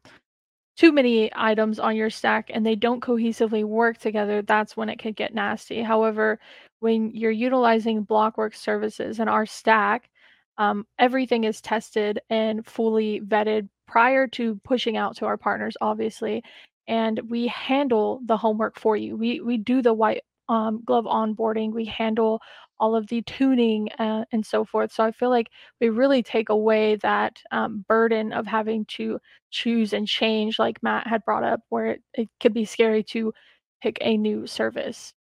too 0.76 0.92
many 0.92 1.32
items 1.34 1.80
on 1.80 1.96
your 1.96 2.10
stack 2.10 2.52
and 2.54 2.66
they 2.66 2.76
don't 2.76 3.02
cohesively 3.02 3.64
work 3.64 4.00
together, 4.00 4.42
that's 4.42 4.76
when 4.76 4.90
it 4.90 5.00
could 5.00 5.16
get 5.16 5.34
nasty. 5.34 5.82
However, 5.82 6.38
when 6.82 7.12
you're 7.12 7.32
utilizing 7.32 8.06
BLOKWORX 8.06 8.56
services 8.56 9.22
and 9.22 9.30
our 9.30 9.46
stack, 9.46 10.10
um, 10.58 10.86
everything 11.00 11.46
is 11.46 11.62
tested 11.62 12.20
and 12.30 12.66
fully 12.66 13.22
vetted 13.22 13.70
prior 13.88 14.28
to 14.28 14.60
pushing 14.66 14.98
out 14.98 15.16
to 15.16 15.26
our 15.26 15.38
partners, 15.38 15.78
obviously 15.80 16.44
and 16.88 17.20
we 17.30 17.48
handle 17.48 18.22
the 18.26 18.38
homework 18.38 18.80
for 18.80 18.98
you. 18.98 19.18
We 19.18 19.42
we 19.42 19.58
do 19.58 19.82
the 19.82 19.94
white 19.94 20.24
um, 20.50 20.84
glove 20.86 21.06
onboarding. 21.06 21.74
We 21.74 21.86
handle 21.86 22.42
all 22.80 22.96
of 22.96 23.08
the 23.08 23.22
tuning 23.24 23.90
uh, 24.00 24.26
and 24.32 24.46
so 24.46 24.66
forth. 24.66 24.92
So 24.94 25.04
I 25.04 25.12
feel 25.12 25.30
like 25.30 25.50
we 25.82 25.90
really 25.90 26.24
take 26.24 26.50
away 26.50 26.98
that 26.98 27.40
um, 27.52 27.86
burden 27.88 28.34
of 28.34 28.46
having 28.48 28.86
to 28.98 29.20
choose 29.52 29.94
and 29.94 30.08
change, 30.08 30.60
like 30.60 30.84
Matt 30.84 31.08
had 31.08 31.26
brought 31.26 31.44
up, 31.44 31.62
where 31.70 31.88
it, 31.88 32.04
it 32.14 32.30
could 32.42 32.54
be 32.54 32.66
scary 32.66 33.04
to 33.06 33.34
pick 33.82 33.98
a 34.02 34.18
new 34.18 34.46
service. 34.48 35.15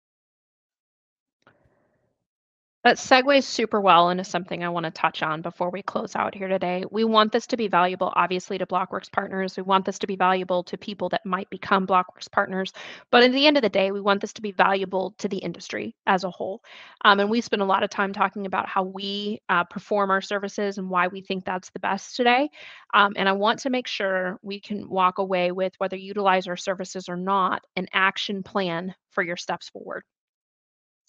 That 2.84 2.98
segues 2.98 3.44
super 3.44 3.80
well 3.80 4.10
into 4.10 4.24
something 4.24 4.62
I 4.62 4.68
want 4.68 4.84
to 4.84 4.90
touch 4.90 5.22
on 5.22 5.40
before 5.40 5.70
we 5.70 5.80
close 5.80 6.14
out 6.14 6.34
here 6.34 6.48
today. 6.48 6.84
We 6.90 7.04
want 7.04 7.32
this 7.32 7.46
to 7.46 7.56
be 7.56 7.66
valuable, 7.66 8.12
obviously, 8.14 8.58
to 8.58 8.66
BLOKWORX 8.66 9.10
partners. 9.10 9.56
We 9.56 9.62
want 9.62 9.86
this 9.86 9.98
to 10.00 10.06
be 10.06 10.16
valuable 10.16 10.62
to 10.64 10.76
people 10.76 11.08
that 11.08 11.24
might 11.24 11.48
become 11.48 11.86
BLOKWORX 11.86 12.30
partners. 12.30 12.74
But 13.10 13.22
at 13.22 13.32
the 13.32 13.46
end 13.46 13.56
of 13.56 13.62
the 13.62 13.70
day, 13.70 13.90
we 13.90 14.02
want 14.02 14.20
this 14.20 14.34
to 14.34 14.42
be 14.42 14.52
valuable 14.52 15.14
to 15.16 15.28
the 15.28 15.38
industry 15.38 15.96
as 16.06 16.24
a 16.24 16.30
whole. 16.30 16.62
Um, 17.06 17.20
and 17.20 17.30
we 17.30 17.40
spend 17.40 17.62
a 17.62 17.64
lot 17.64 17.84
of 17.84 17.88
time 17.88 18.12
talking 18.12 18.44
about 18.44 18.68
how 18.68 18.82
we 18.82 19.40
uh, 19.48 19.64
perform 19.64 20.10
our 20.10 20.20
services 20.20 20.76
and 20.76 20.90
why 20.90 21.08
we 21.08 21.22
think 21.22 21.46
that's 21.46 21.70
the 21.70 21.80
best 21.80 22.16
today. 22.16 22.50
Um, 22.92 23.14
and 23.16 23.30
I 23.30 23.32
want 23.32 23.60
to 23.60 23.70
make 23.70 23.86
sure 23.86 24.38
we 24.42 24.60
can 24.60 24.90
walk 24.90 25.16
away 25.16 25.52
with 25.52 25.72
whether 25.78 25.96
you 25.96 26.08
utilize 26.08 26.46
our 26.48 26.58
services 26.58 27.08
or 27.08 27.16
not, 27.16 27.64
an 27.76 27.86
action 27.94 28.42
plan 28.42 28.94
for 29.08 29.22
your 29.22 29.38
steps 29.38 29.70
forward. 29.70 30.02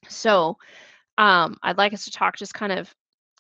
So, 0.07 0.57
um, 1.18 1.57
I'd 1.63 1.78
like 1.78 1.93
us 1.93 2.05
to 2.05 2.11
talk 2.11 2.38
just 2.38 2.53
kind 2.53 2.72
of 2.72 2.93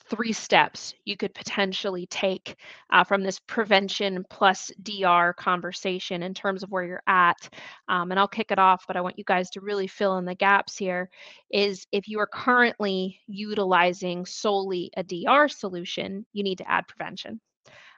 three 0.09 0.33
steps 0.33 0.93
you 1.05 1.17
could 1.17 1.33
potentially 1.33 2.05
take 2.07 2.55
uh, 2.91 3.03
from 3.03 3.23
this 3.23 3.39
prevention 3.47 4.23
plus 4.29 4.71
DR 4.83 5.33
conversation 5.33 6.21
in 6.23 6.33
terms 6.33 6.61
of 6.61 6.69
where 6.69 6.83
you're 6.83 7.03
at. 7.07 7.49
Um, 7.87 8.11
and 8.11 8.19
I'll 8.19 8.27
kick 8.27 8.51
it 8.51 8.59
off, 8.59 8.85
but 8.87 8.95
I 8.95 9.01
want 9.01 9.17
you 9.17 9.23
guys 9.23 9.49
to 9.51 9.61
really 9.61 9.87
fill 9.87 10.17
in 10.17 10.25
the 10.25 10.35
gaps 10.35 10.77
here. 10.77 11.09
Is 11.51 11.87
if 11.91 12.07
you 12.07 12.19
are 12.19 12.27
currently 12.27 13.19
utilizing 13.27 14.25
solely 14.25 14.91
a 14.95 15.03
DR 15.03 15.47
solution, 15.49 16.25
you 16.33 16.43
need 16.43 16.59
to 16.59 16.69
add 16.69 16.87
prevention 16.87 17.41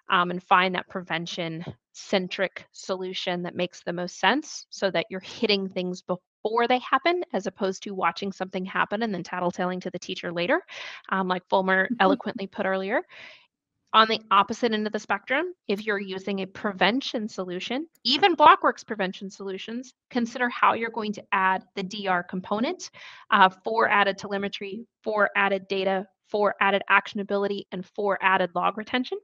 um, 0.10 0.32
and 0.32 0.42
find 0.42 0.76
that 0.76 0.88
prevention 0.88 1.66
centric 1.94 2.66
solution 2.72 3.44
that 3.44 3.56
makes 3.56 3.84
the 3.84 3.94
most 3.94 4.20
sense 4.20 4.66
so 4.70 4.90
that 4.92 5.06
you're 5.10 5.20
hitting 5.20 5.68
things 5.68 6.02
before 6.48 6.68
they 6.68 6.80
happen 6.80 7.24
as 7.34 7.48
opposed 7.48 7.84
to 7.84 7.92
watching 7.94 8.32
something 8.32 8.66
happen 8.66 9.04
and 9.04 9.14
then 9.14 9.24
tattletaling 9.24 9.82
to 9.82 9.90
the 9.90 10.00
teacher 10.00 10.32
later, 10.32 10.62
um, 11.10 11.28
like 11.28 11.48
Fulmer 11.50 11.86
mm-hmm. 11.86 11.96
eloquently 12.00 12.48
put 12.48 12.66
earlier. 12.66 13.02
On 13.94 14.08
the 14.08 14.22
opposite 14.32 14.74
end 14.74 14.86
of 14.86 14.94
the 14.94 15.00
spectrum, 15.00 15.54
if 15.68 15.86
you're 15.86 16.00
using 16.00 16.40
a 16.40 16.48
prevention 16.48 17.28
solution, 17.28 17.88
even 18.04 18.36
BLOKWORX 18.36 18.86
prevention 18.86 19.30
solutions, 19.30 19.94
consider 20.10 20.50
how 20.50 20.74
you're 20.74 20.90
going 20.90 21.14
to 21.14 21.24
add 21.32 21.64
the 21.76 21.84
DR 21.84 22.24
component 22.24 22.92
uh, 23.32 23.50
for 23.64 23.90
added 23.90 24.18
telemetry, 24.18 24.86
for 25.04 25.30
added 25.36 25.68
data, 25.68 26.06
for 26.30 26.56
added 26.60 26.84
actionability, 26.92 27.64
and 27.72 27.86
for 27.86 28.20
added 28.22 28.52
log 28.56 28.78
retention. 28.78 29.18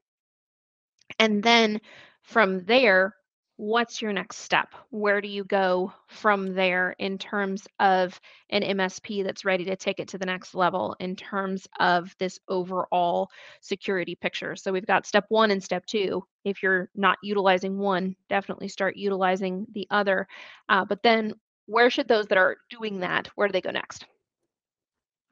And 1.20 1.44
then 1.44 1.82
from 2.24 2.64
there, 2.66 3.14
what's 3.58 4.02
your 4.02 4.14
next 4.14 4.38
step? 4.38 4.74
Where 4.90 5.22
do 5.22 5.28
you 5.28 5.44
go 5.44 5.94
from 6.08 6.54
there 6.54 6.96
in 6.98 7.18
terms 7.18 7.68
of 7.80 8.20
an 8.50 8.64
MSP 8.64 9.24
that's 9.24 9.46
ready 9.46 9.66
to 9.66 9.76
take 9.76 10.00
it 10.00 10.08
to 10.10 10.18
the 10.18 10.26
next 10.26 10.56
level 10.56 10.96
in 11.00 11.16
terms 11.16 11.68
of 11.80 12.16
this 12.20 12.40
overall 12.48 13.30
security 13.62 14.16
picture? 14.16 14.56
So 14.56 14.72
we've 14.72 14.86
got 14.86 15.06
step 15.06 15.26
one 15.30 15.52
and 15.52 15.64
step 15.64 15.86
two. 15.86 16.24
If 16.44 16.64
you're 16.64 16.90
not 16.96 17.18
utilizing 17.22 17.78
one, 17.78 18.16
definitely 18.28 18.68
start 18.68 18.96
utilizing 18.96 19.68
the 19.74 19.88
other. 19.92 20.28
Uh, 20.68 20.86
but 20.86 21.04
then 21.04 21.34
where 21.66 21.90
should 21.90 22.08
those 22.08 22.28
that 22.28 22.38
are 22.38 22.58
doing 22.70 23.00
that, 23.00 23.28
where 23.36 23.48
do 23.48 23.54
they 23.54 23.62
go 23.62 23.72
next? 23.72 24.06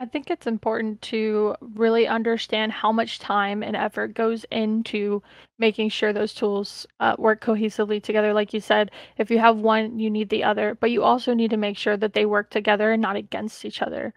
I 0.01 0.07
think 0.07 0.31
it's 0.31 0.47
important 0.47 0.99
to 1.03 1.55
really 1.61 2.07
understand 2.07 2.71
how 2.71 2.91
much 2.91 3.19
time 3.19 3.61
and 3.61 3.75
effort 3.75 4.15
goes 4.15 4.47
into 4.49 5.21
making 5.59 5.89
sure 5.89 6.11
those 6.11 6.33
tools 6.33 6.87
uh, 6.99 7.15
work 7.19 7.39
cohesively 7.39 8.01
together. 8.01 8.33
Like 8.33 8.51
you 8.51 8.61
said, 8.61 8.89
if 9.19 9.29
you 9.29 9.37
have 9.37 9.57
one, 9.59 9.99
you 9.99 10.09
need 10.09 10.29
the 10.29 10.43
other, 10.43 10.73
but 10.73 10.89
you 10.89 11.03
also 11.03 11.35
need 11.35 11.51
to 11.51 11.57
make 11.57 11.77
sure 11.77 11.97
that 11.97 12.13
they 12.13 12.25
work 12.25 12.49
together 12.49 12.91
and 12.91 12.99
not 12.99 13.15
against 13.15 13.63
each 13.63 13.83
other. 13.83 14.15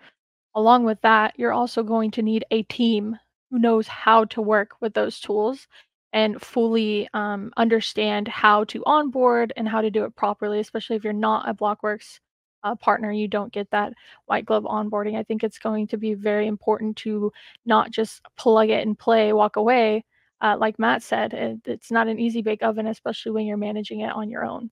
Along 0.54 0.84
with 0.84 1.02
that, 1.02 1.34
you're 1.36 1.52
also 1.52 1.82
going 1.82 2.10
to 2.12 2.22
need 2.22 2.46
a 2.50 2.62
team 2.62 3.18
who 3.50 3.58
knows 3.58 3.86
how 3.86 4.24
to 4.24 4.40
work 4.40 4.70
with 4.80 4.94
those 4.94 5.20
tools 5.20 5.68
and 6.14 6.40
fully 6.40 7.10
um, 7.12 7.52
understand 7.58 8.26
how 8.26 8.64
to 8.64 8.82
onboard 8.86 9.52
and 9.54 9.68
how 9.68 9.82
to 9.82 9.90
do 9.90 10.04
it 10.04 10.16
properly, 10.16 10.60
especially 10.60 10.96
if 10.96 11.04
you're 11.04 11.12
not 11.12 11.46
a 11.46 11.52
BLOKWORX 11.52 12.20
uh, 12.64 12.74
partner, 12.74 13.12
you 13.12 13.28
don't 13.28 13.52
get 13.52 13.70
that 13.70 13.92
white 14.26 14.46
glove 14.46 14.64
onboarding. 14.64 15.16
I 15.16 15.22
think 15.22 15.44
it's 15.44 15.58
going 15.58 15.86
to 15.88 15.96
be 15.96 16.14
very 16.14 16.46
important 16.46 16.96
to 16.98 17.32
not 17.66 17.90
just 17.90 18.22
plug 18.36 18.70
it 18.70 18.86
and 18.86 18.98
play, 18.98 19.32
walk 19.32 19.56
away. 19.56 20.04
Uh, 20.40 20.56
like 20.58 20.78
Matt 20.78 21.02
said, 21.02 21.32
it, 21.32 21.60
it's 21.66 21.90
not 21.90 22.08
an 22.08 22.18
easy 22.18 22.42
bake 22.42 22.62
oven, 22.62 22.86
especially 22.88 23.32
when 23.32 23.46
you're 23.46 23.56
managing 23.56 24.00
it 24.00 24.12
on 24.12 24.28
your 24.28 24.44
own. 24.44 24.70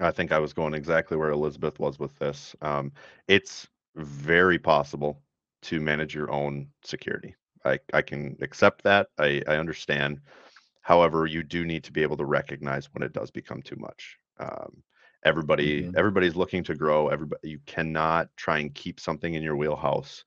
I 0.00 0.10
think 0.10 0.32
I 0.32 0.38
was 0.38 0.52
going 0.52 0.74
exactly 0.74 1.16
where 1.16 1.30
Elizabeth 1.30 1.78
was 1.78 1.98
with 1.98 2.18
this. 2.18 2.56
Um, 2.62 2.92
it's 3.28 3.68
very 3.94 4.58
possible 4.58 5.20
to 5.62 5.80
manage 5.80 6.14
your 6.14 6.30
own 6.30 6.68
security. 6.82 7.36
I, 7.64 7.78
I 7.92 8.02
can 8.02 8.36
accept 8.40 8.82
that. 8.84 9.08
I, 9.18 9.42
I 9.46 9.56
understand. 9.56 10.20
However, 10.80 11.26
you 11.26 11.44
do 11.44 11.64
need 11.64 11.84
to 11.84 11.92
be 11.92 12.02
able 12.02 12.16
to 12.16 12.24
recognize 12.24 12.92
when 12.92 13.02
it 13.02 13.12
does 13.12 13.30
become 13.30 13.62
too 13.62 13.76
much. 13.76 14.16
Um, 14.40 14.82
everybody 15.24 15.82
mm-hmm. 15.82 15.98
everybody's 15.98 16.36
looking 16.36 16.64
to 16.64 16.74
grow 16.74 17.08
everybody 17.08 17.48
you 17.48 17.58
cannot 17.66 18.28
try 18.36 18.58
and 18.58 18.74
keep 18.74 18.98
something 18.98 19.34
in 19.34 19.42
your 19.42 19.56
wheelhouse 19.56 20.24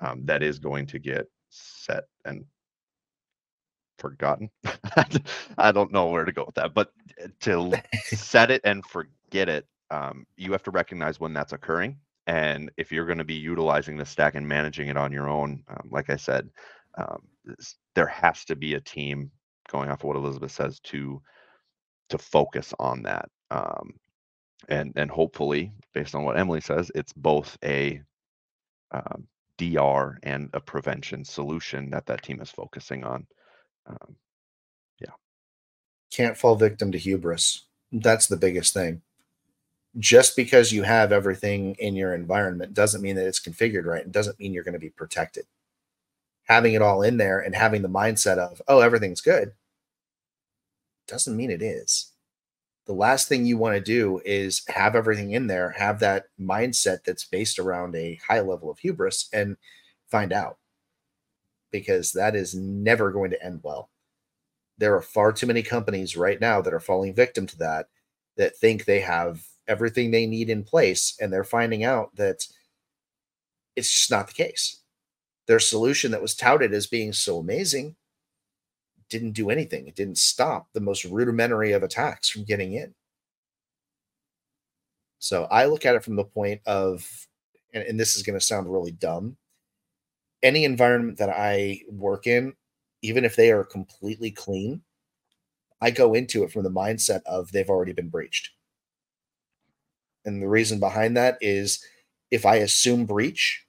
um, 0.00 0.24
that 0.24 0.42
is 0.42 0.58
going 0.58 0.86
to 0.86 0.98
get 0.98 1.26
set 1.50 2.04
and 2.24 2.44
forgotten 3.98 4.48
i 5.58 5.72
don't 5.72 5.92
know 5.92 6.06
where 6.06 6.24
to 6.24 6.32
go 6.32 6.44
with 6.44 6.54
that 6.54 6.72
but 6.72 6.92
eh, 7.18 7.26
to 7.40 7.72
set 8.16 8.50
it 8.50 8.60
and 8.64 8.84
forget 8.86 9.48
it 9.48 9.66
um, 9.90 10.26
you 10.36 10.52
have 10.52 10.62
to 10.62 10.70
recognize 10.70 11.18
when 11.18 11.32
that's 11.32 11.52
occurring 11.52 11.96
and 12.26 12.70
if 12.76 12.92
you're 12.92 13.06
going 13.06 13.18
to 13.18 13.24
be 13.24 13.34
utilizing 13.34 13.96
the 13.96 14.04
stack 14.04 14.34
and 14.34 14.46
managing 14.46 14.88
it 14.88 14.96
on 14.96 15.12
your 15.12 15.28
own 15.28 15.62
um, 15.68 15.88
like 15.90 16.10
i 16.10 16.16
said 16.16 16.48
um, 16.96 17.20
there 17.94 18.06
has 18.06 18.44
to 18.44 18.54
be 18.54 18.74
a 18.74 18.80
team 18.80 19.30
going 19.68 19.90
off 19.90 20.00
of 20.00 20.04
what 20.04 20.16
elizabeth 20.16 20.52
says 20.52 20.78
to 20.80 21.20
to 22.08 22.18
focus 22.18 22.72
on 22.78 23.02
that 23.02 23.28
um, 23.50 23.94
and 24.68 24.92
and 24.96 25.10
hopefully 25.10 25.72
based 25.94 26.14
on 26.14 26.24
what 26.24 26.38
emily 26.38 26.60
says 26.60 26.90
it's 26.94 27.12
both 27.12 27.56
a 27.64 28.00
um, 28.90 29.26
dr 29.56 30.18
and 30.22 30.50
a 30.52 30.60
prevention 30.60 31.24
solution 31.24 31.90
that 31.90 32.06
that 32.06 32.22
team 32.22 32.40
is 32.40 32.50
focusing 32.50 33.04
on 33.04 33.26
um, 33.88 34.16
yeah. 35.00 35.12
Can't 36.12 36.36
fall 36.36 36.56
victim 36.56 36.92
to 36.92 36.98
hubris. 36.98 37.64
That's 37.90 38.26
the 38.26 38.36
biggest 38.36 38.74
thing. 38.74 39.02
Just 39.98 40.36
because 40.36 40.70
you 40.70 40.82
have 40.82 41.10
everything 41.10 41.74
in 41.78 41.96
your 41.96 42.14
environment 42.14 42.74
doesn't 42.74 43.02
mean 43.02 43.16
that 43.16 43.26
it's 43.26 43.40
configured 43.40 43.86
right 43.86 44.04
and 44.04 44.12
doesn't 44.12 44.38
mean 44.38 44.52
you're 44.52 44.64
going 44.64 44.74
to 44.74 44.78
be 44.78 44.90
protected. 44.90 45.46
Having 46.44 46.74
it 46.74 46.82
all 46.82 47.02
in 47.02 47.16
there 47.16 47.40
and 47.40 47.54
having 47.54 47.82
the 47.82 47.88
mindset 47.88 48.38
of 48.38 48.60
oh 48.68 48.80
everything's 48.80 49.20
good 49.20 49.52
doesn't 51.06 51.36
mean 51.36 51.50
it 51.50 51.62
is 51.62 52.07
the 52.88 52.94
last 52.94 53.28
thing 53.28 53.44
you 53.44 53.58
want 53.58 53.74
to 53.76 53.82
do 53.82 54.18
is 54.24 54.62
have 54.68 54.96
everything 54.96 55.32
in 55.32 55.46
there, 55.46 55.70
have 55.72 56.00
that 56.00 56.24
mindset 56.40 57.04
that's 57.04 57.26
based 57.26 57.58
around 57.58 57.94
a 57.94 58.18
high 58.26 58.40
level 58.40 58.70
of 58.70 58.78
hubris 58.78 59.28
and 59.30 59.58
find 60.10 60.32
out 60.32 60.56
because 61.70 62.12
that 62.12 62.34
is 62.34 62.54
never 62.54 63.12
going 63.12 63.30
to 63.30 63.44
end 63.44 63.60
well. 63.62 63.90
There 64.78 64.96
are 64.96 65.02
far 65.02 65.32
too 65.32 65.46
many 65.46 65.62
companies 65.62 66.16
right 66.16 66.40
now 66.40 66.62
that 66.62 66.72
are 66.72 66.80
falling 66.80 67.14
victim 67.14 67.46
to 67.48 67.58
that 67.58 67.88
that 68.38 68.56
think 68.56 68.86
they 68.86 69.00
have 69.00 69.44
everything 69.66 70.10
they 70.10 70.26
need 70.26 70.48
in 70.48 70.64
place 70.64 71.14
and 71.20 71.30
they're 71.30 71.44
finding 71.44 71.84
out 71.84 72.16
that 72.16 72.46
it's 73.76 73.92
just 73.92 74.10
not 74.10 74.28
the 74.28 74.32
case. 74.32 74.80
Their 75.46 75.60
solution 75.60 76.10
that 76.12 76.22
was 76.22 76.34
touted 76.34 76.72
as 76.72 76.86
being 76.86 77.12
so 77.12 77.38
amazing 77.38 77.96
didn't 79.08 79.32
do 79.32 79.50
anything. 79.50 79.86
It 79.86 79.96
didn't 79.96 80.18
stop 80.18 80.68
the 80.72 80.80
most 80.80 81.04
rudimentary 81.04 81.72
of 81.72 81.82
attacks 81.82 82.28
from 82.28 82.44
getting 82.44 82.74
in. 82.74 82.94
So 85.18 85.44
I 85.44 85.66
look 85.66 85.84
at 85.84 85.96
it 85.96 86.04
from 86.04 86.16
the 86.16 86.24
point 86.24 86.60
of, 86.66 87.06
and, 87.74 87.82
and 87.84 87.98
this 87.98 88.16
is 88.16 88.22
going 88.22 88.38
to 88.38 88.44
sound 88.44 88.72
really 88.72 88.92
dumb. 88.92 89.36
Any 90.42 90.64
environment 90.64 91.18
that 91.18 91.30
I 91.30 91.80
work 91.90 92.26
in, 92.26 92.54
even 93.02 93.24
if 93.24 93.34
they 93.36 93.50
are 93.50 93.64
completely 93.64 94.30
clean, 94.30 94.82
I 95.80 95.90
go 95.90 96.14
into 96.14 96.44
it 96.44 96.52
from 96.52 96.62
the 96.62 96.70
mindset 96.70 97.22
of 97.26 97.50
they've 97.50 97.68
already 97.68 97.92
been 97.92 98.08
breached. 98.08 98.50
And 100.24 100.42
the 100.42 100.48
reason 100.48 100.80
behind 100.80 101.16
that 101.16 101.38
is 101.40 101.84
if 102.30 102.44
I 102.44 102.56
assume 102.56 103.06
breach, 103.06 103.64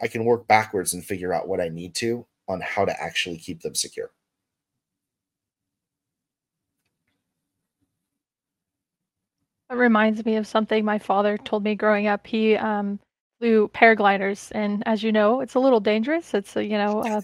I 0.00 0.08
can 0.08 0.24
work 0.24 0.48
backwards 0.48 0.94
and 0.94 1.04
figure 1.04 1.32
out 1.32 1.46
what 1.48 1.60
I 1.60 1.68
need 1.68 1.94
to 1.96 2.26
on 2.48 2.60
how 2.60 2.84
to 2.84 3.02
actually 3.02 3.38
keep 3.38 3.62
them 3.62 3.74
secure. 3.74 4.10
It 9.72 9.76
reminds 9.76 10.22
me 10.26 10.36
of 10.36 10.46
something 10.46 10.84
my 10.84 10.98
father 10.98 11.38
told 11.38 11.64
me 11.64 11.74
growing 11.74 12.06
up. 12.06 12.26
He 12.26 12.56
um, 12.56 13.00
flew 13.40 13.68
paragliders, 13.68 14.52
and 14.54 14.82
as 14.84 15.02
you 15.02 15.10
know, 15.10 15.40
it's 15.40 15.54
a 15.54 15.60
little 15.60 15.80
dangerous. 15.80 16.34
It's 16.34 16.54
a, 16.56 16.62
you 16.62 16.76
know 16.76 17.02
a, 17.02 17.22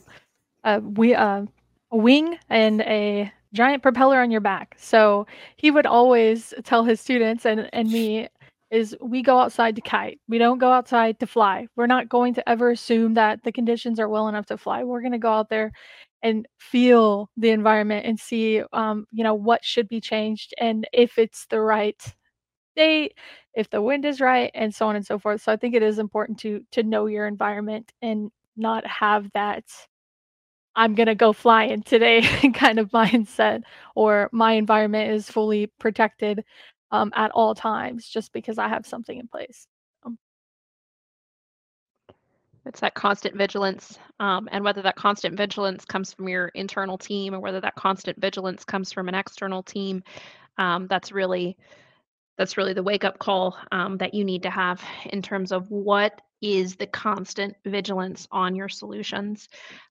a, 0.65 0.81
we, 0.81 1.13
a 1.13 1.47
wing 1.93 2.39
and 2.49 2.81
a 2.83 3.31
giant 3.53 3.83
propeller 3.83 4.23
on 4.23 4.31
your 4.31 4.41
back. 4.41 4.77
So 4.79 5.27
he 5.57 5.71
would 5.71 5.85
always 5.85 6.55
tell 6.65 6.85
his 6.85 7.03
students 7.03 7.45
and 7.45 7.69
and 7.75 7.91
me, 7.91 8.29
is 8.71 8.97
we 9.03 9.21
go 9.21 9.39
outside 9.39 9.77
to 9.77 9.83
kite. 9.83 10.19
We 10.27 10.39
don't 10.39 10.59
go 10.59 10.73
outside 10.73 11.21
to 11.21 11.27
fly. 11.27 11.67
We're 11.77 11.87
not 11.87 12.09
going 12.09 12.33
to 12.33 12.49
ever 12.49 12.71
assume 12.71 13.13
that 13.15 13.45
the 13.45 13.53
conditions 13.53 14.01
are 14.01 14.09
well 14.09 14.27
enough 14.27 14.47
to 14.47 14.57
fly. 14.57 14.85
We're 14.85 15.03
going 15.03 15.13
to 15.13 15.19
go 15.19 15.33
out 15.33 15.51
there 15.51 15.71
and 16.23 16.49
feel 16.59 17.29
the 17.37 17.51
environment 17.51 18.07
and 18.07 18.19
see, 18.19 18.63
um, 18.73 19.07
you 19.13 19.23
know, 19.23 19.35
what 19.35 19.63
should 19.67 19.87
be 19.87 20.01
changed 20.01 20.55
and 20.59 20.87
if 20.95 21.19
it's 21.19 21.45
the 21.51 21.61
right 21.61 22.03
if 23.55 23.71
the 23.71 23.83
wind 23.83 24.05
is 24.05 24.21
right, 24.21 24.51
and 24.55 24.75
so 24.75 24.89
on 24.89 24.97
and 24.97 25.07
so 25.07 25.19
forth. 25.19 25.43
So 25.43 25.53
I 25.53 25.57
think 25.57 25.75
it 25.75 25.83
is 25.83 25.99
important 25.99 26.39
to 26.41 26.65
to 26.73 26.83
know 26.83 27.07
your 27.07 27.27
environment 27.27 27.93
and 28.03 28.31
not 28.57 28.87
have 28.87 29.31
that 29.35 29.65
I'm 30.77 30.95
gonna 30.95 31.15
go 31.15 31.33
flying 31.33 31.83
today 31.83 32.23
kind 32.55 32.79
of 32.79 32.91
mindset, 32.91 33.63
or 33.97 34.29
my 34.33 34.53
environment 34.53 35.13
is 35.13 35.31
fully 35.31 35.67
protected 35.81 36.45
um, 36.93 37.13
at 37.17 37.31
all 37.33 37.55
times 37.55 38.09
just 38.09 38.33
because 38.33 38.59
I 38.59 38.69
have 38.69 38.87
something 38.87 39.19
in 39.19 39.29
place. 39.29 39.67
Um, 40.05 40.19
it's 42.65 42.81
that 42.81 42.95
constant 42.95 43.37
vigilance, 43.37 43.99
um, 44.21 44.49
and 44.53 44.65
whether 44.65 44.83
that 44.83 44.97
constant 44.97 45.37
vigilance 45.37 45.85
comes 45.85 46.13
from 46.13 46.29
your 46.29 46.49
internal 46.49 46.99
team 46.99 47.35
or 47.35 47.41
whether 47.41 47.61
that 47.61 47.75
constant 47.77 48.21
vigilance 48.21 48.65
comes 48.65 48.93
from 48.93 49.09
an 49.09 49.15
external 49.15 49.63
team, 49.63 50.03
um, 50.59 50.87
that's 50.89 51.13
really 51.13 51.57
that's 52.39 52.57
really 52.57 52.73
the 52.73 52.83
wake 52.83 53.05
up 53.05 53.19
call 53.19 53.57
um, 53.73 53.99
that 53.99 54.15
you 54.15 54.25
need 54.25 54.45
to 54.45 54.51
have 54.51 54.83
in 55.07 55.21
terms 55.21 55.53
of 55.53 55.71
what 55.71 56.23
is 56.41 56.77
the 56.77 56.87
constant 56.87 57.57
vigilance 57.65 58.29
on 58.31 58.55
your 58.55 58.69
solutions 58.69 59.49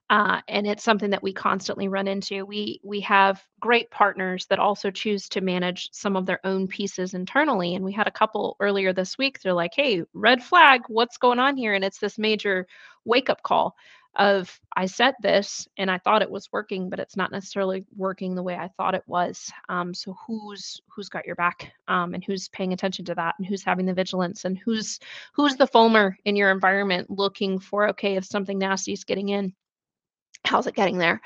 uh, 0.10 0.40
and 0.48 0.66
it's 0.66 0.84
something 0.84 1.10
that 1.10 1.22
we 1.22 1.34
constantly 1.34 1.90
run 1.90 2.08
into. 2.08 2.46
We 2.46 2.80
we 2.82 3.02
have 3.02 3.44
great 3.60 3.92
partners 3.92 4.46
that 4.46 4.60
also 4.60 4.90
choose 4.90 5.28
to 5.30 5.42
manage 5.42 5.90
some 5.92 6.16
of 6.16 6.26
their 6.26 6.40
own 6.46 6.68
pieces 6.68 7.14
internally 7.14 7.76
and 7.76 7.84
we 7.84 7.92
had 7.92 8.08
a 8.08 8.12
couple 8.12 8.56
earlier 8.60 8.94
this 8.94 9.18
week 9.18 9.42
they're 9.42 9.54
like 9.54 9.74
hey 9.76 10.04
red 10.14 10.42
flag 10.42 10.82
what's 10.88 11.18
going 11.18 11.40
on 11.40 11.58
here? 11.58 11.74
And 11.74 11.84
it's 11.84 12.00
this 12.00 12.18
major 12.18 12.68
wake 13.04 13.30
up 13.30 13.44
call 13.44 13.76
of 14.18 14.60
I 14.76 14.86
set 14.86 15.16
this 15.22 15.68
and 15.78 15.90
I 15.90 16.00
thought 16.00 16.22
it 16.22 16.30
was 16.30 16.52
working, 16.52 16.90
but 16.90 17.00
it's 17.00 17.16
not 17.16 17.32
necessarily 17.32 17.86
working 17.96 18.36
the 18.36 18.44
way 18.44 18.56
I 18.56 18.70
thought 18.70 18.96
it 18.96 19.04
was. 19.08 19.52
Um, 19.70 19.94
so 19.94 20.16
who's 20.26 20.82
who's 20.88 21.10
got 21.10 21.26
your 21.26 21.36
back 21.36 21.72
um, 21.88 22.14
and 22.14 22.24
who's 22.24 22.50
paying 22.50 22.74
attention 22.74 23.06
to 23.06 23.16
that 23.16 23.36
and 23.38 23.48
who's 23.48 23.64
having 23.64 23.86
the 23.86 23.94
vigilance 23.94 24.46
and 24.46 24.58
who's 24.58 25.00
who's 25.34 25.56
the 25.56 25.68
Fulmer 25.68 26.18
in 26.26 26.36
your 26.36 26.52
environment 26.52 27.10
looking 27.10 27.60
for 27.60 27.90
okay 27.90 28.16
if 28.16 28.26
something 28.26 28.58
nasty 28.58 28.94
is 28.94 29.04
getting 29.04 29.30
in, 29.30 29.54
how's 30.46 30.68
it 30.68 30.76
getting 30.76 30.98
there? 30.98 31.22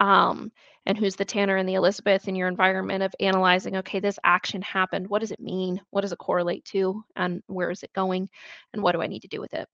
Um, 0.00 0.50
and 0.86 0.98
who's 0.98 1.16
the 1.16 1.24
Tanner 1.24 1.56
and 1.56 1.68
the 1.68 1.74
Elizabeth 1.74 2.28
in 2.28 2.34
your 2.34 2.48
environment 2.48 3.02
of 3.02 3.14
analyzing, 3.20 3.76
okay, 3.76 4.00
this 4.00 4.18
action 4.24 4.60
happened. 4.60 5.08
What 5.08 5.20
does 5.20 5.30
it 5.30 5.40
mean? 5.40 5.80
What 5.90 6.02
does 6.02 6.12
it 6.12 6.18
correlate 6.18 6.64
to? 6.66 7.02
And 7.16 7.42
where 7.46 7.70
is 7.70 7.82
it 7.82 7.92
going? 7.94 8.28
And 8.72 8.82
what 8.82 8.92
do 8.92 9.00
I 9.00 9.06
need 9.06 9.22
to 9.22 9.28
do 9.28 9.40
with 9.40 9.54
it? 9.54 9.66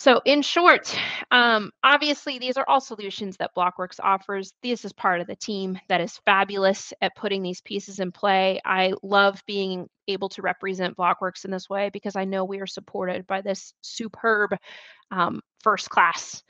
So 0.00 0.22
in 0.24 0.40
short, 0.40 0.96
um, 1.30 1.72
obviously 1.84 2.38
these 2.38 2.56
are 2.56 2.64
all 2.66 2.80
solutions 2.80 3.36
that 3.36 3.50
BLOKWORX 3.54 4.00
offers. 4.02 4.54
This 4.62 4.86
is 4.86 4.94
part 4.94 5.20
of 5.20 5.26
the 5.26 5.36
team 5.36 5.78
that 5.90 6.00
is 6.00 6.18
fabulous 6.24 6.94
at 7.02 7.14
putting 7.16 7.42
these 7.42 7.60
pieces 7.60 8.00
in 8.00 8.10
play. 8.10 8.62
I 8.64 8.94
love 9.02 9.42
being 9.46 9.90
able 10.08 10.30
to 10.30 10.40
represent 10.40 10.96
BLOKWORX 10.96 11.44
in 11.44 11.50
this 11.50 11.68
way 11.68 11.90
because 11.92 12.16
I 12.16 12.24
know 12.24 12.46
we 12.46 12.60
are 12.60 12.66
supported 12.66 13.26
by 13.26 13.42
this 13.42 13.74
superb 13.82 14.56
um, 15.10 15.42
first 15.62 15.90
class 15.90 16.42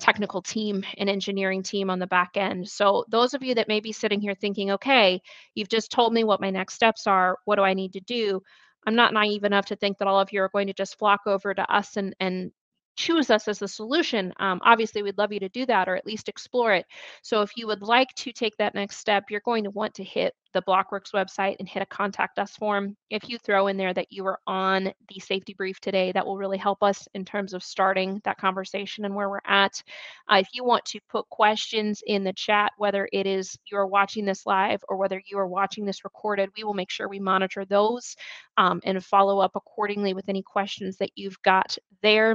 technical 0.00 0.40
team 0.40 0.82
and 0.96 1.10
engineering 1.10 1.62
team 1.62 1.90
on 1.90 1.98
the 1.98 2.06
back 2.06 2.38
end. 2.38 2.66
So 2.66 3.04
those 3.10 3.34
of 3.34 3.42
you 3.42 3.56
that 3.56 3.68
may 3.68 3.80
be 3.80 3.92
sitting 3.92 4.22
here 4.22 4.34
thinking, 4.34 4.70
okay, 4.70 5.20
you've 5.54 5.68
just 5.68 5.90
told 5.90 6.14
me 6.14 6.24
what 6.24 6.40
my 6.40 6.48
next 6.48 6.72
steps 6.72 7.06
are. 7.06 7.36
What 7.44 7.56
do 7.56 7.62
I 7.62 7.74
need 7.74 7.92
to 7.92 8.00
do? 8.00 8.40
I'm 8.86 8.94
not 8.94 9.12
naive 9.12 9.44
enough 9.44 9.66
to 9.66 9.76
think 9.76 9.98
that 9.98 10.08
all 10.08 10.18
of 10.18 10.32
you 10.32 10.40
are 10.40 10.48
going 10.48 10.68
to 10.68 10.72
just 10.72 10.98
flock 10.98 11.20
over 11.26 11.52
to 11.52 11.70
us 11.70 11.98
and 11.98 12.16
and 12.20 12.52
choose 12.96 13.30
us 13.30 13.46
as 13.48 13.62
a 13.62 13.68
solution, 13.68 14.32
um, 14.40 14.60
obviously 14.64 15.02
we'd 15.02 15.18
love 15.18 15.32
you 15.32 15.40
to 15.40 15.48
do 15.50 15.66
that 15.66 15.88
or 15.88 15.96
at 15.96 16.06
least 16.06 16.28
explore 16.28 16.72
it. 16.72 16.86
So 17.22 17.42
if 17.42 17.50
you 17.56 17.66
would 17.66 17.82
like 17.82 18.12
to 18.16 18.32
take 18.32 18.56
that 18.56 18.74
next 18.74 18.96
step, 18.96 19.24
you're 19.30 19.40
going 19.44 19.64
to 19.64 19.70
want 19.70 19.94
to 19.94 20.04
hit 20.04 20.34
the 20.56 20.62
BLOKWORX 20.62 21.12
website 21.12 21.56
and 21.58 21.68
hit 21.68 21.82
a 21.82 21.86
contact 21.86 22.38
us 22.38 22.56
form. 22.56 22.96
If 23.10 23.28
you 23.28 23.36
throw 23.36 23.66
in 23.66 23.76
there 23.76 23.92
that 23.92 24.10
you 24.10 24.24
were 24.24 24.38
on 24.46 24.84
the 25.08 25.20
safety 25.20 25.52
brief 25.52 25.78
today, 25.80 26.12
that 26.12 26.24
will 26.24 26.38
really 26.38 26.56
help 26.56 26.82
us 26.82 27.06
in 27.12 27.26
terms 27.26 27.52
of 27.52 27.62
starting 27.62 28.22
that 28.24 28.38
conversation 28.38 29.04
and 29.04 29.14
where 29.14 29.28
we're 29.28 29.40
at. 29.44 29.82
Uh, 30.30 30.36
if 30.36 30.48
you 30.54 30.64
want 30.64 30.84
to 30.86 31.00
put 31.10 31.28
questions 31.28 32.02
in 32.06 32.24
the 32.24 32.32
chat, 32.32 32.72
whether 32.78 33.06
it 33.12 33.26
is 33.26 33.58
you 33.70 33.76
are 33.76 33.86
watching 33.86 34.24
this 34.24 34.46
live 34.46 34.82
or 34.88 34.96
whether 34.96 35.20
you 35.26 35.38
are 35.38 35.46
watching 35.46 35.84
this 35.84 36.04
recorded, 36.04 36.48
we 36.56 36.64
will 36.64 36.72
make 36.72 36.90
sure 36.90 37.06
we 37.06 37.20
monitor 37.20 37.66
those 37.66 38.16
um, 38.56 38.80
and 38.84 39.04
follow 39.04 39.40
up 39.40 39.56
accordingly 39.56 40.14
with 40.14 40.28
any 40.28 40.42
questions 40.42 40.96
that 40.96 41.10
you've 41.16 41.40
got 41.42 41.76
there 42.00 42.34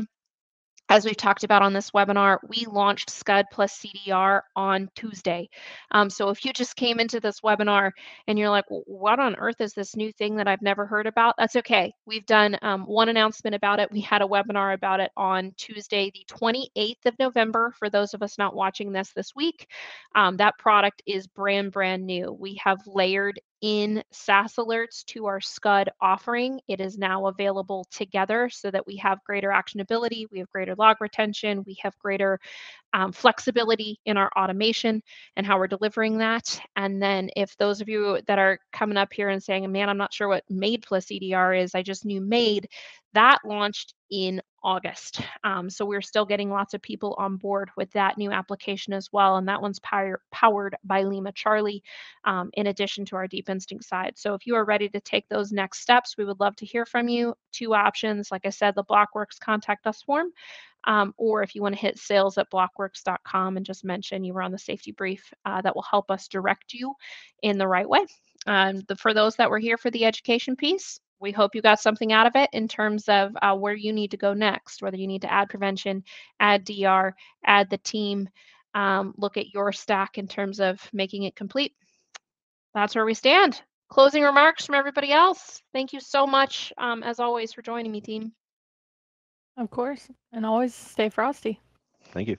as 0.92 1.06
we've 1.06 1.16
talked 1.16 1.46
about 1.46 1.62
on 1.62 1.72
this 1.72 1.92
webinar, 1.92 2.40
we 2.50 2.66
launched 2.70 3.10
SCUD 3.10 3.46
plus 3.50 3.80
CDR 3.80 4.42
on 4.58 4.90
Tuesday. 4.94 5.50
Um, 5.92 6.10
so 6.10 6.28
if 6.28 6.44
you 6.44 6.52
just 6.52 6.76
came 6.76 7.00
into 7.00 7.22
this 7.22 7.40
webinar 7.40 7.92
and 8.28 8.38
you're 8.38 8.50
like, 8.50 8.66
what 8.68 9.18
on 9.18 9.38
earth 9.38 9.62
is 9.62 9.72
this 9.74 9.96
new 9.96 10.12
thing 10.12 10.36
that 10.36 10.50
I've 10.50 10.62
never 10.62 10.86
heard 10.86 11.08
about? 11.08 11.36
That's 11.38 11.56
okay. 11.56 11.94
We've 12.06 12.26
done 12.26 12.58
um, 12.62 12.82
one 12.82 13.08
announcement 13.08 13.56
about 13.56 13.80
it. 13.80 13.90
We 13.90 14.02
had 14.02 14.22
a 14.22 14.28
webinar 14.28 14.74
about 14.74 15.00
it 15.00 15.12
on 15.16 15.54
Tuesday, 15.56 16.12
the 16.14 16.26
28th 16.30 17.06
of 17.06 17.18
November. 17.18 17.74
For 17.80 17.90
those 17.90 18.14
of 18.14 18.22
us 18.22 18.38
not 18.38 18.54
watching 18.54 18.92
this 18.92 19.14
this 19.14 19.34
week, 19.34 19.68
um, 20.14 20.36
that 20.38 20.58
product 20.58 21.02
is 21.06 21.26
brand, 21.26 21.72
brand 21.72 22.06
new. 22.06 22.36
We 22.38 22.60
have 22.66 22.80
layered 22.86 23.40
in 23.62 24.04
SaaS 24.12 24.56
alerts 24.56 25.06
to 25.06 25.28
our 25.28 25.40
SCUD 25.40 25.90
offering. 26.02 26.60
It 26.68 26.82
is 26.82 26.98
now 26.98 27.28
available 27.28 27.86
together 27.92 28.50
so 28.50 28.72
that 28.72 28.88
we 28.88 28.98
have 28.98 29.24
greater 29.24 29.50
actionability, 29.50 30.26
we 30.32 30.40
have 30.40 30.50
greater 30.50 30.76
log 30.76 30.98
retention, 31.00 31.64
we 31.66 31.78
have 31.84 31.98
greater 32.00 32.40
um, 32.94 33.12
flexibility 33.12 34.00
in 34.06 34.18
our 34.18 34.32
automation 34.38 35.02
and 35.36 35.46
how 35.46 35.58
we're 35.58 35.68
delivering 35.68 36.18
that. 36.18 36.60
And 36.76 37.02
then 37.02 37.30
if 37.36 37.56
those 37.58 37.82
of 37.82 37.90
you 37.90 38.20
that 38.28 38.40
are 38.40 38.60
coming 38.74 38.98
up 38.98 39.14
here 39.14 39.30
and 39.30 39.42
saying, 39.42 39.72
man, 39.72 39.90
I'm 39.90 39.98
not 39.98 40.14
sure 40.14 40.28
what 40.28 40.44
MAID 40.50 40.84
plus 40.84 41.08
EDR 41.12 41.54
is, 41.54 41.76
I 41.76 41.82
just 41.82 42.06
knew 42.06 42.22
MAID, 42.22 42.68
that 43.14 43.40
launched 43.46 43.94
in 44.10 44.42
August. 44.64 45.22
Um, 45.44 45.70
so 45.70 45.86
we're 45.86 46.02
still 46.02 46.26
getting 46.26 46.50
lots 46.50 46.74
of 46.74 46.82
people 46.82 47.16
on 47.18 47.38
board 47.38 47.72
with 47.76 47.92
that 47.92 48.18
new 48.18 48.32
application 48.32 48.94
as 48.94 49.10
well. 49.12 49.38
And 49.38 49.48
that 49.48 49.62
one's 49.62 49.80
power, 49.80 50.22
powered 50.32 50.76
by 50.84 51.04
LimaCharlie 51.04 51.82
um, 52.26 52.52
in 52.54 52.68
addition 52.68 53.06
to 53.06 53.16
our 53.16 53.28
deep 53.28 53.50
instinct 53.50 53.86
side. 53.86 54.14
So 54.18 54.34
if 54.34 54.46
you 54.46 54.56
are 54.56 54.66
ready 54.66 54.88
to 54.90 55.02
take 55.02 55.28
those 55.30 55.52
next 55.52 55.82
steps, 55.82 56.16
we 56.18 56.26
would 56.26 56.40
love 56.40 56.56
to 56.58 56.66
hear 56.66 56.86
from 56.86 57.08
you. 57.08 57.34
Two 57.52 57.74
options, 57.74 58.32
like 58.32 58.46
I 58.46 58.50
said, 58.50 58.76
the 58.76 58.84
BLOKWORX 58.84 59.40
contact 59.40 59.88
us 59.88 60.04
form, 60.04 60.28
um, 60.86 61.14
or 61.18 61.44
if 61.44 61.56
you 61.56 61.62
want 61.62 61.76
to 61.76 61.82
hit 61.82 61.98
sales 61.98 62.38
at 62.38 62.50
blokworx.com 62.52 63.58
and 63.58 63.66
just 63.66 63.84
mention 63.84 64.24
you 64.24 64.34
were 64.34 64.42
on 64.42 64.52
the 64.52 64.58
safety 64.58 64.92
brief, 64.92 65.32
uh, 65.46 65.62
that 65.62 65.76
will 65.76 65.82
help 65.84 66.10
us 66.12 66.28
direct 66.28 66.74
you 66.74 66.94
in 67.44 67.58
the 67.58 67.68
right 67.68 67.88
way. 67.88 68.06
Um, 68.48 68.82
the, 68.88 68.96
for 68.96 69.14
those 69.14 69.36
that 69.36 69.50
were 69.50 69.60
here 69.60 69.78
for 69.78 69.92
the 69.92 70.06
education 70.06 70.56
piece, 70.56 71.00
we 71.20 71.32
hope 71.32 71.54
you 71.54 71.62
got 71.62 71.80
something 71.80 72.12
out 72.12 72.26
of 72.26 72.36
it 72.36 72.50
in 72.52 72.68
terms 72.68 73.08
of 73.08 73.32
uh, 73.42 73.56
where 73.56 73.76
you 73.76 73.94
need 73.94 74.12
to 74.12 74.18
go 74.18 74.34
next, 74.34 74.82
whether 74.82 74.98
you 74.98 75.08
need 75.08 75.22
to 75.22 75.32
add 75.32 75.50
prevention, 75.50 76.04
add 76.40 76.66
DR, 76.66 77.14
add 77.46 77.70
the 77.70 77.78
team, 77.78 78.28
um, 78.74 79.14
look 79.18 79.38
at 79.38 79.54
your 79.54 79.72
stack 79.72 80.18
in 80.18 80.28
terms 80.28 80.60
of 80.60 80.82
making 80.92 81.24
it 81.24 81.36
complete. 81.36 81.74
That's 82.74 82.96
where 82.96 83.06
we 83.06 83.14
stand. 83.14 83.62
Closing 83.90 84.24
remarks 84.24 84.66
from 84.66 84.76
everybody 84.76 85.12
else. 85.12 85.62
Thank 85.74 85.94
you 85.94 86.00
so 86.00 86.26
much, 86.26 86.74
um, 86.78 87.04
as 87.04 87.20
always, 87.20 87.54
for 87.54 87.62
joining 87.62 87.92
me, 87.92 88.02
team. 88.02 88.32
Of 89.62 89.70
course. 89.70 90.10
And 90.34 90.44
always 90.44 90.74
stay 90.74 91.10
frosty. 91.10 91.60
Thank 92.14 92.28
you. 92.30 92.38